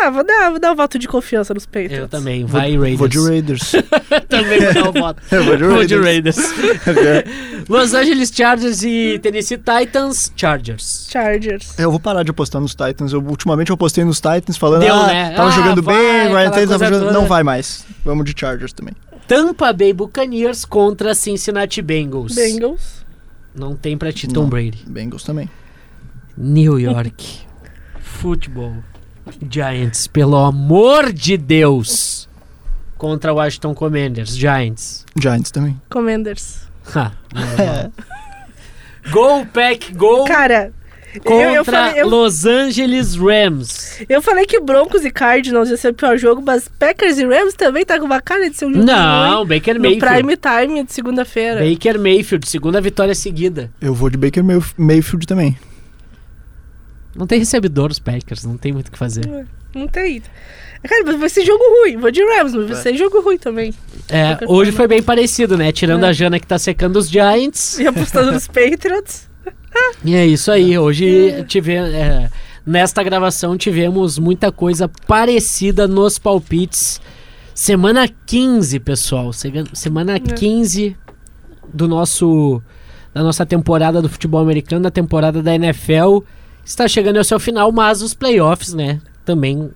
Ah, 0.00 0.10
vou 0.10 0.24
dar, 0.24 0.50
vou 0.50 0.58
dar 0.58 0.72
um 0.72 0.76
voto 0.76 0.98
de 0.98 1.06
confiança 1.06 1.52
nos 1.54 1.66
Patriots. 1.66 1.98
Eu 1.98 2.08
também. 2.08 2.44
Vai 2.44 2.76
Raiders. 2.76 2.98
vou 2.98 3.08
de 3.08 3.18
Raiders. 3.20 3.72
também 4.28 4.60
vou 4.60 4.74
dar 4.74 4.88
o 4.88 4.92
voto. 4.92 5.22
Eu 5.30 5.44
vou 5.44 5.56
de 5.56 5.64
Vou 5.64 5.84
de 5.84 5.96
Raiders. 6.00 6.36
Raiders. 6.84 7.24
Los 7.68 7.94
Angeles 7.94 8.32
Chargers 8.34 8.82
e 8.82 9.18
Tennessee 9.22 9.58
Titans. 9.58 10.32
Chargers. 10.36 11.06
Chargers. 11.10 11.78
Eu 11.78 11.90
vou 11.90 12.00
parar 12.00 12.22
de 12.22 12.30
apostar 12.30 12.60
nos 12.60 12.74
Titans. 12.74 13.12
Eu, 13.12 13.20
ultimamente 13.22 13.70
eu 13.70 13.74
apostei 13.74 14.04
nos 14.04 14.20
Titans 14.20 14.56
falando, 14.56 14.80
Deu, 14.82 14.94
ah, 14.94 15.06
né? 15.06 15.30
tava 15.36 15.48
Ah, 15.48 15.52
jogando 15.52 15.82
vai, 15.82 15.94
bem, 15.96 16.28
Ryan 16.34 16.50
tava 16.50 16.66
jogando... 16.68 16.98
toda. 17.00 17.12
Não 17.12 17.26
vai 17.26 17.42
mais. 17.42 17.84
Vamos 18.04 18.24
de 18.24 18.34
Chargers 18.38 18.72
também. 18.72 18.94
Tampa 19.28 19.72
Bay 19.72 19.92
Buccaneers 19.92 20.64
contra 20.64 21.14
Cincinnati 21.14 21.80
Bengals. 21.80 22.34
Bengals. 22.34 23.04
Não 23.54 23.76
tem 23.76 23.96
pra 23.96 24.12
ti, 24.12 24.26
Tom 24.26 24.42
Não. 24.42 24.48
Brady. 24.48 24.84
Bengals 24.86 25.22
também. 25.22 25.48
New 26.36 26.78
York. 26.80 27.40
Futebol. 28.00 28.74
Giants, 29.50 30.06
pelo 30.06 30.36
amor 30.36 31.12
de 31.12 31.36
Deus. 31.36 32.28
Contra 32.98 33.32
Washington 33.32 33.74
Commanders. 33.74 34.36
Giants. 34.36 35.04
Giants 35.20 35.50
também. 35.50 35.80
Commanders. 35.90 36.62
Ha, 36.94 37.12
normal. 37.34 37.92
Go 39.10 39.46
Pack 39.52 39.92
Go 39.94 40.24
Cara, 40.24 40.72
contra 41.24 41.34
eu, 41.34 41.50
eu, 41.54 41.64
falei, 41.64 42.00
eu, 42.00 42.08
Los 42.08 42.46
Angeles 42.46 43.16
Rams. 43.16 44.00
eu 44.08 44.22
falei 44.22 44.46
que 44.46 44.60
Broncos 44.60 45.04
e 45.04 45.10
Cardinals 45.10 45.68
ia 45.70 45.76
ser 45.76 45.88
o 45.88 45.94
pior 45.94 46.16
jogo, 46.16 46.40
mas 46.44 46.68
Packers 46.78 47.18
e 47.18 47.24
Rams 47.26 47.54
também 47.54 47.84
tá 47.84 47.98
com 47.98 48.06
uma 48.06 48.20
cara 48.20 48.48
de 48.48 48.56
ser 48.56 48.66
um 48.66 48.72
jogo 48.74 48.84
Não, 48.86 49.44
Baker 49.44 49.74
ruim. 49.76 49.82
No 49.82 50.00
Mayfield. 50.00 50.24
prime 50.24 50.36
time 50.36 50.84
de 50.84 50.92
segunda-feira. 50.92 51.60
Baker 51.68 51.98
Mayfield, 51.98 52.48
segunda 52.48 52.80
vitória 52.80 53.14
seguida. 53.14 53.70
Eu 53.80 53.92
vou 53.94 54.08
de 54.08 54.16
Baker 54.16 54.44
Mayf- 54.44 54.74
Mayfield 54.76 55.26
também. 55.26 55.56
Não 57.14 57.26
tem 57.26 57.38
recebedor 57.38 57.90
os 57.90 57.98
Packers, 57.98 58.44
não 58.44 58.56
tem 58.56 58.72
muito 58.72 58.88
o 58.88 58.90
que 58.92 58.98
fazer. 58.98 59.46
Não 59.74 59.86
tem. 59.86 60.22
Cara, 60.82 61.02
mas 61.04 61.18
vai 61.18 61.28
ser 61.28 61.44
jogo 61.44 61.62
ruim. 61.62 61.96
Vou 61.96 62.10
de 62.10 62.22
Rams, 62.24 62.54
mas 62.54 62.68
vai 62.68 62.82
ser 62.82 62.96
jogo 62.96 63.20
ruim 63.20 63.38
também. 63.38 63.72
É, 64.08 64.32
hoje 64.48 64.72
forma. 64.72 64.72
foi 64.72 64.88
bem 64.88 65.02
parecido, 65.02 65.56
né? 65.56 65.70
Tirando 65.70 66.04
É. 66.04 66.08
a 66.08 66.12
Jana 66.12 66.40
que 66.40 66.46
tá 66.46 66.58
secando 66.58 66.96
os 66.96 67.08
Giants. 67.08 67.78
E 67.78 67.86
apostando 67.86 68.32
nos 68.32 68.46
Patriots. 68.48 69.28
E 70.04 70.14
é 70.14 70.26
isso 70.26 70.50
aí. 70.50 70.76
Hoje 70.78 71.44
tive, 71.46 71.74
é, 71.74 72.28
nesta 72.66 73.02
gravação 73.02 73.56
tivemos 73.56 74.18
muita 74.18 74.50
coisa 74.50 74.90
parecida 75.06 75.86
nos 75.86 76.18
palpites. 76.18 77.00
Semana 77.54 78.08
15, 78.26 78.80
pessoal. 78.80 79.30
Semana 79.72 80.18
15 80.18 80.96
do 81.72 81.86
nosso 81.86 82.60
da 83.14 83.22
nossa 83.22 83.44
temporada 83.44 84.00
do 84.00 84.08
futebol 84.08 84.40
americano, 84.40 84.82
da 84.84 84.90
temporada 84.90 85.42
da 85.42 85.54
NFL 85.54 86.20
está 86.64 86.86
chegando 86.88 87.18
ao 87.18 87.24
seu 87.24 87.38
final, 87.40 87.70
mas 87.72 88.02
os 88.02 88.14
playoffs, 88.14 88.74
né, 88.74 89.00
também 89.24 89.70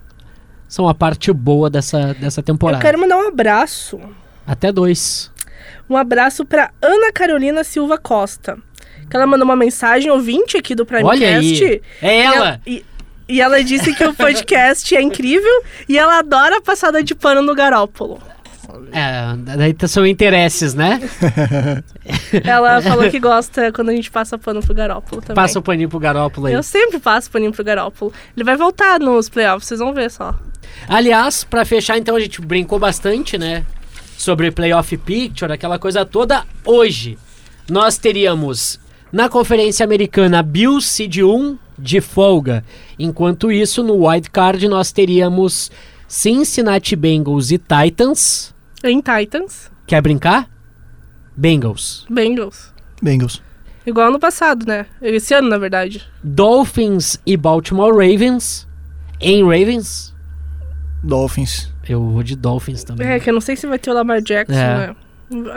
são 0.68 0.88
a 0.88 0.94
parte 0.94 1.32
boa 1.32 1.70
dessa, 1.70 2.14
dessa 2.14 2.42
temporada. 2.42 2.78
Eu 2.78 2.82
quero 2.82 2.98
mandar 2.98 3.16
um 3.16 3.28
abraço. 3.28 4.00
Até 4.46 4.72
dois. 4.72 5.30
Um 5.88 5.96
abraço 5.96 6.44
pra 6.44 6.70
Ana 6.82 7.12
Carolina 7.12 7.62
Silva 7.62 7.96
Costa. 7.98 8.58
Que 9.08 9.16
ela 9.16 9.26
mandou 9.26 9.44
uma 9.44 9.54
mensagem 9.56 10.10
ouvinte 10.10 10.56
aqui 10.56 10.74
do 10.74 10.84
Primecast. 10.84 11.22
Olha 11.24 11.38
aí. 11.38 11.82
É 12.02 12.18
E 12.18 12.22
ela! 12.22 12.60
E, 12.66 12.84
e 13.28 13.40
ela 13.40 13.62
disse 13.62 13.94
que 13.94 14.04
o 14.04 14.12
podcast 14.14 14.94
é 14.96 15.00
incrível 15.00 15.62
e 15.88 15.96
ela 15.96 16.18
adora 16.18 16.58
a 16.58 16.60
passada 16.60 17.02
de 17.02 17.14
pano 17.14 17.42
no 17.42 17.54
Garópolo. 17.54 18.20
É, 18.92 19.36
daí 19.56 19.74
são 19.88 20.06
interesses, 20.06 20.74
né? 20.74 21.00
Ela 22.44 22.80
falou 22.82 23.10
que 23.10 23.18
gosta 23.20 23.72
quando 23.72 23.90
a 23.90 23.92
gente 23.94 24.10
passa 24.10 24.38
pano 24.38 24.60
pro 24.60 24.74
Garópolo 24.74 25.20
também. 25.20 25.34
Passa 25.34 25.58
o 25.58 25.62
paninho 25.62 25.88
pro 25.88 25.98
Garópolo 25.98 26.46
aí. 26.46 26.54
Eu 26.54 26.62
sempre 26.62 26.98
passo 26.98 27.30
paninho 27.30 27.52
pro 27.52 27.64
Garópolo. 27.64 28.12
Ele 28.36 28.44
vai 28.44 28.56
voltar 28.56 28.98
nos 29.00 29.28
playoffs, 29.28 29.68
vocês 29.68 29.80
vão 29.80 29.92
ver 29.92 30.10
só. 30.10 30.34
Aliás, 30.88 31.44
pra 31.44 31.64
fechar, 31.64 31.98
então, 31.98 32.16
a 32.16 32.20
gente 32.20 32.40
brincou 32.40 32.78
bastante, 32.78 33.38
né? 33.38 33.64
Sobre 34.16 34.50
playoff 34.50 34.96
picture, 34.96 35.52
aquela 35.52 35.78
coisa 35.78 36.04
toda. 36.04 36.44
Hoje, 36.64 37.18
nós 37.68 37.98
teríamos 37.98 38.80
na 39.12 39.28
Conferência 39.28 39.84
Americana 39.84 40.42
Bills 40.42 40.88
Seed 40.88 41.18
1 41.18 41.58
de 41.78 42.00
folga. 42.00 42.64
Enquanto 42.98 43.52
isso, 43.52 43.82
no 43.82 44.06
Wild 44.06 44.30
Card, 44.30 44.66
nós 44.68 44.92
teríamos 44.92 45.70
Cincinnati 46.08 46.96
Bengals 46.96 47.50
e 47.50 47.58
Titans. 47.58 48.54
Em 48.84 49.00
Titans, 49.00 49.70
Quer 49.86 50.00
brincar? 50.02 50.48
Bengals. 51.36 52.06
Bengals. 52.10 52.72
Bengals. 53.02 53.42
Igual 53.86 54.08
ano 54.08 54.18
passado, 54.18 54.66
né? 54.66 54.86
Esse 55.00 55.32
ano, 55.34 55.48
na 55.48 55.58
verdade. 55.58 56.02
Dolphins 56.22 57.20
e 57.24 57.36
Baltimore 57.36 57.92
Ravens. 57.92 58.66
Em 59.20 59.42
Ravens. 59.44 60.14
Dolphins. 61.02 61.72
Eu 61.88 62.02
vou 62.10 62.22
de 62.22 62.34
Dolphins 62.34 62.82
também. 62.82 63.06
É, 63.06 63.20
que 63.20 63.30
eu 63.30 63.34
não 63.34 63.40
sei 63.40 63.54
se 63.54 63.66
vai 63.66 63.78
ter 63.78 63.90
o 63.90 63.94
Lamar 63.94 64.20
Jackson, 64.20 64.54
É. 64.54 64.88
né? 64.88 64.96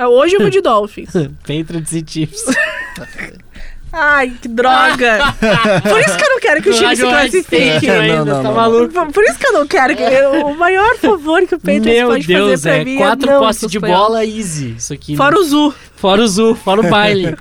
Hoje 0.07 0.35
eu 0.35 0.41
vou 0.41 0.49
de 0.49 0.61
Dolphins. 0.61 1.11
Patriots 1.41 1.91
e 1.93 2.03
Chiefs. 2.05 2.43
Ai, 3.91 4.31
que 4.41 4.47
droga! 4.47 5.17
Por 5.81 5.99
isso 5.99 6.15
que 6.17 6.23
eu 6.23 6.29
não 6.29 6.39
quero 6.39 6.61
que 6.61 6.69
o 6.69 6.73
time 6.73 6.95
se 6.95 7.01
classifique. 7.01 7.87
Não, 7.87 7.99
ainda, 7.99 8.25
não, 8.25 8.35
tá 8.35 8.43
não. 8.43 8.53
maluco? 8.53 9.11
Por, 9.11 9.23
isso 9.23 9.39
que 9.39 9.47
eu 9.47 9.53
não 9.53 9.67
quero 9.67 9.95
que. 9.95 10.03
eu- 10.03 10.45
o 10.47 10.55
maior 10.57 10.95
favor 10.97 11.41
que 11.47 11.55
o 11.55 11.59
Meu 11.63 12.07
pode 12.09 12.27
Deus, 12.27 12.51
fazer 12.51 12.69
pra 12.69 12.77
é 12.77 12.85
mim 12.85 12.97
quatro 12.97 13.29
é 13.29 13.33
não 13.33 13.39
postes 13.41 13.69
de 13.71 13.79
bola 13.79 14.23
easy. 14.25 14.75
Isso 14.77 14.93
aqui. 14.93 15.15
Fora 15.17 15.39
o 15.39 15.43
Zu. 15.43 15.73
Fora 15.95 16.21
o 16.21 16.27
Zu, 16.27 16.55
fora 16.55 16.81
o 16.81 16.83
baile. 16.89 17.35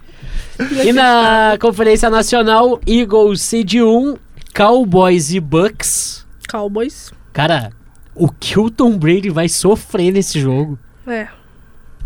e 0.84 0.92
na 0.92 1.56
Conferência 1.60 2.08
Nacional, 2.08 2.80
Eagles 2.86 3.42
Seed 3.42 3.74
1, 3.74 4.16
Cowboys 4.56 5.30
e 5.32 5.40
Bucks. 5.40 6.26
Cowboys. 6.50 7.12
Cara, 7.32 7.70
o 8.14 8.28
que 8.30 8.58
o 8.58 8.70
Tom 8.70 8.96
Brady 8.96 9.28
vai 9.28 9.48
sofrer 9.48 10.10
nesse 10.12 10.40
jogo? 10.40 10.78
É. 11.06 11.28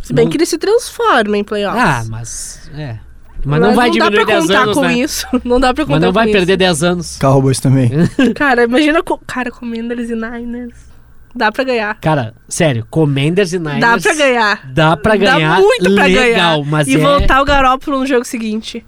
Se 0.02 0.12
bem 0.12 0.24
Não- 0.24 0.30
que 0.32 0.36
ele 0.36 0.46
se 0.46 0.58
transforma 0.58 1.38
em 1.38 1.44
playoffs. 1.44 1.80
Ah, 1.80 2.04
mas. 2.08 2.70
É. 2.76 2.98
Mas 3.44 3.60
não 3.60 3.74
vai 3.74 3.88
dá 3.88 3.92
diminuir 3.92 4.24
pra 4.24 4.34
10 4.34 4.46
contar 4.46 4.62
anos, 4.62 4.74
com 4.76 4.82
né? 4.82 4.94
isso. 4.94 5.26
Não 5.44 5.58
dá 5.60 5.74
pra 5.74 5.84
contar 5.84 5.94
Mas 5.96 6.02
não 6.02 6.12
vai 6.12 6.26
com 6.26 6.32
perder 6.32 6.52
isso. 6.52 6.58
10 6.58 6.82
anos. 6.84 7.18
Cowboys 7.18 7.58
também. 7.58 7.90
Cara, 8.36 8.64
imagina. 8.64 9.02
Co... 9.02 9.18
Cara, 9.26 9.50
Commanders 9.50 10.10
e 10.10 10.14
Niners. 10.14 10.92
Dá 11.34 11.50
pra 11.50 11.64
ganhar. 11.64 11.98
Cara, 12.00 12.34
sério, 12.48 12.86
Commanders 12.90 13.52
e 13.52 13.58
Niners. 13.58 13.80
Dá 13.80 13.98
pra 13.98 14.14
ganhar. 14.14 14.72
Dá 14.72 14.96
pra 14.96 15.16
ganhar. 15.16 15.56
Dá 15.56 15.60
muito 15.60 15.94
pra 15.94 16.04
legal, 16.04 16.58
ganhar. 16.58 16.70
mas 16.70 16.86
e 16.88 16.94
é... 16.94 16.98
voltar 16.98 17.40
o 17.40 17.44
Garópolo 17.44 18.00
no 18.00 18.06
jogo 18.06 18.24
seguinte. 18.24 18.84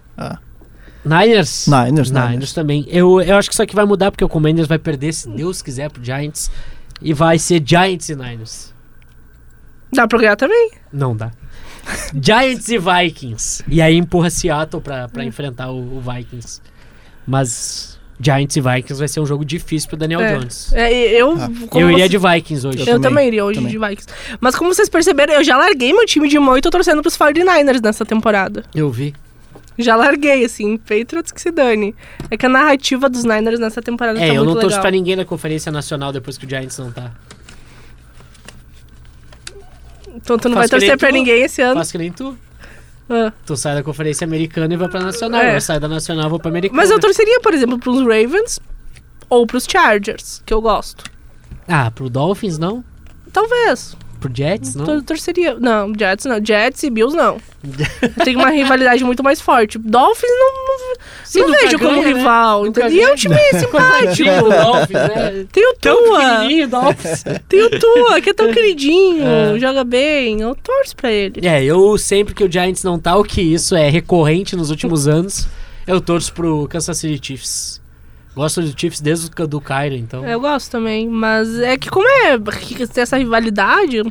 Niners? 1.04 1.66
Niners, 1.66 2.10
Niners 2.10 2.10
Niners. 2.10 2.52
também. 2.52 2.86
Eu, 2.88 3.20
eu 3.20 3.36
acho 3.36 3.48
que 3.48 3.54
isso 3.54 3.62
aqui 3.62 3.74
vai 3.74 3.84
mudar 3.84 4.10
porque 4.10 4.24
o 4.24 4.28
Commanders 4.28 4.68
vai 4.68 4.78
perder, 4.78 5.12
se 5.12 5.28
Deus 5.28 5.60
quiser, 5.62 5.90
pro 5.90 6.04
Giants. 6.04 6.50
E 7.02 7.12
vai 7.12 7.38
ser 7.38 7.62
Giants 7.64 8.08
e 8.08 8.14
Niners. 8.14 8.74
Dá 9.92 10.06
pra 10.06 10.18
ganhar 10.18 10.36
também. 10.36 10.70
Não 10.92 11.14
dá. 11.16 11.30
Giants 12.20 12.68
e 12.68 12.78
Vikings. 12.78 13.64
E 13.68 13.80
aí 13.82 13.96
empurra 13.96 14.30
Seattle 14.30 14.82
pra, 14.82 15.08
pra 15.08 15.24
enfrentar 15.24 15.70
o, 15.70 15.98
o 15.98 16.00
Vikings. 16.00 16.60
Mas 17.26 17.98
Giants 18.20 18.56
e 18.56 18.60
Vikings 18.60 18.94
vai 18.98 19.08
ser 19.08 19.20
um 19.20 19.26
jogo 19.26 19.44
difícil 19.44 19.88
pro 19.88 19.96
Daniel 19.96 20.20
É. 20.20 20.34
Jones. 20.38 20.72
É, 20.72 20.92
eu. 21.20 21.32
Ah. 21.38 21.50
Eu 21.78 21.90
iria 21.90 22.04
você- 22.04 22.08
de 22.10 22.18
Vikings 22.18 22.66
hoje. 22.66 22.78
Eu 22.80 22.86
também, 22.86 23.00
também 23.02 23.26
iria 23.28 23.44
hoje 23.44 23.58
também. 23.60 23.72
de 23.72 23.78
Vikings. 23.78 24.06
Mas 24.40 24.54
como 24.54 24.72
vocês 24.74 24.88
perceberam, 24.88 25.34
eu 25.34 25.44
já 25.44 25.56
larguei 25.56 25.92
meu 25.92 26.06
time 26.06 26.28
de 26.28 26.38
mão 26.38 26.56
e 26.56 26.60
tô 26.60 26.70
torcendo 26.70 27.02
pros 27.02 27.16
49ers 27.16 27.80
nessa 27.82 28.04
temporada. 28.04 28.64
Eu 28.74 28.90
vi. 28.90 29.14
Já 29.76 29.96
larguei, 29.96 30.44
assim, 30.44 30.76
Patriots 30.76 31.32
que 31.32 31.40
se 31.40 31.50
dane. 31.50 31.96
É 32.30 32.36
que 32.36 32.46
a 32.46 32.48
narrativa 32.48 33.08
dos 33.08 33.24
Niners 33.24 33.58
nessa 33.58 33.82
temporada 33.82 34.20
É, 34.20 34.28
tá 34.28 34.34
eu 34.34 34.44
muito 34.44 34.46
não 34.46 34.54
torço 34.54 34.68
legal. 34.68 34.80
pra 34.82 34.90
ninguém 34.92 35.16
na 35.16 35.24
Conferência 35.24 35.72
Nacional 35.72 36.12
depois 36.12 36.38
que 36.38 36.46
o 36.46 36.48
Giants 36.48 36.78
não 36.78 36.92
tá. 36.92 37.10
Então 40.24 40.38
tu 40.38 40.48
não 40.48 40.56
vai 40.56 40.68
torcer 40.68 40.98
pra 40.98 41.10
tu. 41.10 41.12
ninguém 41.12 41.42
esse 41.42 41.60
ano. 41.60 41.74
Faço 41.74 41.92
que 41.92 41.98
nem 41.98 42.10
tu. 42.10 42.36
Ah. 43.08 43.30
Tu 43.44 43.56
sai 43.56 43.74
da 43.74 43.82
Conferência 43.82 44.24
Americana 44.24 44.72
e 44.72 44.76
vai 44.76 44.88
pra 44.88 45.00
Nacional. 45.00 45.40
É. 45.42 45.56
Eu 45.56 45.60
saio 45.60 45.78
da 45.78 45.86
Nacional 45.86 46.26
e 46.26 46.30
vou 46.30 46.40
pra 46.40 46.48
Americana. 46.48 46.80
Mas 46.80 46.90
eu 46.90 46.98
torceria, 46.98 47.38
por 47.40 47.52
exemplo, 47.52 47.78
pros 47.78 48.00
Ravens 48.00 48.58
ou 49.28 49.46
pros 49.46 49.66
Chargers, 49.70 50.42
que 50.46 50.54
eu 50.54 50.62
gosto. 50.62 51.04
Ah, 51.68 51.90
pro 51.90 52.08
Dolphins 52.08 52.58
não? 52.58 52.82
Talvez. 53.32 53.96
Pro 54.24 54.34
Jets 54.34 54.74
não? 54.74 54.84
Tor- 54.86 55.02
torceria. 55.02 55.54
Não, 55.60 55.92
Jets 55.98 56.24
não. 56.24 56.42
Jets 56.44 56.82
e 56.82 56.88
Bills 56.90 57.14
não. 57.16 57.36
Tem 58.24 58.34
uma 58.36 58.50
rivalidade 58.50 59.04
muito 59.04 59.22
mais 59.22 59.40
forte. 59.40 59.78
Dolphins 59.78 60.30
não, 60.30 60.52
não, 60.66 60.96
Sim, 61.24 61.40
não 61.40 61.50
vejo 61.50 61.78
como 61.78 61.90
ganha, 62.00 62.02
né? 62.02 62.12
rival. 62.18 62.64
Nunca? 62.64 62.88
E 62.88 63.00
é 63.00 63.12
um 63.12 63.14
time 63.14 63.36
simpático. 63.58 64.48
Dolphins, 64.48 64.90
né? 64.92 65.46
Tem 65.52 65.66
o 65.70 65.74
Tua. 65.74 66.46
Tem 67.48 67.62
o 67.62 67.70
Tua, 67.78 68.20
que 68.20 68.30
é 68.30 68.34
tão 68.34 68.50
queridinho, 68.52 69.24
É. 69.24 69.58
joga 69.58 69.84
bem. 69.84 70.40
Eu 70.40 70.54
torço 70.54 70.96
pra 70.96 71.10
ele. 71.12 71.46
É, 71.46 71.62
eu 71.62 71.96
sempre 71.98 72.34
que 72.34 72.44
o 72.44 72.50
Giants 72.50 72.82
não 72.82 72.98
tá, 72.98 73.16
o 73.16 73.24
que 73.24 73.40
isso 73.42 73.74
é 73.74 73.88
recorrente 73.90 74.56
nos 74.56 74.70
últimos 74.70 75.06
anos, 75.08 75.46
eu 75.86 76.00
torço 76.00 76.32
pro 76.32 76.66
Kansas 76.68 76.96
City 76.98 77.20
Chiefs. 77.26 77.80
Gosto 78.34 78.62
do 78.62 78.78
Chiefs 78.78 79.00
desde 79.00 79.30
o 79.40 79.46
do 79.46 79.60
Cairo, 79.60 79.94
então. 79.94 80.26
Eu 80.26 80.40
gosto 80.40 80.70
também, 80.70 81.08
mas 81.08 81.58
é 81.58 81.76
que 81.76 81.88
como 81.88 82.06
é 82.08 82.38
que 82.60 82.86
tem 82.86 83.02
essa 83.02 83.16
rivalidade, 83.16 84.02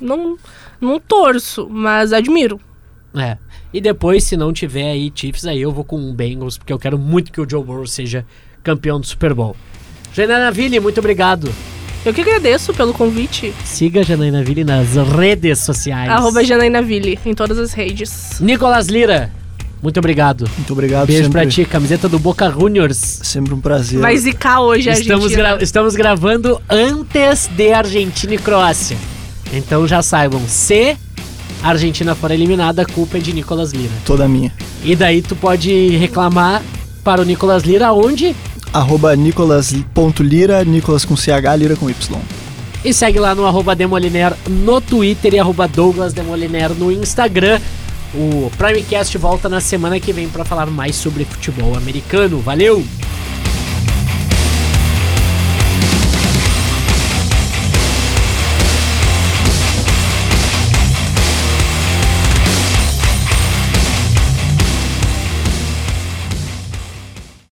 não, 0.00 0.36
não 0.80 1.00
torço, 1.00 1.68
mas 1.68 2.12
admiro. 2.12 2.60
É. 3.16 3.36
E 3.72 3.80
depois, 3.80 4.24
se 4.24 4.36
não 4.36 4.52
tiver 4.52 4.92
aí 4.92 5.12
Chiefs, 5.14 5.44
aí 5.44 5.60
eu 5.60 5.72
vou 5.72 5.84
com 5.84 6.08
o 6.08 6.12
Bengals, 6.12 6.56
porque 6.56 6.72
eu 6.72 6.78
quero 6.78 6.98
muito 6.98 7.32
que 7.32 7.40
o 7.40 7.48
Joe 7.48 7.62
Burrow 7.62 7.86
seja 7.86 8.24
campeão 8.62 9.00
do 9.00 9.06
Super 9.06 9.34
Bowl. 9.34 9.56
Janaina 10.14 10.50
Ville, 10.50 10.80
muito 10.80 10.98
obrigado. 10.98 11.52
Eu 12.04 12.14
que 12.14 12.20
agradeço 12.20 12.72
pelo 12.72 12.94
convite. 12.94 13.52
Siga 13.64 14.00
a 14.00 14.02
Janaina 14.02 14.42
Ville 14.42 14.64
nas 14.64 14.94
redes 14.94 15.58
sociais. 15.58 16.08
Arroba 16.08 16.44
Janainaville, 16.44 17.18
em 17.26 17.34
todas 17.34 17.58
as 17.58 17.72
redes. 17.72 18.38
Nicolas 18.40 18.86
Lira, 18.86 19.30
muito 19.82 19.98
obrigado. 19.98 20.48
Muito 20.56 20.72
obrigado. 20.72 21.06
Beijo 21.06 21.24
sempre, 21.24 21.40
pra 21.42 21.50
ti, 21.50 21.64
camiseta 21.64 22.08
do 22.08 22.18
Boca 22.18 22.50
Juniors. 22.50 22.96
Sempre 23.22 23.54
um 23.54 23.60
prazer. 23.60 24.00
Vai 24.00 24.16
zicar 24.16 24.60
hoje 24.60 24.88
a 24.88 24.92
Estamos, 24.92 25.24
Argentina. 25.26 25.48
gra- 25.54 25.62
estamos 25.62 25.94
gravando 25.94 26.60
antes 26.68 27.48
de 27.56 27.72
Argentina 27.72 28.34
e 28.34 28.38
Croácia. 28.38 28.96
Então 29.52 29.86
já 29.86 30.02
saibam, 30.02 30.40
se 30.46 30.96
a 31.62 31.68
Argentina 31.70 32.14
for 32.14 32.30
eliminada, 32.30 32.82
a 32.82 32.86
culpa 32.86 33.16
é 33.16 33.20
de 33.20 33.32
Nicolas 33.32 33.72
Lira. 33.72 33.92
Toda 34.04 34.28
minha. 34.28 34.52
E 34.84 34.94
daí 34.94 35.22
tu 35.22 35.34
pode 35.34 35.96
reclamar 35.96 36.62
para 37.02 37.22
o 37.22 37.24
Nicolas 37.24 37.62
Lira 37.62 37.92
onde? 37.92 38.34
Arroba 38.72 39.16
nicolas.lira, 39.16 40.64
Nicolas 40.64 41.04
com 41.04 41.16
CH, 41.16 41.56
Lira 41.58 41.76
com 41.76 41.88
Y. 41.88 42.18
E 42.84 42.92
segue 42.92 43.18
lá 43.18 43.34
no 43.34 43.46
arroba 43.46 43.74
Demoliner 43.74 44.32
no 44.48 44.80
Twitter 44.80 45.34
e 45.34 45.38
arroba 45.38 45.66
Douglas 45.66 46.12
Demoliner 46.12 46.70
no 46.74 46.92
Instagram. 46.92 47.58
O 48.14 48.50
Primecast 48.56 49.16
volta 49.18 49.48
na 49.48 49.60
semana 49.60 50.00
que 50.00 50.12
vem 50.12 50.28
para 50.28 50.44
falar 50.44 50.66
mais 50.66 50.96
sobre 50.96 51.24
futebol 51.24 51.76
americano. 51.76 52.40
Valeu! 52.40 52.84